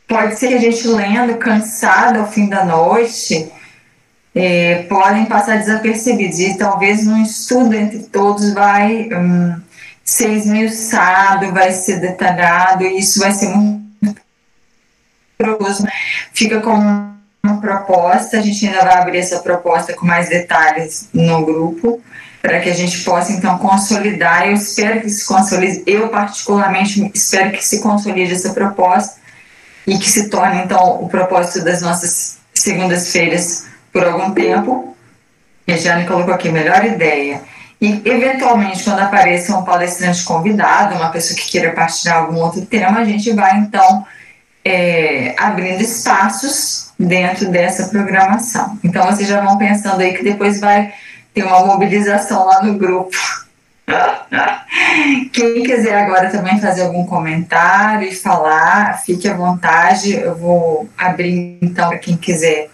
pode 0.09 0.39
ser 0.39 0.49
que 0.49 0.55
a 0.55 0.61
gente 0.61 0.87
lendo 0.89 1.37
cansado 1.37 2.19
ao 2.19 2.31
fim 2.31 2.49
da 2.49 2.65
noite 2.65 3.51
é, 4.35 4.85
podem 4.85 5.27
passar 5.27 5.59
desapercebidos. 5.59 6.39
E 6.39 6.57
talvez 6.57 7.05
num 7.07 7.23
estudo 7.23 7.75
entre 7.75 8.01
todos 8.05 8.53
vai 8.53 9.09
hum, 9.13 9.61
ser 10.05 10.31
esmiuçado, 10.31 11.53
vai 11.53 11.73
ser 11.73 12.01
detalhado 12.01 12.85
e 12.85 12.99
isso 12.99 13.21
vai 13.21 13.33
ser 13.33 13.49
muito 13.49 13.83
fica 16.33 16.61
como 16.61 17.13
uma 17.45 17.61
proposta, 17.61 18.39
a 18.39 18.41
gente 18.41 18.67
ainda 18.67 18.85
vai 18.85 18.99
abrir 18.99 19.19
essa 19.19 19.41
proposta 19.41 19.93
com 19.95 20.07
mais 20.07 20.29
detalhes 20.29 21.09
no 21.13 21.45
grupo, 21.45 22.01
para 22.43 22.59
que 22.59 22.69
a 22.69 22.75
gente 22.75 22.99
possa 23.05 23.33
então 23.33 23.57
consolidar. 23.57 24.49
Eu 24.49 24.55
espero 24.55 25.01
que 25.01 25.09
se 25.09 25.25
consolide, 25.25 25.85
eu 25.87 26.09
particularmente 26.09 27.09
espero 27.15 27.53
que 27.53 27.65
se 27.65 27.81
consolide 27.81 28.33
essa 28.33 28.53
proposta 28.53 29.23
e 29.87 29.97
que 29.97 30.11
se 30.11 30.29
torne 30.29 30.63
então 30.65 31.03
o 31.03 31.09
propósito 31.09 31.65
das 31.65 31.81
nossas 31.81 32.39
segundas-feiras 32.53 33.67
por 33.93 34.05
algum 34.05 34.33
tempo. 34.33 34.97
Jane 35.69 36.05
colocou 36.07 36.35
aqui, 36.35 36.51
melhor 36.51 36.85
ideia. 36.85 37.41
E, 37.81 38.03
eventualmente, 38.05 38.85
quando 38.85 38.99
apareça 39.01 39.57
um 39.57 39.65
palestrante 39.65 40.23
convidado, 40.25 40.97
uma 40.97 41.11
pessoa 41.11 41.39
que 41.39 41.51
queira 41.51 41.73
partilhar 41.73 42.19
algum 42.19 42.37
outro 42.37 42.65
tema, 42.67 43.01
a 43.01 43.05
gente 43.05 43.33
vai, 43.33 43.57
então, 43.59 44.05
é, 44.65 45.35
abrindo 45.39 45.81
espaços 45.81 46.93
dentro 46.99 47.51
dessa 47.51 47.89
programação. 47.89 48.79
Então, 48.85 49.07
vocês 49.07 49.27
já 49.27 49.41
vão 49.41 49.57
pensando 49.57 50.01
aí 50.01 50.15
que 50.15 50.23
depois 50.23 50.61
vai 50.61 50.93
ter 51.33 51.45
uma 51.45 51.65
mobilização 51.65 52.47
lá 52.47 52.63
no 52.63 52.79
grupo. 52.79 53.17
Quem 55.33 55.63
quiser 55.63 56.03
agora 56.03 56.31
também 56.31 56.61
fazer 56.61 56.83
algum 56.83 57.07
comentário 57.07 58.09
e 58.09 58.15
falar, 58.15 59.03
fique 59.03 59.29
à 59.29 59.35
vontade. 59.35 60.15
Eu 60.15 60.35
vou 60.35 60.89
abrir 60.97 61.59
então 61.63 61.89
para 61.89 61.99
quem 61.99 62.17
quiser 62.17 62.71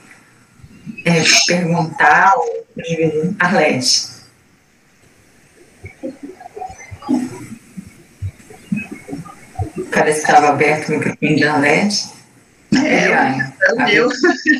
é, 1.04 1.22
perguntar. 1.46 2.34
Arlete. 3.38 4.18
Parece 9.92 10.20
que 10.20 10.30
estava 10.30 10.48
aberto 10.50 10.88
o 10.88 10.92
microfone 10.92 11.40
da 11.40 11.54
Arlete. 11.54 12.17
É, 12.74 13.10
é 13.10 13.72
o 13.72 13.76
meu. 13.84 14.08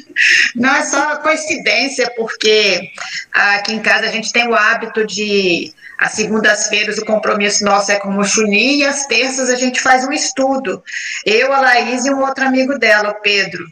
Não 0.55 0.75
é 0.75 0.85
só 0.85 1.17
coincidência, 1.17 2.11
porque 2.17 2.91
aqui 3.33 3.75
em 3.75 3.81
casa 3.81 4.07
a 4.07 4.11
gente 4.11 4.33
tem 4.33 4.49
o 4.49 4.55
hábito 4.55 5.07
de, 5.07 5.73
às 5.99 6.13
segundas-feiras, 6.13 6.99
o 6.99 7.05
compromisso 7.05 7.65
nosso 7.65 7.93
é 7.93 7.97
com 7.97 8.17
o 8.17 8.25
Chuni, 8.25 8.79
e 8.79 8.85
às 8.85 9.07
terças 9.07 9.51
a 9.51 9.57
gente 9.57 9.81
faz 9.81 10.05
um 10.05 10.13
estudo. 10.13 10.83
Eu, 11.25 11.53
a 11.53 11.61
Laís 11.61 12.05
e 12.05 12.11
um 12.11 12.21
outro 12.21 12.45
amigo 12.45 12.79
dela, 12.79 13.11
o 13.11 13.21
Pedro. 13.21 13.65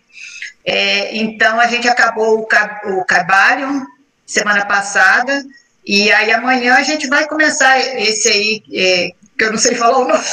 É, 0.65 1.17
então, 1.17 1.61
a 1.61 1.67
gente 1.69 1.89
acabou 1.89 2.41
o, 2.41 2.99
o 2.99 3.05
Cabalion 3.05 3.85
semana 4.27 4.67
passada, 4.67 5.45
e 5.87 6.11
aí 6.11 6.33
amanhã 6.33 6.75
a 6.75 6.83
gente 6.83 7.07
vai 7.07 7.29
começar 7.29 7.79
esse 7.79 8.29
aí, 8.29 8.63
é, 8.75 9.13
que 9.37 9.45
eu 9.45 9.51
não 9.51 9.59
sei 9.59 9.75
falar 9.75 9.99
o 9.99 10.09
nome. 10.09 10.25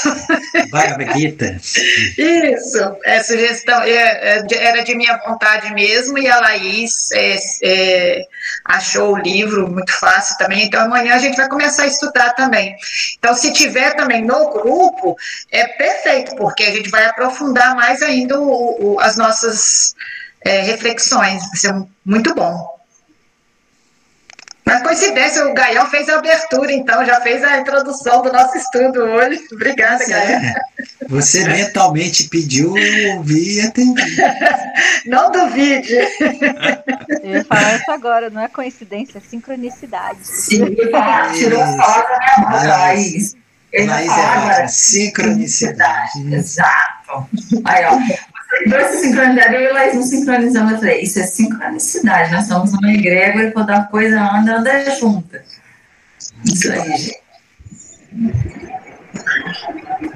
Bhagavad 0.70 1.20
Gita. 1.20 1.58
Isso, 2.18 2.98
é 3.04 3.22
sugestão, 3.22 3.82
é, 3.82 4.38
é, 4.40 4.46
era 4.56 4.84
de 4.84 4.96
minha 4.96 5.18
vontade 5.18 5.74
mesmo, 5.74 6.18
e 6.18 6.28
a 6.28 6.40
Laís 6.40 7.12
é, 7.12 7.38
é, 7.64 8.26
achou 8.66 9.14
o 9.14 9.18
livro 9.18 9.70
muito 9.70 9.92
fácil 10.00 10.38
também, 10.38 10.66
então 10.66 10.82
amanhã 10.82 11.16
a 11.16 11.20
gente 11.20 11.36
vai 11.36 11.50
começar 11.50 11.84
a 11.84 11.88
estudar 11.88 12.32
também. 12.32 12.76
Então, 13.18 13.34
se 13.34 13.52
tiver 13.52 13.96
também 13.96 14.24
no 14.24 14.50
grupo, 14.52 15.16
é 15.52 15.68
perfeito, 15.68 16.36
porque 16.36 16.64
a 16.64 16.72
gente 16.72 16.90
vai 16.90 17.06
aprofundar 17.06 17.76
mais 17.76 18.02
ainda 18.02 18.40
o, 18.40 18.94
o, 18.94 19.00
as 19.00 19.18
nossas 19.18 19.96
é, 20.46 20.62
reflexões, 20.62 21.42
vai 21.50 21.58
ser 21.58 21.74
muito 22.06 22.34
bom. 22.34 22.74
Mas 24.66 24.82
coincidência, 24.82 25.46
o 25.46 25.54
Gaião 25.54 25.86
fez 25.90 26.08
a 26.08 26.18
abertura, 26.18 26.72
então, 26.72 27.06
já 27.06 27.20
fez 27.20 27.44
a 27.44 27.60
introdução 27.60 28.22
do 28.22 28.32
nosso 28.32 28.58
estudo 28.58 29.02
hoje. 29.02 29.42
Obrigada, 29.52 30.06
Gaião. 30.06 30.42
Você 31.10 31.46
mentalmente 31.46 32.30
pediu, 32.30 32.78
eu 32.78 33.18
ouvi 33.18 33.58
e 33.58 33.62
atendi. 33.62 34.02
Não 35.06 35.32
duvide. 35.32 35.94
Eu 37.22 37.30
ia 37.30 37.46
falar 37.46 37.76
isso 37.76 37.92
agora, 37.92 38.30
não 38.30 38.42
é 38.42 38.48
coincidência, 38.48 39.18
é 39.18 39.22
sincronicidade. 39.22 40.20
Sim, 40.24 40.76
tirou 41.36 41.66
minha 41.66 41.78
boca, 41.78 42.68
Laís. 42.68 43.36
Laís 43.74 44.12
é 44.12 44.68
sincronicidade. 44.68 46.34
Exato. 46.34 47.28
Aí, 47.66 47.86
ó, 47.86 48.00
trouxe 48.70 48.98
sincronidade, 48.98 49.56
eu 49.56 49.62
e 49.62 49.72
Laís 49.72 49.96
nos 49.96 50.10
sincronizamos. 50.10 50.74
Eu 50.74 50.80
falei, 50.80 51.02
isso 51.02 51.20
é 51.20 51.24
sincronicidade. 51.24 52.32
Nós 52.32 52.48
somos 52.48 52.74
uma 52.74 52.94
egrégora 52.94 53.48
e 53.48 53.52
quando 53.52 53.70
a 53.72 53.84
coisa 53.84 54.22
anda, 54.22 54.58
anda 54.58 54.96
junta. 54.96 55.44
Isso 56.46 56.72
aí, 56.72 56.98
gente. 56.98 57.24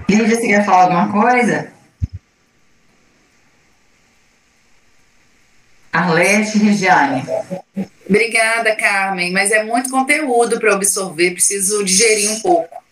Lídia, 0.09 0.35
você 0.35 0.47
quer 0.47 0.65
falar 0.65 0.83
alguma 0.83 1.11
coisa? 1.11 1.71
Arlete 5.91 6.59
Regiane. 6.59 7.25
Obrigada, 8.07 8.75
Carmen, 8.75 9.31
mas 9.31 9.51
é 9.51 9.63
muito 9.63 9.89
conteúdo 9.89 10.59
para 10.59 10.73
absorver, 10.73 11.31
preciso 11.31 11.83
digerir 11.83 12.31
um 12.31 12.39
pouco. 12.39 12.86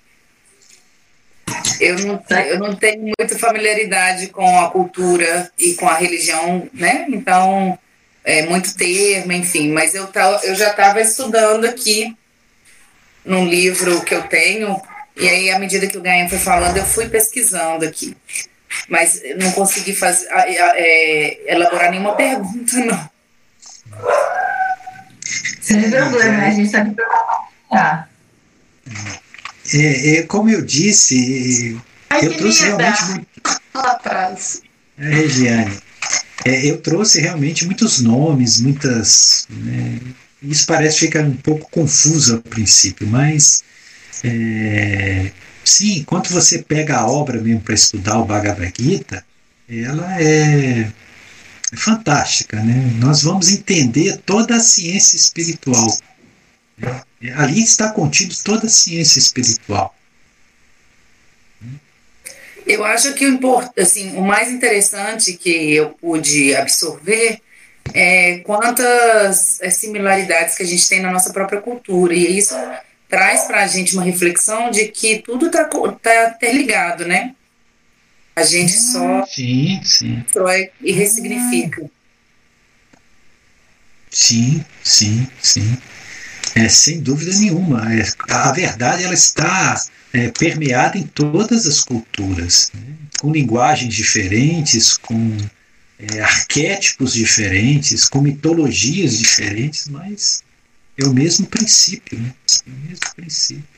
Eu 1.79 1.99
não, 1.99 2.23
eu 2.47 2.59
não 2.59 2.75
tenho 2.75 3.11
muita 3.17 3.37
familiaridade 3.37 4.27
com 4.27 4.59
a 4.59 4.69
cultura 4.69 5.51
e 5.57 5.73
com 5.73 5.87
a 5.87 5.95
religião, 5.95 6.69
né? 6.73 7.05
Então, 7.09 7.77
é 8.23 8.45
muito 8.45 8.75
termo, 8.75 9.31
enfim. 9.31 9.71
Mas 9.71 9.93
eu, 9.93 10.09
eu 10.43 10.55
já 10.55 10.71
estava 10.71 11.01
estudando 11.01 11.65
aqui 11.65 12.15
num 13.23 13.45
livro 13.45 14.01
que 14.01 14.13
eu 14.13 14.23
tenho, 14.23 14.79
e 15.15 15.27
aí, 15.29 15.51
à 15.51 15.57
medida 15.57 15.87
que 15.87 15.97
o 15.97 16.01
Gaia 16.01 16.27
foi 16.27 16.37
falando, 16.37 16.77
eu 16.77 16.85
fui 16.85 17.07
pesquisando 17.07 17.85
aqui. 17.85 18.15
Mas 18.89 19.21
não 19.37 19.51
consegui 19.53 19.95
fazer, 19.95 20.27
é, 20.29 21.53
elaborar 21.53 21.89
nenhuma 21.89 22.15
pergunta, 22.15 22.75
não. 22.77 23.09
Sem 25.61 25.89
problema, 25.89 26.43
a 26.43 26.49
gente 26.51 26.65
está 26.65 26.81
aqui 26.81 26.91
para 26.91 27.05
compartilhar. 27.05 28.09
É, 29.73 30.17
é, 30.17 30.23
como 30.23 30.49
eu 30.49 30.61
disse, 30.61 31.77
Ai, 32.09 32.25
eu 32.25 32.37
trouxe 32.37 32.65
linda. 32.65 32.77
realmente 32.77 33.03
muito. 33.09 33.27
Lá 33.73 33.91
atrás. 33.91 34.61
É, 34.97 35.09
Regiane, 35.09 35.77
é, 36.45 36.65
eu 36.65 36.77
trouxe 36.77 37.19
realmente 37.19 37.65
muitos 37.65 37.99
nomes, 37.99 38.59
muitas. 38.61 39.47
Né, 39.49 39.99
isso 40.41 40.65
parece 40.65 40.99
ficar 40.99 41.23
um 41.23 41.35
pouco 41.35 41.69
confuso 41.69 42.35
a 42.35 42.49
princípio, 42.49 43.07
mas. 43.07 43.63
É, 44.23 45.31
sim, 45.63 46.03
quando 46.05 46.29
você 46.29 46.59
pega 46.59 46.97
a 46.97 47.07
obra 47.07 47.41
mesmo 47.41 47.61
para 47.61 47.73
estudar 47.73 48.19
o 48.19 48.25
Bhagavad 48.25 48.73
Gita, 48.79 49.25
ela 49.67 50.21
é, 50.21 50.91
é 51.71 51.75
fantástica, 51.75 52.61
né? 52.61 52.91
Nós 52.99 53.23
vamos 53.23 53.51
entender 53.51 54.17
toda 54.25 54.55
a 54.55 54.59
ciência 54.59 55.17
espiritual. 55.17 55.85
Ali 57.35 57.63
está 57.63 57.91
contido 57.91 58.35
toda 58.43 58.67
a 58.67 58.69
ciência 58.69 59.19
espiritual. 59.19 59.95
Eu 62.65 62.83
acho 62.83 63.13
que 63.13 63.27
o, 63.27 63.39
assim, 63.79 64.17
o 64.17 64.21
mais 64.21 64.51
interessante 64.51 65.33
que 65.33 65.73
eu 65.73 65.91
pude 65.91 66.55
absorver 66.55 67.39
é 67.93 68.39
quantas 68.39 69.61
é, 69.61 69.69
similaridades 69.69 70.55
que 70.55 70.63
a 70.63 70.65
gente 70.65 70.87
tem 70.89 70.99
na 70.99 71.11
nossa 71.11 71.31
própria 71.31 71.61
cultura. 71.61 72.13
E 72.13 72.37
isso 72.37 72.55
traz 73.07 73.43
para 73.43 73.63
a 73.63 73.67
gente 73.67 73.93
uma 73.93 74.03
reflexão 74.03 74.71
de 74.71 74.87
que 74.87 75.19
tudo 75.19 75.47
está 75.47 75.65
tá 75.65 76.33
interligado, 76.35 77.07
né? 77.07 77.35
A 78.35 78.43
gente 78.43 78.73
só 78.73 79.25
sim, 79.25 79.79
sim. 79.83 80.15
destrói 80.25 80.69
e 80.81 80.91
ressignifica. 80.91 81.89
Sim, 84.09 84.65
sim, 84.83 85.27
sim. 85.41 85.77
É, 86.55 86.69
sem 86.69 87.01
dúvida 87.01 87.37
nenhuma. 87.37 87.93
É, 87.93 88.05
a 88.29 88.51
verdade 88.53 89.03
ela 89.03 89.13
está 89.13 89.79
é, 90.13 90.31
permeada 90.31 90.97
em 90.97 91.03
todas 91.03 91.67
as 91.67 91.81
culturas, 91.81 92.71
né? 92.73 92.95
com 93.19 93.31
linguagens 93.31 93.93
diferentes, 93.93 94.95
com 94.97 95.37
é, 95.99 96.21
arquétipos 96.21 97.13
diferentes, 97.13 98.05
com 98.05 98.21
mitologias 98.21 99.17
diferentes, 99.19 99.89
mas 99.89 100.43
é 100.97 101.05
o 101.05 101.13
mesmo 101.13 101.45
princípio. 101.47 102.17
Né? 102.17 102.33
É 102.65 102.69
o 102.69 102.87
mesmo 102.87 103.15
princípio. 103.15 103.75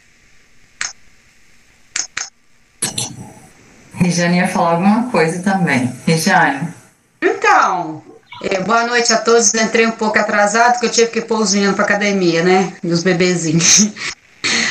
Regiane 3.95 4.37
ia 4.37 4.47
falar 4.47 4.73
alguma 4.73 5.09
coisa 5.09 5.41
também. 5.41 5.91
Regiane. 6.05 6.71
Então, 7.19 8.03
é, 8.41 8.59
boa 8.59 8.85
noite 8.85 9.11
a 9.13 9.17
todos. 9.17 9.53
Entrei 9.53 9.85
um 9.85 9.91
pouco 9.91 10.17
atrasado, 10.17 10.73
porque 10.73 10.87
eu 10.87 10.91
tive 10.91 11.11
que 11.11 11.21
pôr 11.21 11.39
os 11.39 11.53
meninos 11.53 11.75
para 11.75 11.85
academia, 11.85 12.43
né? 12.43 12.77
Os 12.83 13.03
bebezinhos. 13.03 13.89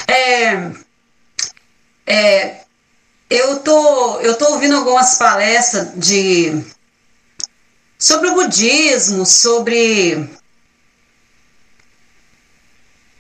É, 0.09 0.71
é, 2.07 2.61
eu 3.29 3.59
tô, 3.59 4.21
eu 4.21 4.35
tô 4.39 4.53
ouvindo 4.53 4.77
algumas 4.77 5.17
palestras 5.19 5.89
de 5.97 6.65
sobre 7.99 8.29
o 8.29 8.35
budismo, 8.35 9.27
sobre 9.27 10.31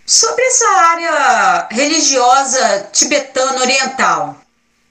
sobre 0.06 0.44
essa 0.44 0.68
área 0.68 1.68
religiosa 1.70 2.88
tibetana 2.92 3.60
oriental. 3.60 4.40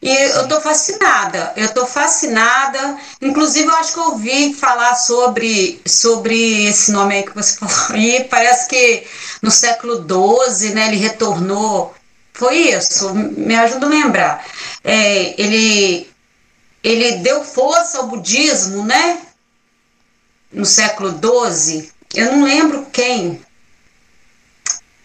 E 0.05 0.07
eu 0.07 0.47
tô 0.47 0.61
fascinada, 0.61 1.51
eu 1.57 1.73
tô 1.73 1.83
fascinada. 1.83 2.95
Inclusive, 3.19 3.67
eu 3.67 3.75
acho 3.75 3.93
que 3.93 3.97
eu 3.99 4.03
ouvi 4.11 4.53
falar 4.53 4.93
sobre, 4.93 5.81
sobre 5.83 6.67
esse 6.67 6.91
nome 6.91 7.15
aí 7.15 7.23
que 7.23 7.33
você 7.33 7.57
falou. 7.65 7.97
E 7.97 8.23
parece 8.25 8.69
que 8.69 9.07
no 9.41 9.49
século 9.49 9.97
XII, 9.97 10.75
né, 10.75 10.89
ele 10.89 10.97
retornou 10.97 11.95
foi 12.33 12.57
isso, 12.57 13.15
me 13.15 13.55
ajuda 13.55 13.87
a 13.87 13.89
lembrar. 13.89 14.45
É, 14.83 15.41
ele, 15.41 16.07
ele 16.83 17.13
deu 17.23 17.43
força 17.43 17.97
ao 17.97 18.07
budismo, 18.07 18.83
né? 18.85 19.21
No 20.51 20.65
século 20.65 21.17
XII. 21.17 21.91
Eu 22.13 22.33
não 22.33 22.43
lembro 22.43 22.85
quem. 22.91 23.41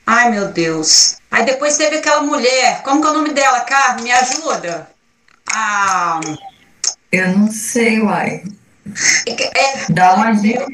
Ai, 0.05 0.33
meu 0.33 0.49
Deus. 0.49 1.17
Aí 1.31 1.45
depois 1.45 1.77
teve 1.77 1.99
aquela 1.99 2.23
mulher. 2.23 2.83
Como 2.83 3.01
que 3.01 3.07
é 3.07 3.11
o 3.11 3.15
nome 3.15 3.33
dela, 3.33 3.61
Carmen? 3.61 4.05
Me 4.05 4.13
ajuda. 4.13 4.90
Ah, 5.53 6.21
eu 7.13 7.29
não 7.37 7.51
sei, 7.51 8.01
uai. 8.01 8.43
É, 9.27 9.61
é, 9.61 9.87
Dá 9.91 10.15
uma 10.15 10.33
dica. 10.33 10.67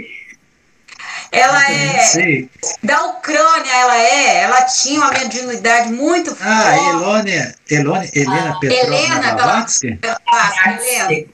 Ela 1.32 1.70
é. 1.70 2.48
Da 2.82 3.04
Ucrânia, 3.06 3.72
ela 3.72 3.96
é. 3.96 4.42
Ela 4.42 4.62
tinha 4.62 5.00
uma 5.00 5.10
mediunidade 5.10 5.92
muito 5.92 6.34
forte. 6.34 6.42
Ah, 6.42 6.90
Elônia, 6.90 7.54
Elônia, 7.70 8.10
Helena 8.14 8.54
ah, 8.54 8.60
Petrovna 8.60 8.96
Helena, 8.96 9.34
Blavatsky? 9.34 9.98
Ah, 10.26 10.52
Helena. 10.70 11.26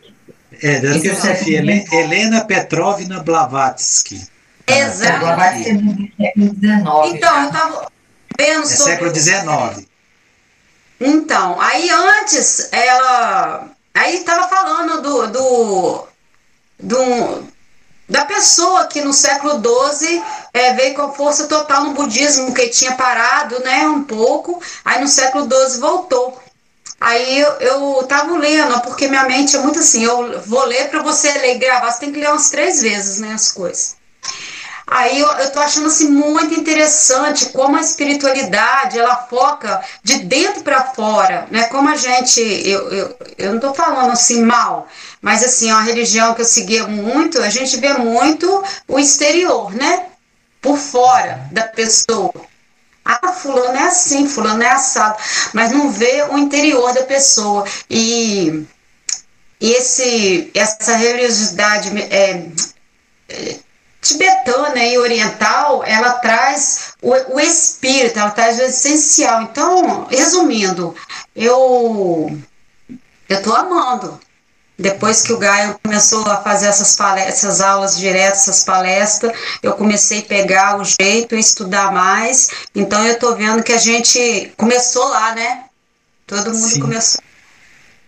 É, 0.62 0.80
da 0.80 1.00
filosofia, 1.00 1.86
Helena 1.92 2.44
Petrovna 2.44 3.20
Blavatsky. 3.20 4.26
Exato. 4.66 5.18
Blavatsky 5.20 5.70
é 5.70 5.74
do 5.74 6.08
século 6.16 6.54
XIX. 6.54 7.16
Então, 7.16 7.38
eu 7.40 7.46
estava 7.46 7.92
vendo 8.38 8.62
é 8.62 8.66
sobre... 8.66 8.92
século 8.92 9.14
XIX. 9.14 9.91
Então, 11.04 11.60
aí 11.60 11.90
antes, 11.90 12.68
ela... 12.72 13.68
Aí 13.94 14.16
estava 14.16 14.48
falando 14.48 15.02
do, 15.02 15.26
do, 15.26 16.08
do, 16.78 17.44
da 18.08 18.24
pessoa 18.24 18.86
que 18.86 19.02
no 19.02 19.12
século 19.12 19.60
XII 19.60 20.22
é, 20.54 20.72
veio 20.72 20.94
com 20.94 21.12
força 21.12 21.46
total 21.46 21.84
no 21.84 21.92
budismo, 21.92 22.54
que 22.54 22.68
tinha 22.68 22.92
parado 22.94 23.58
né, 23.60 23.86
um 23.86 24.04
pouco, 24.04 24.62
aí 24.84 25.00
no 25.00 25.08
século 25.08 25.46
XII 25.46 25.80
voltou. 25.80 26.40
Aí 27.00 27.40
eu, 27.40 27.50
eu 27.54 28.02
tava 28.04 28.38
lendo, 28.38 28.80
porque 28.82 29.08
minha 29.08 29.24
mente 29.24 29.56
é 29.56 29.58
muito 29.58 29.80
assim, 29.80 30.04
eu 30.04 30.40
vou 30.42 30.64
ler 30.64 30.88
para 30.88 31.02
você 31.02 31.32
ler 31.32 31.56
e 31.56 31.58
gravar, 31.58 31.90
você 31.90 32.00
tem 32.00 32.12
que 32.12 32.20
ler 32.20 32.30
umas 32.30 32.48
três 32.48 32.80
vezes 32.80 33.18
né, 33.18 33.32
as 33.34 33.50
coisas. 33.50 33.96
Aí 34.94 35.20
eu, 35.20 35.26
eu 35.26 35.50
tô 35.50 35.58
achando 35.58 35.86
assim 35.86 36.08
muito 36.10 36.52
interessante 36.52 37.46
como 37.46 37.76
a 37.76 37.80
espiritualidade 37.80 38.98
ela 38.98 39.16
foca 39.16 39.82
de 40.04 40.18
dentro 40.18 40.62
para 40.62 40.84
fora, 40.92 41.46
né? 41.50 41.64
Como 41.64 41.88
a 41.88 41.96
gente, 41.96 42.40
eu, 42.40 42.90
eu, 42.90 43.16
eu 43.38 43.52
não 43.54 43.60
tô 43.60 43.72
falando 43.72 44.12
assim 44.12 44.42
mal, 44.44 44.86
mas 45.22 45.42
assim, 45.42 45.70
é 45.70 45.72
uma 45.72 45.82
religião 45.82 46.34
que 46.34 46.42
eu 46.42 46.44
seguia 46.44 46.86
muito, 46.86 47.40
a 47.40 47.48
gente 47.48 47.78
vê 47.78 47.94
muito 47.94 48.62
o 48.86 48.98
exterior, 48.98 49.74
né? 49.74 50.08
Por 50.60 50.76
fora 50.76 51.40
da 51.50 51.62
pessoa. 51.62 52.34
Ah, 53.02 53.32
fulano 53.32 53.78
é 53.78 53.84
assim, 53.84 54.28
fulano 54.28 54.62
é 54.62 54.68
assado, 54.70 55.16
mas 55.54 55.72
não 55.72 55.90
vê 55.90 56.22
o 56.30 56.36
interior 56.36 56.92
da 56.92 57.04
pessoa. 57.04 57.64
E, 57.88 58.62
e 59.58 59.72
esse, 59.72 60.50
essa 60.54 60.96
religiosidade 60.96 61.90
é, 61.98 62.46
é, 63.30 63.56
tibetana 64.02 64.84
e 64.84 64.98
oriental, 64.98 65.84
ela 65.84 66.14
traz 66.14 66.92
o, 67.00 67.36
o 67.36 67.40
espírito, 67.40 68.18
ela 68.18 68.32
traz 68.32 68.58
o 68.58 68.62
essencial. 68.62 69.42
Então, 69.42 70.06
resumindo, 70.10 70.94
eu 71.34 72.36
eu 73.28 73.42
tô 73.42 73.54
amando. 73.54 74.20
Depois 74.78 75.22
que 75.22 75.32
o 75.32 75.38
Gaio 75.38 75.78
começou 75.82 76.26
a 76.26 76.42
fazer 76.42 76.66
essas, 76.66 76.98
essas 77.18 77.60
aulas 77.60 77.96
diretas, 77.96 78.40
essas 78.40 78.64
palestras, 78.64 79.32
eu 79.62 79.74
comecei 79.74 80.18
a 80.18 80.22
pegar 80.22 80.80
o 80.80 80.84
jeito, 80.84 81.36
estudar 81.36 81.92
mais. 81.92 82.50
Então 82.74 83.06
eu 83.06 83.16
tô 83.18 83.36
vendo 83.36 83.62
que 83.62 83.72
a 83.72 83.78
gente 83.78 84.52
começou 84.56 85.08
lá, 85.08 85.34
né? 85.34 85.64
Todo 86.26 86.52
mundo 86.52 86.68
Sim. 86.68 86.80
começou. 86.80 87.22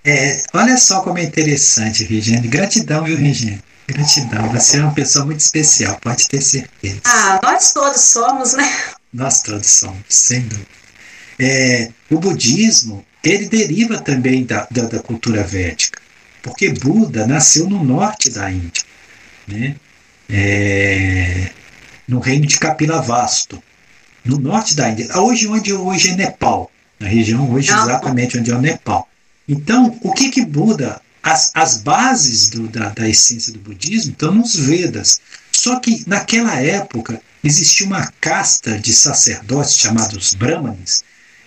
É, 0.05 0.43
olha 0.53 0.77
só 0.77 1.01
como 1.03 1.19
é 1.19 1.23
interessante, 1.23 2.03
Regiane. 2.05 2.49
Gratidão, 2.49 3.05
viu, 3.05 3.17
Regiane? 3.17 3.63
Gratidão. 3.87 4.49
Você 4.51 4.79
é 4.79 4.83
uma 4.83 4.95
pessoa 4.95 5.27
muito 5.27 5.41
especial, 5.41 5.99
pode 6.01 6.29
ter 6.29 6.41
certeza. 6.41 7.01
Ah, 7.05 7.41
nós 7.43 7.73
todos 7.73 8.01
somos, 8.01 8.55
né? 8.55 8.65
Nós 9.13 9.43
todos 9.43 9.69
somos, 9.69 10.03
sem 10.09 10.41
dúvida. 10.41 10.67
É, 11.39 11.91
o 12.11 12.19
budismo, 12.19 13.05
ele 13.23 13.49
deriva 13.49 14.01
também 14.01 14.45
da, 14.45 14.67
da, 14.71 14.85
da, 14.85 14.99
cultura 15.01 15.43
védica, 15.43 16.01
porque 16.43 16.71
Buda 16.71 17.27
nasceu 17.27 17.69
no 17.69 17.83
norte 17.83 18.31
da 18.31 18.51
Índia, 18.51 18.83
né? 19.47 19.77
É, 20.31 21.51
no 22.09 22.21
reino 22.21 22.47
de 22.47 22.59
Kapilavastu, 22.59 23.63
no 24.25 24.39
norte 24.39 24.75
da 24.75 24.89
Índia, 24.89 25.19
hoje 25.19 25.47
onde 25.49 25.73
hoje 25.73 26.11
é 26.11 26.15
Nepal, 26.15 26.71
na 26.99 27.09
região 27.09 27.51
hoje 27.51 27.71
exatamente 27.71 28.39
onde 28.39 28.51
é 28.51 28.55
o 28.55 28.61
Nepal. 28.61 29.09
Então, 29.47 29.99
o 30.03 30.13
que 30.13 30.31
que 30.31 30.45
Buda 30.45 31.01
as, 31.25 31.51
as 31.55 31.79
bases 31.79 32.51
do, 32.51 32.69
da, 32.69 32.91
da 32.91 33.09
essência 33.09 33.51
do 33.51 33.59
budismo 33.59 34.13
estão 34.13 34.35
nos 34.35 34.55
Vedas. 34.55 35.23
Só 35.51 35.81
que 35.81 36.05
naquela 36.07 36.55
época 36.61 37.19
existia 37.43 37.87
uma 37.87 38.13
casta 38.21 38.79
de 38.79 38.93
sacerdotes 38.93 39.79
chamados 39.79 40.35
Brahmanes 40.35 41.03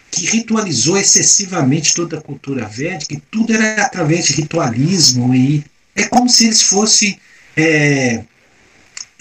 que 0.09 0.25
ritualizou 0.25 0.97
excessivamente 0.97 1.93
toda 1.93 2.17
a 2.17 2.21
cultura 2.21 2.65
védica 2.65 3.13
e 3.13 3.19
tudo 3.29 3.53
era 3.53 3.83
através 3.83 4.25
de 4.25 4.33
ritualismo 4.33 5.35
e 5.35 5.63
é 5.95 6.05
como 6.05 6.27
se 6.27 6.45
eles 6.45 6.63
fossem 6.63 7.19
é, 7.55 8.23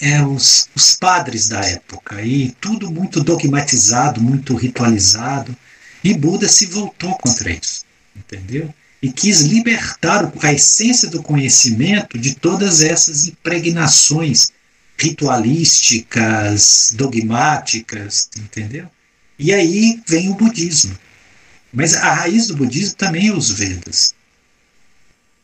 é, 0.00 0.22
os, 0.22 0.70
os 0.74 0.96
padres 0.96 1.48
da 1.48 1.60
época 1.60 2.22
e 2.22 2.52
tudo 2.60 2.90
muito 2.90 3.22
dogmatizado, 3.22 4.22
muito 4.22 4.54
ritualizado 4.54 5.54
e 6.02 6.14
Buda 6.14 6.48
se 6.48 6.66
voltou 6.66 7.14
contra 7.18 7.50
isso, 7.50 7.84
entendeu? 8.14 8.72
E 9.02 9.12
quis 9.12 9.42
libertar 9.42 10.32
a 10.42 10.52
essência 10.52 11.08
do 11.08 11.22
conhecimento 11.22 12.18
de 12.18 12.34
todas 12.34 12.80
essas 12.82 13.26
impregnações 13.26 14.52
ritualísticas, 14.98 16.94
dogmáticas, 16.96 18.30
entendeu? 18.36 18.88
E 19.38 19.52
aí 19.52 20.00
vem 20.06 20.30
o 20.30 20.34
budismo. 20.34 20.98
Mas 21.72 21.94
a 21.94 22.14
raiz 22.14 22.46
do 22.46 22.56
budismo 22.56 22.96
também 22.96 23.28
é 23.28 23.32
os 23.32 23.50
Vedas. 23.50 24.14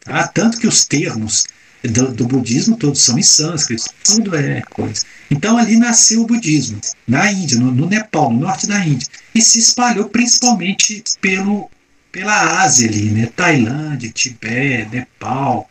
Tá? 0.01 0.27
Tanto 0.29 0.59
que 0.59 0.67
os 0.67 0.87
termos 0.87 1.47
do, 1.83 2.13
do, 2.13 2.27
budismo 2.27 2.77
todos 2.77 3.03
são 3.03 3.19
em 3.19 3.23
sânscrito, 3.23 3.85
tudo 4.05 4.35
é 4.37 4.63
coisa. 4.63 5.05
Então 5.31 5.59
ali 5.59 5.77
nasceu 5.77 6.23
o 6.23 6.27
budismo, 6.27 6.81
na 7.07 7.31
Índia, 7.31 7.59
no, 7.59 7.73
no, 7.73 7.87
Nepal, 7.87 8.33
no 8.33 8.41
norte 8.41 8.67
da 8.67 8.85
Índia, 8.85 9.09
e 9.35 9.43
se 9.43 9.59
espalhou 9.59 10.09
principalmente 10.09 11.03
pelo, 11.21 11.71
pela 12.13 12.63
Ásia 12.63 12.89
ali, 12.89 13.11
né? 13.11 13.27
Tailândia, 13.35 14.11
Tibete, 14.11 14.91
Nepal, 14.93 15.69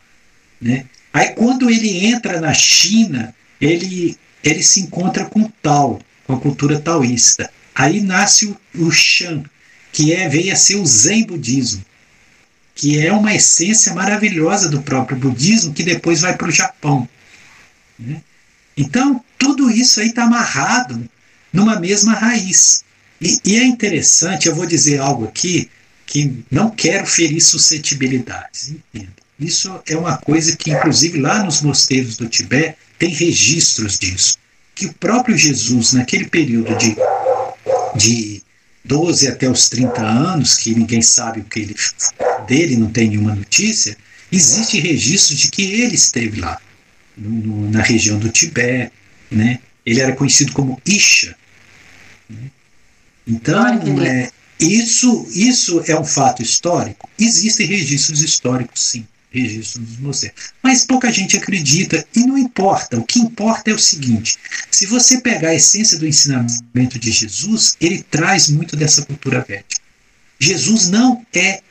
né? 0.60 0.84
Aí 1.14 1.28
quando 1.30 1.70
ele 1.70 2.06
entra 2.06 2.40
na 2.40 2.52
China, 2.52 3.34
ele, 3.60 4.18
ele 4.42 4.62
se 4.62 4.80
encontra 4.80 5.24
com 5.24 5.44
Tao, 5.62 6.00
com 6.26 6.34
a 6.34 6.40
cultura 6.40 6.80
taoísta. 6.80 7.50
Aí 7.74 8.00
nasce 8.00 8.46
o, 8.46 8.86
o 8.86 8.90
Shan, 8.90 9.44
que 9.92 10.12
é, 10.12 10.28
veio 10.28 10.52
a 10.52 10.56
ser 10.56 10.76
o 10.76 10.84
Zen 10.84 11.24
budismo 11.24 11.82
que 12.74 12.98
é 12.98 13.12
uma 13.12 13.34
essência 13.34 13.94
maravilhosa 13.94 14.68
do 14.68 14.82
próprio 14.82 15.16
budismo, 15.16 15.72
que 15.72 15.82
depois 15.82 16.20
vai 16.20 16.36
para 16.36 16.48
o 16.48 16.52
Japão. 16.52 17.08
Né? 17.98 18.20
Então, 18.76 19.22
tudo 19.38 19.70
isso 19.70 20.00
aí 20.00 20.08
está 20.08 20.24
amarrado 20.24 21.08
numa 21.52 21.78
mesma 21.78 22.14
raiz. 22.14 22.84
E, 23.20 23.38
e, 23.44 23.56
é 23.56 23.64
interessante, 23.64 24.48
eu 24.48 24.54
vou 24.54 24.66
dizer 24.66 25.00
algo 25.00 25.26
aqui 25.26 25.70
que 26.12 26.44
não 26.50 26.68
quero 26.68 27.06
ferir 27.06 27.40
suscetibilidades, 27.40 28.68
entenda. 28.68 29.14
Isso 29.40 29.80
é 29.86 29.96
uma 29.96 30.18
coisa 30.18 30.54
que, 30.54 30.70
inclusive, 30.70 31.18
lá 31.18 31.42
nos 31.42 31.62
mosteiros 31.62 32.18
do 32.18 32.28
Tibete, 32.28 32.76
tem 32.98 33.08
registros 33.08 33.98
disso. 33.98 34.36
Que 34.74 34.84
o 34.84 34.92
próprio 34.92 35.38
Jesus, 35.38 35.94
naquele 35.94 36.26
período 36.26 36.76
de, 36.76 36.94
de 37.96 38.42
12 38.84 39.26
até 39.26 39.48
os 39.48 39.70
30 39.70 40.02
anos, 40.02 40.58
que 40.58 40.74
ninguém 40.74 41.00
sabe 41.00 41.40
o 41.40 41.44
que 41.44 41.60
ele 41.60 41.74
dele, 42.46 42.76
não 42.76 42.90
tem 42.90 43.08
nenhuma 43.08 43.34
notícia, 43.34 43.96
existe 44.30 44.78
registro 44.80 45.34
de 45.34 45.50
que 45.50 45.62
ele 45.62 45.94
esteve 45.94 46.42
lá, 46.42 46.60
no, 47.16 47.70
na 47.70 47.80
região 47.80 48.18
do 48.18 48.28
Tibete, 48.28 48.92
né? 49.30 49.60
Ele 49.84 50.02
era 50.02 50.14
conhecido 50.14 50.52
como 50.52 50.78
Isha. 50.84 51.34
Né? 52.28 52.50
Então, 53.26 53.66
é, 54.02 54.30
isso, 54.64 55.26
isso 55.34 55.82
é 55.86 55.98
um 55.98 56.04
fato 56.04 56.42
histórico? 56.42 57.08
Existem 57.18 57.66
registros 57.66 58.22
históricos, 58.22 58.82
sim 58.82 59.06
registros 59.32 59.84
dos 59.84 59.98
mosteiros. 59.98 60.52
Mas 60.62 60.84
pouca 60.84 61.10
gente 61.10 61.36
acredita 61.36 62.06
e 62.14 62.20
não 62.20 62.36
importa. 62.36 62.98
O 62.98 63.04
que 63.04 63.18
importa 63.18 63.70
é 63.70 63.74
o 63.74 63.78
seguinte: 63.78 64.38
se 64.70 64.86
você 64.86 65.20
pegar 65.20 65.48
a 65.48 65.54
essência 65.54 65.98
do 65.98 66.06
ensinamento 66.06 66.98
de 66.98 67.10
Jesus, 67.10 67.76
ele 67.80 68.02
traz 68.02 68.48
muito 68.48 68.76
dessa 68.76 69.02
cultura 69.02 69.40
védica. 69.40 69.80
Jesus 70.38 70.88
não 70.88 71.24
é, 71.32 71.62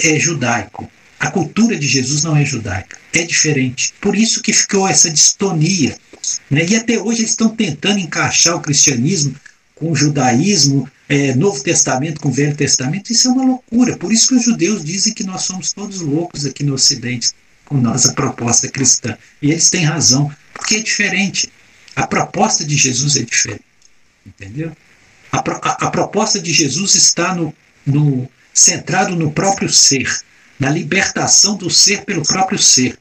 é 0.00 0.18
judaico. 0.18 0.90
A 1.18 1.30
cultura 1.30 1.76
de 1.76 1.86
Jesus 1.86 2.22
não 2.22 2.36
é 2.36 2.44
judaica, 2.44 2.98
é 3.12 3.22
diferente. 3.22 3.94
Por 4.00 4.16
isso 4.16 4.42
que 4.42 4.52
ficou 4.52 4.86
essa 4.86 5.10
distonia. 5.10 5.96
Né? 6.50 6.66
E 6.66 6.76
até 6.76 7.00
hoje 7.00 7.20
eles 7.20 7.30
estão 7.30 7.48
tentando 7.48 7.98
encaixar 7.98 8.56
o 8.56 8.60
cristianismo 8.60 9.34
com 9.74 9.90
o 9.90 9.96
judaísmo, 9.96 10.88
é, 11.08 11.34
Novo 11.34 11.62
Testamento 11.62 12.20
com 12.20 12.30
Velho 12.30 12.56
Testamento, 12.56 13.12
isso 13.12 13.28
é 13.28 13.30
uma 13.30 13.44
loucura. 13.44 13.96
Por 13.96 14.12
isso 14.12 14.28
que 14.28 14.34
os 14.34 14.44
judeus 14.44 14.84
dizem 14.84 15.12
que 15.12 15.24
nós 15.24 15.42
somos 15.42 15.72
todos 15.72 16.00
loucos 16.00 16.46
aqui 16.46 16.64
no 16.64 16.74
Ocidente 16.74 17.32
com 17.64 17.76
nossa 17.76 18.12
proposta 18.12 18.68
cristã. 18.68 19.16
E 19.40 19.50
eles 19.50 19.70
têm 19.70 19.84
razão, 19.84 20.30
porque 20.52 20.76
é 20.76 20.80
diferente. 20.80 21.50
A 21.96 22.06
proposta 22.06 22.64
de 22.64 22.76
Jesus 22.76 23.16
é 23.16 23.22
diferente. 23.22 23.64
Entendeu? 24.26 24.72
A, 25.30 25.38
a, 25.38 25.86
a 25.86 25.90
proposta 25.90 26.40
de 26.40 26.52
Jesus 26.52 26.94
está 26.94 27.34
no, 27.34 27.54
no, 27.86 28.28
centrado 28.52 29.16
no 29.16 29.32
próprio 29.32 29.68
ser, 29.68 30.08
na 30.58 30.70
libertação 30.70 31.56
do 31.56 31.68
ser 31.68 32.04
pelo 32.04 32.22
próprio 32.22 32.58
ser. 32.58 32.96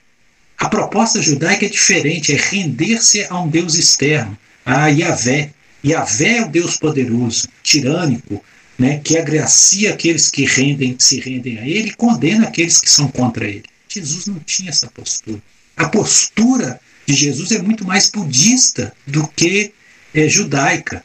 A 0.58 0.68
proposta 0.68 1.22
judaica 1.22 1.66
é 1.66 1.70
diferente, 1.70 2.34
é 2.34 2.36
render-se 2.36 3.26
a 3.30 3.40
um 3.40 3.48
Deus 3.48 3.76
externo, 3.76 4.38
a 4.66 4.88
Yahvé, 4.88 5.52
Yahvé 5.86 6.38
é 6.38 6.46
o 6.46 6.50
Deus 6.50 6.78
poderoso, 6.78 7.48
tirânico, 7.62 8.44
né, 8.78 9.00
que 9.00 9.18
agracia 9.18 9.94
aqueles 9.94 10.30
que 10.32 10.46
rendem, 10.46 10.96
se 10.98 11.20
rendem 11.20 11.60
a 11.60 11.68
ele 11.68 11.90
e 11.90 11.96
condena 11.96 12.48
aqueles 12.48 12.80
que 12.80 12.90
são 12.90 13.08
contra 13.08 13.46
ele. 13.46 13.64
Jesus 13.88 14.26
não 14.26 14.40
tinha 14.40 14.70
essa 14.70 14.88
postura. 14.88 15.42
A 15.78 15.88
postura 15.88 16.80
de 17.06 17.14
Jesus 17.14 17.52
é 17.52 17.62
muito 17.62 17.86
mais 17.86 18.10
budista 18.10 18.94
do 19.06 19.28
que 19.28 19.74
é, 20.14 20.28
judaica. 20.28 21.04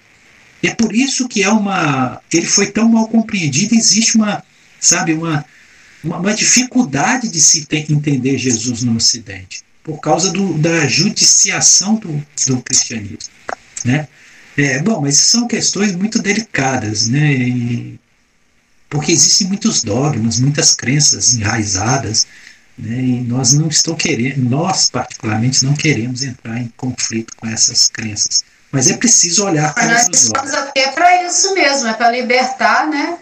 E 0.62 0.68
é 0.68 0.74
por 0.74 0.94
isso 0.94 1.28
que 1.28 1.42
é 1.42 1.48
uma, 1.50 2.20
ele 2.32 2.46
foi 2.46 2.70
tão 2.70 2.88
mal 2.88 3.08
compreendido. 3.08 3.74
Existe 3.74 4.16
uma, 4.16 4.42
sabe, 4.80 5.12
uma, 5.12 5.44
uma, 6.02 6.18
uma 6.18 6.34
dificuldade 6.34 7.28
de 7.28 7.40
se 7.40 7.66
entender 7.70 8.38
Jesus 8.38 8.82
no 8.82 8.96
Ocidente 8.96 9.62
por 9.82 10.00
causa 10.00 10.30
do, 10.30 10.52
da 10.58 10.86
judiciação 10.86 11.94
do, 11.94 12.22
do 12.46 12.60
cristianismo, 12.60 13.32
né? 13.84 14.06
É, 14.58 14.80
bom, 14.82 15.00
mas 15.00 15.16
são 15.16 15.46
questões 15.46 15.94
muito 15.94 16.20
delicadas, 16.20 17.06
né? 17.06 17.32
E, 17.32 18.00
porque 18.90 19.12
existem 19.12 19.46
muitos 19.46 19.84
dogmas, 19.84 20.40
muitas 20.40 20.74
crenças 20.74 21.34
enraizadas, 21.34 22.26
né? 22.76 23.00
E 23.00 23.20
nós 23.20 23.52
não 23.52 23.68
estamos 23.68 24.02
querendo, 24.02 24.50
nós 24.50 24.90
particularmente 24.90 25.64
não 25.64 25.74
queremos 25.74 26.24
entrar 26.24 26.58
em 26.58 26.72
conflito 26.76 27.36
com 27.36 27.46
essas 27.46 27.88
crenças. 27.88 28.42
Mas 28.72 28.90
é 28.90 28.96
preciso 28.96 29.44
olhar 29.44 29.72
para 29.72 29.86
nós 29.86 30.08
estamos 30.12 30.52
aqui 30.52 30.80
é 30.80 30.90
para 30.90 31.24
isso 31.24 31.54
mesmo, 31.54 31.86
é 31.86 31.92
para 31.92 32.10
libertar, 32.10 32.88
né? 32.88 33.16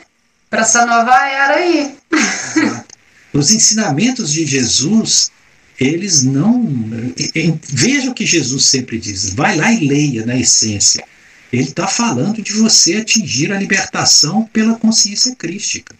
Para 0.49 0.62
essa 0.62 0.87
nova 0.87 1.14
era 1.28 1.57
aí. 1.57 1.99
Os 3.34 3.51
ensinamentos 3.51 4.32
de 4.32 4.47
Jesus, 4.47 5.30
eles 5.78 6.22
não. 6.22 6.66
Veja 7.68 8.11
o 8.11 8.14
que 8.14 8.24
Jesus 8.24 8.64
sempre 8.64 8.99
diz: 8.99 9.34
vai 9.34 9.55
lá 9.55 9.70
e 9.70 9.87
leia 9.87 10.24
na 10.24 10.34
essência 10.34 11.05
ele 11.53 11.62
está 11.62 11.86
falando 11.86 12.42
de 12.42 12.53
você 12.53 12.97
atingir 12.97 13.53
a 13.53 13.59
libertação 13.59 14.44
pela 14.53 14.76
consciência 14.76 15.34
crística. 15.34 15.94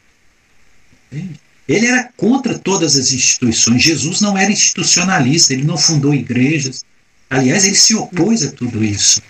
Ele 1.69 1.87
era 1.87 2.11
contra 2.17 2.59
todas 2.59 2.97
as 2.97 3.13
instituições. 3.13 3.83
Jesus 3.83 4.21
não 4.21 4.37
era 4.37 4.51
institucionalista, 4.51 5.53
ele 5.53 5.65
não 5.65 5.77
fundou 5.77 6.15
igrejas. 6.15 6.85
Aliás, 7.29 7.65
ele 7.65 7.75
se 7.75 7.95
opôs 7.95 8.45
a 8.45 8.51
tudo 8.53 8.85
isso. 8.85 9.21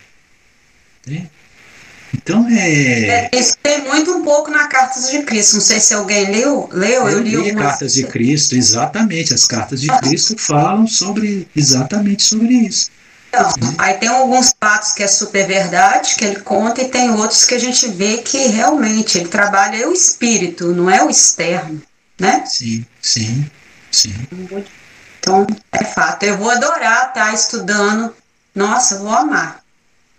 Então 2.12 2.46
é... 2.48 3.28
é. 3.30 3.30
Isso 3.32 3.56
tem 3.62 3.84
muito 3.84 4.10
um 4.10 4.22
pouco 4.22 4.50
na 4.50 4.66
Cartas 4.68 5.10
de 5.10 5.22
Cristo. 5.22 5.54
Não 5.54 5.60
sei 5.60 5.80
se 5.80 5.94
alguém 5.94 6.30
leu. 6.30 6.68
Leu, 6.72 7.08
eu, 7.08 7.18
eu 7.18 7.22
li, 7.22 7.36
li 7.36 7.54
Cartas 7.54 7.94
de 7.94 8.04
Cristo, 8.04 8.54
exatamente. 8.54 9.32
As 9.32 9.46
Cartas 9.46 9.80
de 9.80 9.88
Cristo 9.98 10.36
falam 10.38 10.86
sobre 10.86 11.46
exatamente 11.54 12.22
sobre 12.22 12.52
isso. 12.54 12.90
Então, 13.28 13.74
aí 13.78 13.94
tem 13.94 14.08
alguns 14.08 14.54
fatos 14.58 14.92
que 14.92 15.02
é 15.02 15.06
super 15.06 15.46
verdade, 15.46 16.14
que 16.16 16.24
ele 16.24 16.40
conta, 16.40 16.82
e 16.82 16.88
tem 16.88 17.10
outros 17.10 17.44
que 17.44 17.54
a 17.54 17.58
gente 17.58 17.88
vê 17.88 18.18
que 18.18 18.46
realmente 18.46 19.18
ele 19.18 19.28
trabalha 19.28 19.88
o 19.88 19.92
espírito, 19.92 20.74
não 20.74 20.88
é 20.88 21.04
o 21.04 21.10
externo, 21.10 21.82
né? 22.18 22.44
Sim, 22.46 22.86
sim, 23.02 23.50
sim. 23.90 24.14
Então, 25.18 25.46
é 25.72 25.84
fato. 25.84 26.22
Eu 26.22 26.38
vou 26.38 26.50
adorar 26.50 27.08
estar 27.08 27.26
tá, 27.26 27.34
estudando. 27.34 28.14
Nossa, 28.54 28.94
eu 28.94 29.00
vou 29.00 29.12
amar. 29.12 29.60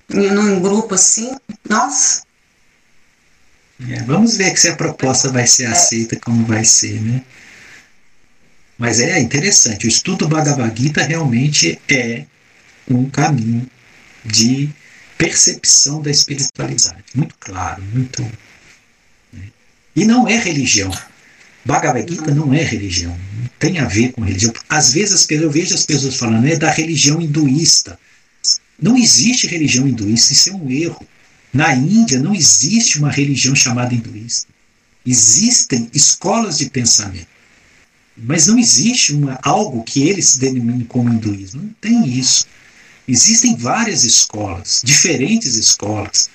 Num 0.10 0.60
grupo 0.60 0.96
assim, 0.96 1.36
nossa. 1.68 2.22
É, 3.90 4.02
vamos 4.04 4.38
ver 4.38 4.58
se 4.58 4.70
a 4.70 4.76
proposta 4.76 5.32
vai 5.32 5.46
ser 5.46 5.64
é. 5.64 5.68
aceita, 5.68 6.20
como 6.20 6.46
vai 6.46 6.64
ser, 6.64 7.02
né? 7.02 7.24
Mas 8.78 9.00
é 9.00 9.20
interessante, 9.20 9.88
o 9.88 9.90
estudo 9.90 10.28
Bhagavad 10.28 10.80
Gita 10.80 11.02
realmente 11.02 11.82
é 11.90 12.26
um 12.96 13.10
caminho 13.10 13.68
de 14.24 14.70
percepção 15.18 16.02
da 16.02 16.12
espiritualidade. 16.12 17.04
Muito 17.16 17.36
claro, 17.40 17.82
muito. 17.94 18.22
Né? 19.34 19.44
E 19.96 20.06
não 20.06 20.28
é 20.28 20.38
religião. 20.38 20.92
Bhagavad 21.66 22.10
Gita 22.10 22.34
não 22.34 22.54
é 22.54 22.64
religião, 22.64 23.12
não 23.12 23.50
tem 23.60 23.80
a 23.80 23.86
ver 23.86 24.14
com 24.14 24.22
religião. 24.22 24.54
Às 24.70 24.94
vezes 24.94 25.28
eu 25.30 25.52
vejo 25.52 25.76
as 25.76 25.86
pessoas 25.86 26.16
falando 26.16 26.48
é 26.48 26.56
da 26.56 26.72
religião 26.72 27.22
hinduísta. 27.22 28.00
Não 28.82 28.98
existe 28.98 29.48
religião 29.48 29.86
hinduísta, 29.86 30.32
isso 30.32 30.50
é 30.50 30.54
um 30.54 30.72
erro. 30.72 31.06
Na 31.52 31.74
Índia 31.76 32.20
não 32.20 32.34
existe 32.34 33.00
uma 33.00 33.12
religião 33.12 33.54
chamada 33.54 33.94
hinduísta. 33.94 34.48
Existem 35.06 35.90
escolas 35.94 36.58
de 36.58 36.70
pensamento. 36.70 37.28
Mas 38.16 38.48
não 38.48 38.58
existe 38.58 39.14
uma, 39.14 39.38
algo 39.44 39.84
que 39.84 40.08
eles 40.08 40.38
denominem 40.38 40.86
como 40.86 41.12
hinduísmo. 41.12 41.64
Não 41.64 41.76
tem 41.82 42.08
isso. 42.08 42.46
Existem 43.08 43.56
várias 43.56 44.04
escolas, 44.04 44.82
diferentes 44.84 45.56
escolas, 45.56 46.30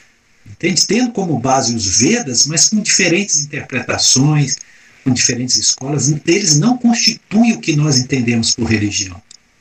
entende? 0.46 0.86
tendo 0.86 1.12
como 1.12 1.38
base 1.38 1.74
os 1.74 1.98
Vedas, 1.98 2.46
mas 2.46 2.68
com 2.68 2.80
diferentes 2.80 3.44
interpretações, 3.44 4.56
com 5.04 5.10
diferentes 5.10 5.56
escolas. 5.56 6.12
Eles 6.26 6.58
não 6.58 6.78
constituem 6.78 7.52
o 7.52 7.60
que 7.60 7.76
nós 7.76 7.98
entendemos 7.98 8.54
por 8.54 8.70
religião. 8.70 9.20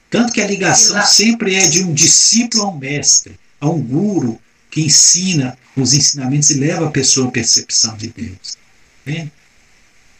Tanto 0.09 0.31
que 0.31 0.41
a 0.41 0.47
ligação 0.47 1.01
sempre 1.05 1.55
é 1.55 1.67
de 1.67 1.83
um 1.83 1.93
discípulo 1.93 2.63
a 2.63 2.69
um 2.69 2.77
mestre, 2.77 3.37
a 3.59 3.69
um 3.69 3.81
guru 3.81 4.39
que 4.69 4.81
ensina 4.81 5.57
os 5.75 5.93
ensinamentos 5.93 6.49
e 6.49 6.55
leva 6.55 6.87
a 6.87 6.91
pessoa 6.91 7.27
à 7.27 7.31
percepção 7.31 7.95
de 7.97 8.07
Deus. 8.07 8.57
Entende? 9.05 9.31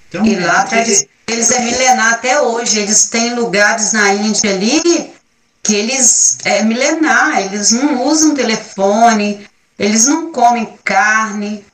Então, 0.10 0.26
e 0.26 0.36
lá 0.36 0.62
a 0.62 0.64
tradição 0.66 1.08
deles 1.26 1.52
é 1.52 1.64
milenar 1.64 2.14
até 2.14 2.42
hoje. 2.42 2.80
Eles 2.80 3.06
têm 3.06 3.34
lugares 3.34 3.94
na 3.94 4.14
Índia 4.14 4.54
ali 4.54 5.12
que 5.64 5.76
eles 5.76 6.38
é 6.44 6.64
milenar, 6.64 7.40
eles 7.42 7.72
não 7.72 8.04
usam 8.06 8.34
telefone, 8.34 9.48
eles 9.78 10.06
não 10.06 10.32
comem 10.32 10.78
carne, 10.84 11.66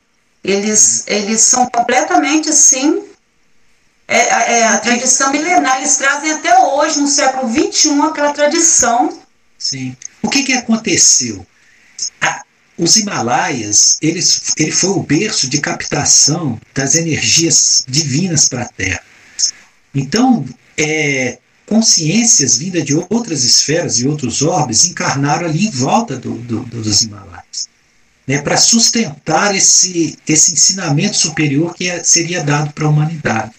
eles, 0.42 1.04
eles 1.06 1.40
são 1.40 1.68
completamente 1.70 2.48
assim. 2.48 3.04
É, 4.06 4.18
é, 4.18 4.66
a 4.68 4.78
tradição 4.78 5.30
milenar, 5.30 5.78
eles 5.78 5.96
trazem 5.96 6.32
até 6.32 6.58
hoje, 6.58 7.00
no 7.00 7.08
século 7.08 7.52
XXI, 7.52 8.00
aquela 8.02 8.32
tradição. 8.32 9.18
Sim. 9.58 9.94
O 10.22 10.30
que, 10.30 10.44
que 10.44 10.54
aconteceu? 10.54 11.46
A, 12.20 12.42
os 12.78 12.96
Himalaias, 12.96 13.98
eles, 14.00 14.54
ele 14.56 14.70
foi 14.70 14.90
o 14.90 15.02
berço 15.02 15.48
de 15.48 15.60
captação 15.60 16.58
das 16.72 16.94
energias 16.94 17.84
divinas 17.86 18.48
para 18.48 18.62
a 18.62 18.68
Terra. 18.68 19.02
Então, 19.94 20.46
é, 20.76 21.38
consciências 21.68 22.56
vindas 22.56 22.84
de 22.84 22.94
outras 23.10 23.44
esferas 23.44 24.00
e 24.00 24.08
outros 24.08 24.42
orbes 24.42 24.86
encarnaram 24.86 25.46
ali 25.46 25.66
em 25.66 25.70
volta 25.70 26.16
do, 26.16 26.34
do, 26.38 26.60
do, 26.64 26.82
dos 26.82 27.02
Himalaias, 27.02 27.68
né, 28.26 28.40
para 28.40 28.56
sustentar 28.56 29.54
esse, 29.54 30.18
esse 30.26 30.54
ensinamento 30.54 31.16
superior 31.16 31.74
que 31.74 31.88
é, 31.88 32.02
seria 32.02 32.42
dado 32.42 32.72
para 32.72 32.86
a 32.86 32.88
humanidade. 32.88 33.52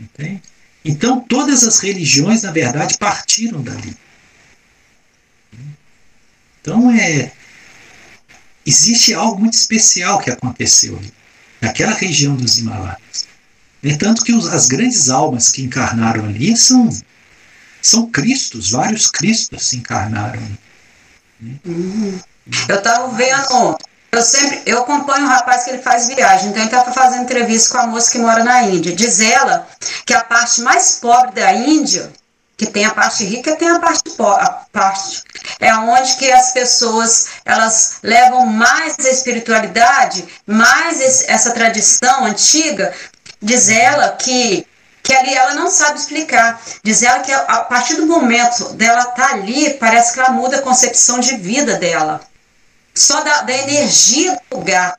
Entende? 0.00 0.42
Então, 0.84 1.20
todas 1.20 1.64
as 1.64 1.80
religiões, 1.80 2.42
na 2.42 2.50
verdade, 2.50 2.96
partiram 2.96 3.60
dali. 3.62 3.94
Então, 6.60 6.90
é, 6.90 7.32
existe 8.64 9.12
algo 9.12 9.40
muito 9.40 9.54
especial 9.54 10.18
que 10.18 10.30
aconteceu 10.30 10.96
ali, 10.96 11.12
naquela 11.60 11.92
região 11.92 12.36
dos 12.36 12.58
Himalaias. 12.58 13.28
É 13.82 13.96
tanto 13.96 14.24
que 14.24 14.32
os, 14.32 14.46
as 14.48 14.66
grandes 14.66 15.08
almas 15.08 15.50
que 15.50 15.62
encarnaram 15.62 16.24
ali 16.24 16.56
são, 16.56 16.88
são 17.88 18.10
Cristos, 18.10 18.70
vários 18.70 19.08
Cristos 19.08 19.66
se 19.66 19.76
encarnaram. 19.76 20.40
Eu 22.68 22.76
estava 22.76 23.08
vendo, 23.08 23.78
eu 24.12 24.22
sempre, 24.22 24.62
eu 24.66 24.82
acompanho 24.82 25.24
um 25.24 25.28
rapaz 25.28 25.64
que 25.64 25.70
ele 25.70 25.82
faz 25.82 26.08
viagem, 26.08 26.50
então 26.50 26.62
ele 26.62 26.70
estava 26.70 26.92
fazendo 26.92 27.22
entrevista 27.22 27.70
com 27.70 27.78
a 27.78 27.86
moça 27.86 28.10
que 28.10 28.18
mora 28.18 28.44
na 28.44 28.62
Índia. 28.64 28.94
Diz 28.94 29.20
ela 29.20 29.66
que 30.04 30.12
a 30.12 30.22
parte 30.22 30.60
mais 30.60 30.92
pobre 31.00 31.32
da 31.32 31.52
Índia 31.52 32.12
que 32.58 32.66
tem 32.66 32.84
a 32.84 32.90
parte 32.90 33.24
rica 33.24 33.54
tem 33.54 33.68
a 33.68 33.78
parte 33.78 34.02
a 34.18 34.48
parte 34.72 35.22
é 35.60 35.72
onde 35.76 36.16
que 36.16 36.30
as 36.32 36.50
pessoas 36.50 37.28
elas 37.44 37.98
levam 38.02 38.46
mais 38.46 38.96
a 38.98 39.10
espiritualidade 39.10 40.26
mais 40.44 41.00
esse, 41.00 41.30
essa 41.30 41.52
tradição 41.52 42.24
antiga 42.24 42.92
diz 43.40 43.68
ela 43.68 44.08
que 44.08 44.66
que 45.08 45.14
ali 45.14 45.34
ela 45.34 45.54
não 45.54 45.70
sabe 45.70 45.98
explicar 45.98 46.60
diz 46.84 47.02
ela 47.02 47.20
que 47.20 47.32
a, 47.32 47.60
partir 47.60 47.94
do 47.94 48.04
momento 48.04 48.74
dela 48.74 49.00
estar 49.00 49.14
tá 49.14 49.32
ali 49.32 49.72
parece 49.74 50.12
que 50.12 50.20
ela 50.20 50.32
muda 50.32 50.58
a 50.58 50.62
concepção 50.62 51.18
de 51.18 51.34
vida 51.38 51.78
dela 51.78 52.20
só 52.94 53.22
da, 53.22 53.40
da 53.40 53.56
energia 53.56 54.38
do 54.50 54.58
lugar 54.58 54.98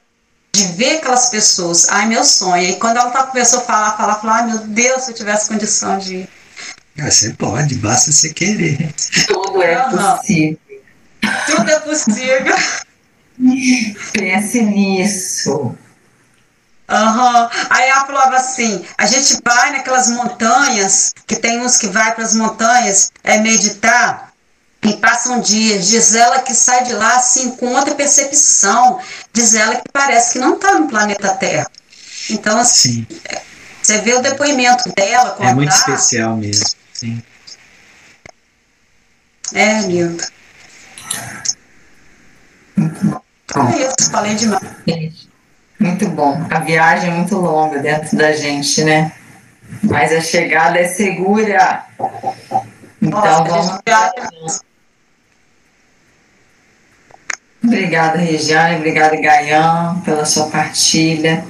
de 0.51 0.63
ver 0.69 0.97
aquelas 0.97 1.29
pessoas 1.29 1.87
ai 1.89 2.07
meu 2.07 2.25
sonho 2.25 2.63
e 2.63 2.75
quando 2.77 2.97
ela 2.97 3.11
tá, 3.11 3.27
começou 3.27 3.59
a 3.59 3.61
falar 3.61 3.97
falar 3.97 4.15
falar 4.15 4.35
ai 4.37 4.47
meu 4.47 4.57
Deus 4.57 5.03
se 5.03 5.11
eu 5.11 5.15
tivesse 5.15 5.47
condição 5.47 5.99
de 5.99 6.15
ir 6.15 6.29
ah, 7.01 7.09
você 7.09 7.29
pode, 7.29 7.75
basta 7.75 8.11
você 8.11 8.33
querer. 8.33 8.93
Tudo 9.25 9.63
é 9.63 9.75
possível. 9.89 10.59
Tudo 11.45 11.69
é 11.69 11.79
possível. 11.79 12.55
Pense 14.11 14.61
nisso. 14.61 15.77
Uhum. 16.89 17.49
Aí 17.69 17.87
ela 17.87 18.05
falava 18.05 18.35
assim: 18.35 18.83
a 18.97 19.05
gente 19.05 19.37
vai 19.45 19.71
naquelas 19.71 20.09
montanhas, 20.09 21.13
que 21.27 21.35
tem 21.35 21.61
uns 21.61 21.77
que 21.77 21.87
vai 21.87 22.13
para 22.15 22.23
as 22.23 22.33
montanhas 22.33 23.11
é 23.23 23.37
meditar 23.37 24.33
e 24.81 24.93
passam 24.93 25.39
dias. 25.39 25.87
Diz 25.87 26.15
ela 26.15 26.39
que 26.39 26.53
sai 26.53 26.83
de 26.83 26.93
lá 26.93 27.15
assim 27.15 27.51
com 27.51 27.67
outra 27.73 27.93
percepção. 27.93 28.99
Diz 29.31 29.53
ela 29.53 29.75
que 29.75 29.91
parece 29.93 30.33
que 30.33 30.39
não 30.39 30.55
está 30.55 30.79
no 30.79 30.87
planeta 30.87 31.35
Terra. 31.35 31.69
Então, 32.29 32.57
assim, 32.57 33.05
Sim. 33.09 33.19
você 33.81 33.99
vê 33.99 34.13
o 34.13 34.21
depoimento 34.21 34.91
dela. 34.95 35.31
Contar, 35.31 35.49
é 35.49 35.53
muito 35.53 35.71
especial 35.71 36.35
mesmo. 36.37 36.69
Sim. 36.93 37.23
É, 39.53 39.81
lindo. 39.81 40.23
É 42.77 43.87
isso, 43.87 44.11
falei 44.11 44.35
demais. 44.35 45.28
Muito 45.79 46.09
bom. 46.09 46.45
A 46.49 46.59
viagem 46.59 47.09
é 47.09 47.13
muito 47.13 47.35
longa 47.37 47.79
dentro 47.79 48.17
da 48.17 48.33
gente, 48.33 48.83
né? 48.83 49.13
Mas 49.83 50.11
a 50.11 50.19
chegada 50.19 50.77
é 50.77 50.87
segura. 50.87 51.85
Então 53.01 53.21
Nossa, 53.21 53.81
vamos. 53.87 54.61
Obrigada, 57.63 58.17
Regiane. 58.17 58.77
Obrigada, 58.77 59.15
Gaian, 59.15 60.01
pela 60.03 60.25
sua 60.25 60.47
partilha. 60.47 61.45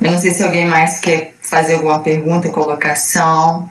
Eu 0.00 0.12
não 0.12 0.18
sei 0.18 0.32
se 0.32 0.42
alguém 0.42 0.66
mais 0.66 1.00
quer 1.00 1.34
fazer 1.42 1.74
alguma 1.74 2.00
pergunta, 2.00 2.48
colocação. 2.50 3.68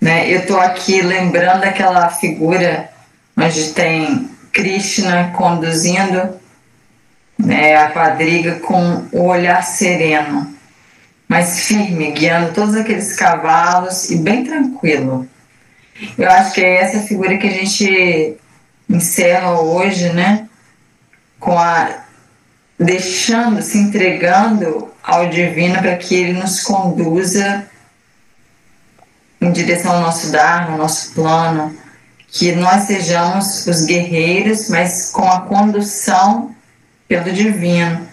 Né? 0.00 0.32
Eu 0.32 0.40
estou 0.40 0.58
aqui 0.58 1.02
lembrando 1.02 1.60
daquela 1.60 2.08
figura 2.08 2.90
onde 3.36 3.72
tem 3.72 4.30
Krishna 4.52 5.32
conduzindo 5.36 6.38
né, 7.38 7.76
a 7.76 7.90
quadriga 7.90 8.56
com 8.56 9.06
o 9.12 9.26
olhar 9.26 9.62
sereno, 9.62 10.54
mas 11.28 11.60
firme, 11.66 12.10
guiando 12.10 12.52
todos 12.52 12.74
aqueles 12.74 13.14
cavalos 13.14 14.10
e 14.10 14.16
bem 14.16 14.44
tranquilo. 14.44 15.28
Eu 16.16 16.30
acho 16.30 16.52
que 16.52 16.60
é 16.60 16.82
essa 16.82 17.00
figura 17.00 17.36
que 17.38 17.46
a 17.46 17.52
gente 17.52 18.36
encerra 18.88 19.60
hoje, 19.60 20.12
né? 20.12 20.48
Com 21.38 21.58
a 21.58 22.04
deixando, 22.78 23.60
se 23.60 23.76
entregando 23.76 24.88
ao 25.02 25.28
divino 25.28 25.80
para 25.80 25.96
que 25.96 26.14
ele 26.14 26.32
nos 26.34 26.62
conduza 26.62 27.66
em 29.40 29.50
direção 29.50 29.96
ao 29.96 30.00
nosso 30.00 30.30
Dharma, 30.30 30.72
ao 30.72 30.78
nosso 30.78 31.12
plano, 31.12 31.76
que 32.28 32.52
nós 32.52 32.84
sejamos 32.84 33.66
os 33.66 33.84
guerreiros, 33.84 34.68
mas 34.68 35.10
com 35.10 35.28
a 35.28 35.40
condução 35.40 36.54
pelo 37.08 37.32
divino. 37.32 38.06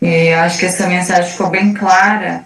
E 0.00 0.32
acho 0.32 0.58
que 0.58 0.66
essa 0.66 0.86
mensagem 0.86 1.30
ficou 1.30 1.50
bem 1.50 1.72
clara 1.72 2.44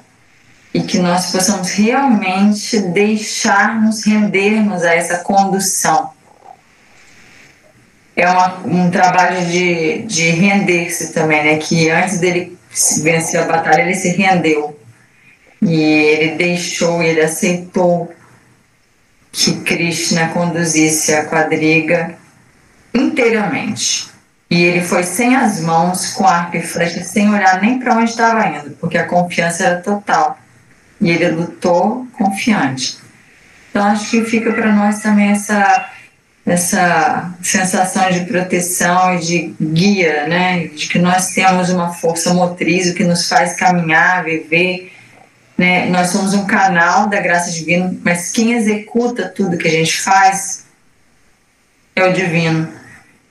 e 0.74 0.83
que 0.83 0.99
nós 0.99 1.31
possamos 1.31 1.70
realmente 1.70 2.79
deixar-nos 2.81 4.05
rendermos 4.05 4.83
a 4.83 4.95
essa 4.95 5.18
condução. 5.18 6.11
É 8.14 8.29
uma, 8.29 8.59
um 8.66 8.91
trabalho 8.91 9.47
de, 9.47 10.03
de 10.03 10.31
render-se 10.31 11.12
também, 11.12 11.43
né? 11.43 11.57
Que 11.57 11.89
antes 11.89 12.18
dele 12.18 12.59
vencer 13.03 13.41
a 13.41 13.47
batalha, 13.47 13.83
ele 13.83 13.95
se 13.95 14.11
rendeu. 14.11 14.79
E 15.62 15.81
ele 15.81 16.37
deixou, 16.37 17.03
ele 17.03 17.20
aceitou 17.20 18.12
que 19.33 19.61
Krishna 19.61 20.29
conduzisse 20.29 21.14
a 21.14 21.24
quadriga 21.26 22.16
inteiramente. 22.93 24.17
E 24.51 24.62
ele 24.62 24.80
foi 24.80 25.03
sem 25.03 25.36
as 25.36 25.61
mãos, 25.61 26.12
com 26.12 26.26
arco 26.26 26.57
e 26.57 26.62
flecha, 26.62 27.05
sem 27.05 27.28
olhar 27.28 27.61
nem 27.61 27.78
para 27.78 27.94
onde 27.94 28.11
estava 28.11 28.46
indo, 28.46 28.70
porque 28.80 28.96
a 28.96 29.07
confiança 29.07 29.64
era 29.64 29.80
total. 29.80 30.38
E 31.01 31.11
ele 31.11 31.28
lutou 31.28 32.07
confiante. 32.12 32.99
Então 33.70 33.84
acho 33.84 34.11
que 34.11 34.24
fica 34.24 34.53
para 34.53 34.72
nós 34.72 35.01
também 35.01 35.30
essa 35.30 35.90
essa 36.46 37.30
sensação 37.42 38.11
de 38.11 38.20
proteção 38.20 39.16
e 39.16 39.18
de 39.18 39.55
guia, 39.61 40.26
né? 40.26 40.68
De 40.68 40.88
que 40.88 40.99
nós 40.99 41.34
temos 41.34 41.68
uma 41.68 41.92
força 41.92 42.32
motriz, 42.32 42.88
o 42.88 42.94
que 42.94 43.05
nos 43.05 43.28
faz 43.28 43.55
caminhar, 43.55 44.24
viver 44.24 44.90
né? 45.59 45.86
Nós 45.86 46.11
somos 46.11 46.34
um 46.34 46.46
canal 46.46 47.09
da 47.09 47.20
graça 47.20 47.51
divina, 47.51 47.92
mas 48.05 48.30
quem 48.30 48.53
executa 48.53 49.28
tudo 49.28 49.59
que 49.59 49.66
a 49.66 49.70
gente 49.70 50.01
faz 50.01 50.66
é 51.96 52.05
o 52.05 52.12
divino. 52.12 52.72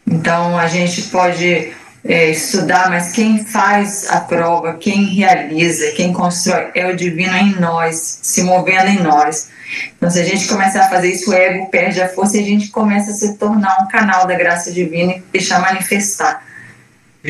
Então 0.10 0.58
a 0.58 0.68
gente 0.68 1.04
pode 1.04 1.74
é, 2.04 2.32
estudar, 2.32 2.90
mas 2.90 3.12
quem 3.12 3.44
faz 3.44 4.08
a 4.10 4.22
prova, 4.22 4.76
quem 4.76 5.06
realiza, 5.06 5.92
quem 5.92 6.14
constrói 6.14 6.72
é 6.74 6.88
o 6.88 6.96
divino 6.96 7.36
em 7.36 7.60
nós, 7.60 8.20
se 8.22 8.44
movendo 8.44 8.88
em 8.88 9.00
nós. 9.00 9.50
Então, 9.98 10.10
se 10.10 10.20
a 10.20 10.24
gente 10.24 10.48
começar 10.48 10.86
a 10.86 10.90
fazer 10.90 11.12
isso, 11.12 11.30
o 11.30 11.34
ego 11.34 11.70
perde 11.70 12.02
a 12.02 12.08
força 12.08 12.38
e 12.38 12.40
a 12.40 12.46
gente 12.46 12.70
começa 12.70 13.12
a 13.12 13.14
se 13.14 13.34
tornar 13.34 13.84
um 13.84 13.88
canal 13.90 14.26
da 14.26 14.36
graça 14.36 14.72
divina 14.72 15.14
e 15.14 15.24
deixar 15.32 15.60
manifestar. 15.60 16.46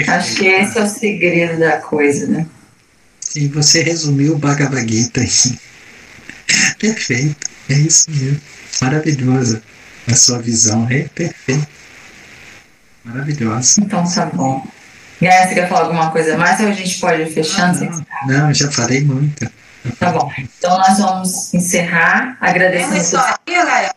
Acho 0.08 0.36
que 0.36 0.46
esse 0.46 0.78
é 0.78 0.84
o 0.84 0.88
segredo 0.88 1.60
da 1.60 1.78
coisa, 1.78 2.28
né? 2.28 2.46
E 3.36 3.48
você 3.48 3.82
resumiu 3.82 4.34
o 4.34 4.38
Bhagavad 4.38 4.88
Gita 4.88 5.22
aí. 5.22 5.60
Perfeito, 6.78 7.50
é 7.70 7.74
isso 7.74 8.10
mesmo. 8.12 8.40
Maravilhoso. 8.82 9.62
A 10.08 10.16
sua 10.16 10.40
visão 10.40 10.88
é 10.90 11.08
perfeita. 11.14 11.77
Maravilhosa. 13.08 13.82
Então 13.82 14.04
tá 14.04 14.26
bom. 14.28 14.66
Aí, 15.22 15.48
você 15.48 15.56
quer 15.56 15.68
falar 15.68 15.82
alguma 15.82 16.12
coisa 16.12 16.38
mais 16.38 16.60
ou 16.60 16.68
a 16.68 16.72
gente 16.72 17.00
pode 17.00 17.24
ir 17.24 17.34
fechando? 17.34 18.06
Ah, 18.12 18.28
não, 18.28 18.40
não, 18.40 18.54
já 18.54 18.70
falei 18.70 19.04
muito. 19.04 19.50
Tá 20.00 20.12
bom. 20.12 20.32
Então 20.38 20.78
nós 20.78 21.00
vamos 21.00 21.54
encerrar 21.54 22.38
agradecendo. 22.40 23.24
Gaia? 23.48 23.96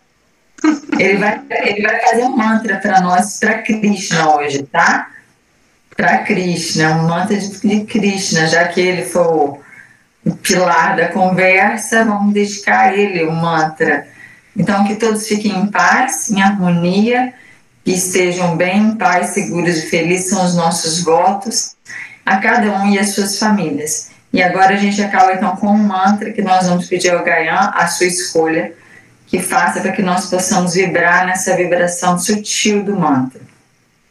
Ele 0.98 1.18
vai, 1.18 1.40
ele 1.50 1.82
vai 1.82 2.00
fazer 2.00 2.24
um 2.24 2.36
mantra 2.36 2.76
para 2.76 3.00
nós, 3.00 3.38
para 3.38 3.58
Krishna 3.58 4.36
hoje, 4.36 4.62
tá? 4.64 5.08
Para 5.96 6.18
Krishna, 6.18 6.96
um 6.96 7.08
mantra 7.08 7.36
de 7.36 7.84
Krishna, 7.84 8.46
já 8.46 8.68
que 8.68 8.80
ele 8.80 9.04
foi 9.04 9.22
o 9.22 10.36
pilar 10.42 10.96
da 10.96 11.08
conversa, 11.08 12.04
vamos 12.04 12.34
dedicar 12.34 12.88
a 12.88 12.96
ele 12.96 13.24
o 13.24 13.32
mantra. 13.32 14.06
Então, 14.56 14.84
que 14.84 14.96
todos 14.96 15.26
fiquem 15.26 15.56
em 15.56 15.66
paz, 15.66 16.30
em 16.30 16.42
harmonia, 16.42 17.32
que 17.84 17.92
estejam 17.92 18.56
bem, 18.56 18.78
em 18.78 18.96
paz, 18.96 19.30
seguros 19.30 19.78
e 19.78 19.86
felizes, 19.86 20.30
são 20.30 20.44
os 20.44 20.54
nossos 20.54 21.02
votos 21.02 21.76
a 22.24 22.36
cada 22.36 22.70
um 22.80 22.90
e 22.90 22.98
as 22.98 23.10
suas 23.10 23.38
famílias. 23.38 24.10
E 24.32 24.42
agora 24.42 24.74
a 24.74 24.76
gente 24.76 25.02
acaba 25.02 25.32
então 25.34 25.56
com 25.56 25.68
um 25.68 25.82
mantra 25.82 26.32
que 26.32 26.42
nós 26.42 26.66
vamos 26.66 26.86
pedir 26.86 27.10
ao 27.10 27.24
Gayan, 27.24 27.72
a 27.74 27.86
sua 27.88 28.06
escolha, 28.06 28.72
que 29.26 29.40
faça 29.40 29.80
para 29.80 29.92
que 29.92 30.02
nós 30.02 30.26
possamos 30.26 30.74
vibrar 30.74 31.26
nessa 31.26 31.56
vibração 31.56 32.18
sutil 32.18 32.84
do 32.84 32.98
mantra. 32.98 33.40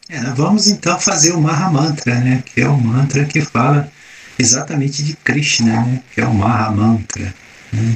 É, 0.09 0.19
vamos 0.35 0.67
então 0.67 0.99
fazer 0.99 1.33
o 1.33 1.39
Maha 1.39 1.69
Mantra, 1.69 2.15
né? 2.15 2.41
Que 2.43 2.61
é 2.61 2.67
o 2.67 2.75
mantra 2.75 3.25
que 3.25 3.41
fala 3.41 3.91
exatamente 4.39 5.03
de 5.03 5.13
Krishna, 5.15 5.81
né? 5.81 6.01
Que 6.13 6.21
é 6.21 6.25
o 6.25 6.33
Maha 6.33 6.71
Mantra. 6.71 7.33
Né? 7.71 7.95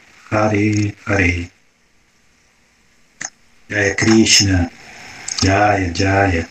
Hare 0.31 0.95
Hare. 1.05 1.51
Jaya 3.69 3.95
Krishna, 3.95 4.71
Jaya 5.43 5.91
Jaya. 5.91 6.47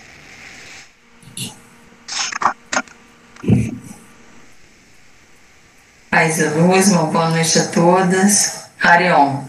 Paz 6.11 6.39
e 6.39 6.49
luz, 6.51 6.89
uma 6.89 7.05
boa 7.05 7.31
noite 7.31 7.59
a 7.59 7.69
todas. 7.69 8.67
Harion. 8.79 9.49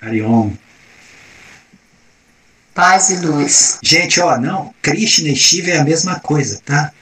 Harion. 0.00 0.52
Paz 2.74 3.10
e 3.10 3.16
luz. 3.18 3.78
Gente, 3.80 4.20
ó, 4.20 4.38
não, 4.38 4.74
Krishna 4.82 5.28
e 5.28 5.36
Shiva 5.36 5.70
é 5.70 5.78
a 5.78 5.84
mesma 5.84 6.18
coisa, 6.18 6.60
tá? 6.64 6.92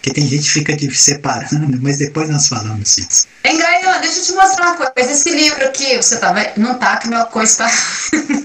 Porque 0.00 0.14
tem 0.14 0.26
gente 0.26 0.44
que 0.44 0.50
fica 0.50 0.74
de 0.74 0.94
separando, 0.94 1.78
mas 1.82 1.98
depois 1.98 2.30
nós 2.30 2.48
falamos 2.48 2.96
isso. 2.96 3.28
Hein, 3.44 3.58
deixa 4.00 4.20
eu 4.20 4.24
te 4.24 4.32
mostrar 4.32 4.72
uma 4.72 4.76
coisa. 4.76 5.12
Esse 5.12 5.30
livro 5.30 5.62
aqui, 5.62 5.96
você 5.96 6.16
tá 6.16 6.32
vendo? 6.32 6.52
Não 6.56 6.78
tá, 6.78 6.96
que 6.96 7.06
meu 7.06 7.26
coisa 7.26 7.58
tá. 7.58 7.70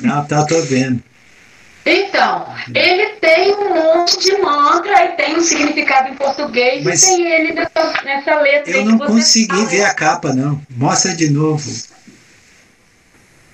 não, 0.04 0.26
tá, 0.26 0.46
tô 0.46 0.62
vendo. 0.64 1.02
Então, 1.86 2.54
ele 2.74 3.06
tem 3.22 3.56
um 3.56 3.74
monte 3.74 4.20
de 4.20 4.38
mantra 4.40 5.06
e 5.06 5.10
tem 5.16 5.38
um 5.38 5.42
significado 5.42 6.10
em 6.10 6.16
português 6.16 6.84
Mas 6.84 7.04
e 7.04 7.06
tem 7.06 7.32
ele 7.32 7.54
nessa, 7.54 8.04
nessa 8.04 8.42
letra. 8.42 8.72
Eu 8.76 8.86
não 8.86 8.98
consegui 8.98 9.66
ver 9.68 9.86
a 9.86 9.94
capa, 9.94 10.34
não. 10.34 10.62
Mostra 10.70 11.16
de 11.16 11.30
novo. 11.30 11.72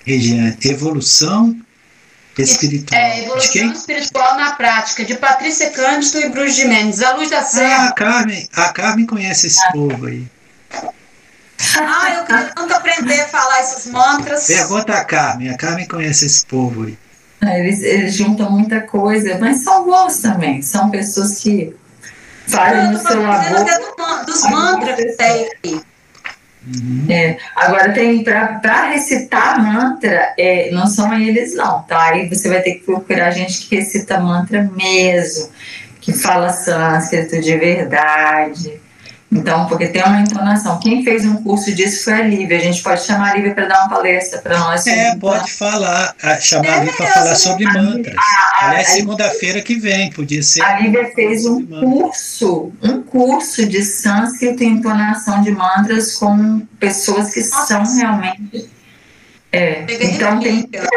Regiane, 0.04 0.56
evolução 0.64 1.56
espiritual. 2.38 3.00
É, 3.00 3.24
evolução 3.24 3.72
espiritual 3.72 4.36
na 4.36 4.52
prática, 4.52 5.04
de 5.04 5.14
Patrícia 5.16 5.70
Cândido 5.70 6.20
e 6.20 6.28
Bruce 6.30 6.56
de 6.56 6.64
Mendes. 6.66 7.02
A 7.02 7.14
luz 7.14 7.30
da 7.30 7.42
serra. 7.42 7.84
Ah, 7.84 7.88
a 7.88 7.92
Carmen, 7.92 8.48
a 8.54 8.68
Carmen 8.72 9.06
conhece 9.06 9.48
esse 9.48 9.62
ah. 9.66 9.72
povo 9.72 10.06
aí. 10.06 10.26
Ah, 11.76 12.14
eu 12.18 12.24
quero 12.24 12.54
tanto 12.54 12.74
aprender 12.74 13.20
a 13.20 13.28
falar 13.28 13.60
esses 13.60 13.86
mantras. 13.86 14.46
Pergunta 14.46 14.94
a 14.94 15.04
Carmen, 15.04 15.50
a 15.50 15.56
Carmen 15.56 15.86
conhece 15.86 16.26
esse 16.26 16.44
povo 16.46 16.84
aí. 16.84 16.98
Eles, 17.42 17.82
eles 17.82 18.14
juntam 18.14 18.50
muita 18.50 18.80
coisa, 18.82 19.36
mas 19.38 19.64
são 19.64 19.84
bons 19.84 20.18
também. 20.18 20.62
São 20.62 20.90
pessoas 20.90 21.40
que 21.40 21.74
fazem 22.46 22.92
no 22.92 22.98
seu 22.98 23.16
do, 23.16 24.26
dos 24.26 24.42
mantras 24.44 24.96
que 24.96 25.12
tem 25.12 25.48
aqui. 25.48 25.91
Uhum. 26.64 27.06
É, 27.10 27.38
agora 27.56 27.92
tem 27.92 28.22
para 28.22 28.90
recitar 28.90 29.60
mantra, 29.60 30.32
é, 30.38 30.70
não 30.70 30.86
são 30.86 31.12
eles 31.12 31.54
não, 31.54 31.82
tá? 31.82 32.10
Aí 32.10 32.28
você 32.28 32.48
vai 32.48 32.62
ter 32.62 32.74
que 32.74 32.84
procurar 32.84 33.32
gente 33.32 33.66
que 33.66 33.76
recita 33.76 34.20
mantra 34.20 34.70
mesmo, 34.76 35.50
que 36.00 36.12
fala 36.12 36.50
sânscrito 36.50 37.40
de 37.40 37.56
verdade. 37.56 38.80
Então, 39.32 39.66
porque 39.66 39.88
tem 39.88 40.02
uma 40.02 40.20
entonação. 40.20 40.78
Quem 40.78 41.02
fez 41.02 41.24
um 41.24 41.42
curso 41.42 41.74
disso 41.74 42.04
foi 42.04 42.12
a 42.12 42.22
Lívia. 42.22 42.58
A 42.58 42.60
gente 42.60 42.82
pode 42.82 43.02
chamar 43.02 43.30
a 43.30 43.34
Lívia 43.34 43.54
para 43.54 43.66
dar 43.66 43.80
uma 43.80 43.88
palestra 43.88 44.40
para 44.40 44.58
nós. 44.58 44.86
É, 44.86 45.16
pode 45.16 45.50
falar, 45.50 46.14
chamar 46.38 46.74
a 46.74 46.78
Lívia 46.80 46.94
para 46.94 47.06
falar 47.06 47.34
sobre 47.34 47.64
mantras. 47.64 48.14
Aliás, 48.60 48.88
segunda-feira 48.88 49.62
que 49.62 49.76
vem, 49.76 50.10
podia 50.10 50.42
ser. 50.42 50.62
A 50.62 50.78
Lívia 50.80 51.10
fez 51.14 51.46
um 51.46 51.64
curso, 51.66 52.72
um 52.82 53.02
curso 53.02 53.66
de 53.66 53.82
sânscrito 53.82 54.62
e 54.62 54.66
entonação 54.66 55.40
de 55.40 55.50
mantras 55.50 56.14
com 56.16 56.60
pessoas 56.78 57.32
que 57.32 57.42
são 57.42 57.82
realmente. 57.84 58.70
É, 59.54 59.84
então 59.86 60.40
tem 60.40 60.62
toda 60.62 60.88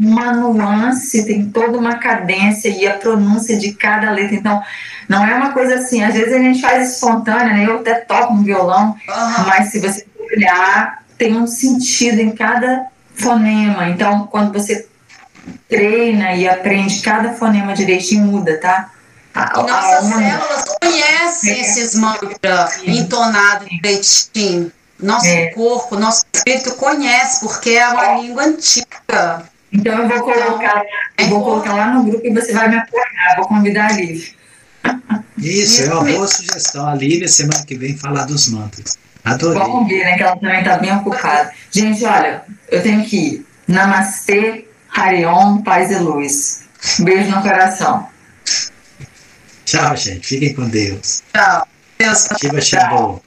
uma 0.00 0.32
nuance, 0.32 1.24
tem 1.24 1.48
toda 1.48 1.78
uma 1.78 1.94
cadência 1.98 2.68
e 2.68 2.86
a 2.88 2.94
pronúncia 2.94 3.56
de 3.56 3.72
cada 3.72 4.10
letra. 4.10 4.34
Então, 4.34 4.60
não 5.08 5.24
é 5.24 5.34
uma 5.34 5.52
coisa 5.52 5.76
assim, 5.76 6.02
às 6.02 6.12
vezes 6.12 6.32
a 6.32 6.38
gente 6.38 6.60
faz 6.60 6.94
espontânea, 6.94 7.54
né? 7.54 7.66
Eu 7.66 7.76
até 7.76 7.94
toco 7.94 8.32
um 8.32 8.42
violão, 8.42 8.96
uhum. 9.08 9.46
mas 9.46 9.70
se 9.70 9.78
você 9.78 10.04
olhar, 10.18 11.04
tem 11.16 11.36
um 11.36 11.46
sentido 11.46 12.18
em 12.18 12.32
cada 12.32 12.86
fonema. 13.14 13.88
Então, 13.88 14.26
quando 14.26 14.52
você 14.52 14.88
treina 15.68 16.34
e 16.34 16.48
aprende 16.48 17.00
cada 17.00 17.34
fonema 17.34 17.74
direitinho, 17.74 18.24
muda, 18.24 18.58
tá? 18.58 18.90
A, 19.34 19.60
e 19.60 19.62
nossas 19.62 20.12
a, 20.12 20.18
células 20.18 20.64
conhecem 20.80 21.52
é. 21.52 21.60
esses 21.60 21.94
mantras 21.94 22.82
entonados 22.84 23.68
direitinho. 23.68 24.72
Nosso 25.00 25.26
é. 25.26 25.46
corpo, 25.48 25.96
nosso 25.96 26.24
espírito 26.32 26.74
conhece, 26.76 27.40
porque 27.40 27.70
é 27.70 27.88
uma 27.88 28.14
língua 28.18 28.44
antiga. 28.44 29.44
Então 29.72 30.02
eu 30.02 30.08
vou 30.08 30.20
colocar, 30.20 30.82
eu 31.18 31.28
vou 31.28 31.42
colocar 31.42 31.74
lá 31.74 31.94
no 31.94 32.04
grupo 32.04 32.24
e 32.24 32.32
você 32.32 32.52
vai 32.52 32.68
me 32.68 32.76
apoiar, 32.76 33.36
vou 33.36 33.48
convidar 33.48 33.90
a 33.90 33.92
Lívia. 33.92 34.32
Isso, 35.36 35.82
é 35.82 35.92
uma 35.92 36.04
boa 36.04 36.26
sugestão. 36.28 36.86
A 36.86 36.94
Lívia, 36.94 37.28
semana 37.28 37.64
que 37.64 37.76
vem, 37.76 37.96
falar 37.96 38.24
dos 38.24 38.48
mantras. 38.48 38.96
Adorei. 39.24 39.60
Vamos 39.60 39.88
ver, 39.88 40.04
né? 40.04 40.16
Que 40.16 40.22
ela 40.22 40.36
também 40.36 40.60
está 40.60 40.78
bem 40.78 40.94
ocupada. 40.96 41.52
Gente, 41.70 42.04
olha, 42.04 42.44
eu 42.70 42.82
tenho 42.82 43.04
que 43.04 43.16
ir. 43.16 43.46
Namastê, 43.66 44.68
Harion, 44.94 45.62
paz 45.62 45.90
e 45.90 45.96
luz. 45.96 46.62
Beijo 47.00 47.30
no 47.30 47.42
coração. 47.42 48.08
Tchau, 49.64 49.96
gente. 49.96 50.26
Fiquem 50.26 50.54
com 50.54 50.68
Deus. 50.68 51.22
Tchau. 51.32 51.66
Deus. 51.98 52.28
Shiva 52.38 52.60
Shambhu. 52.60 53.22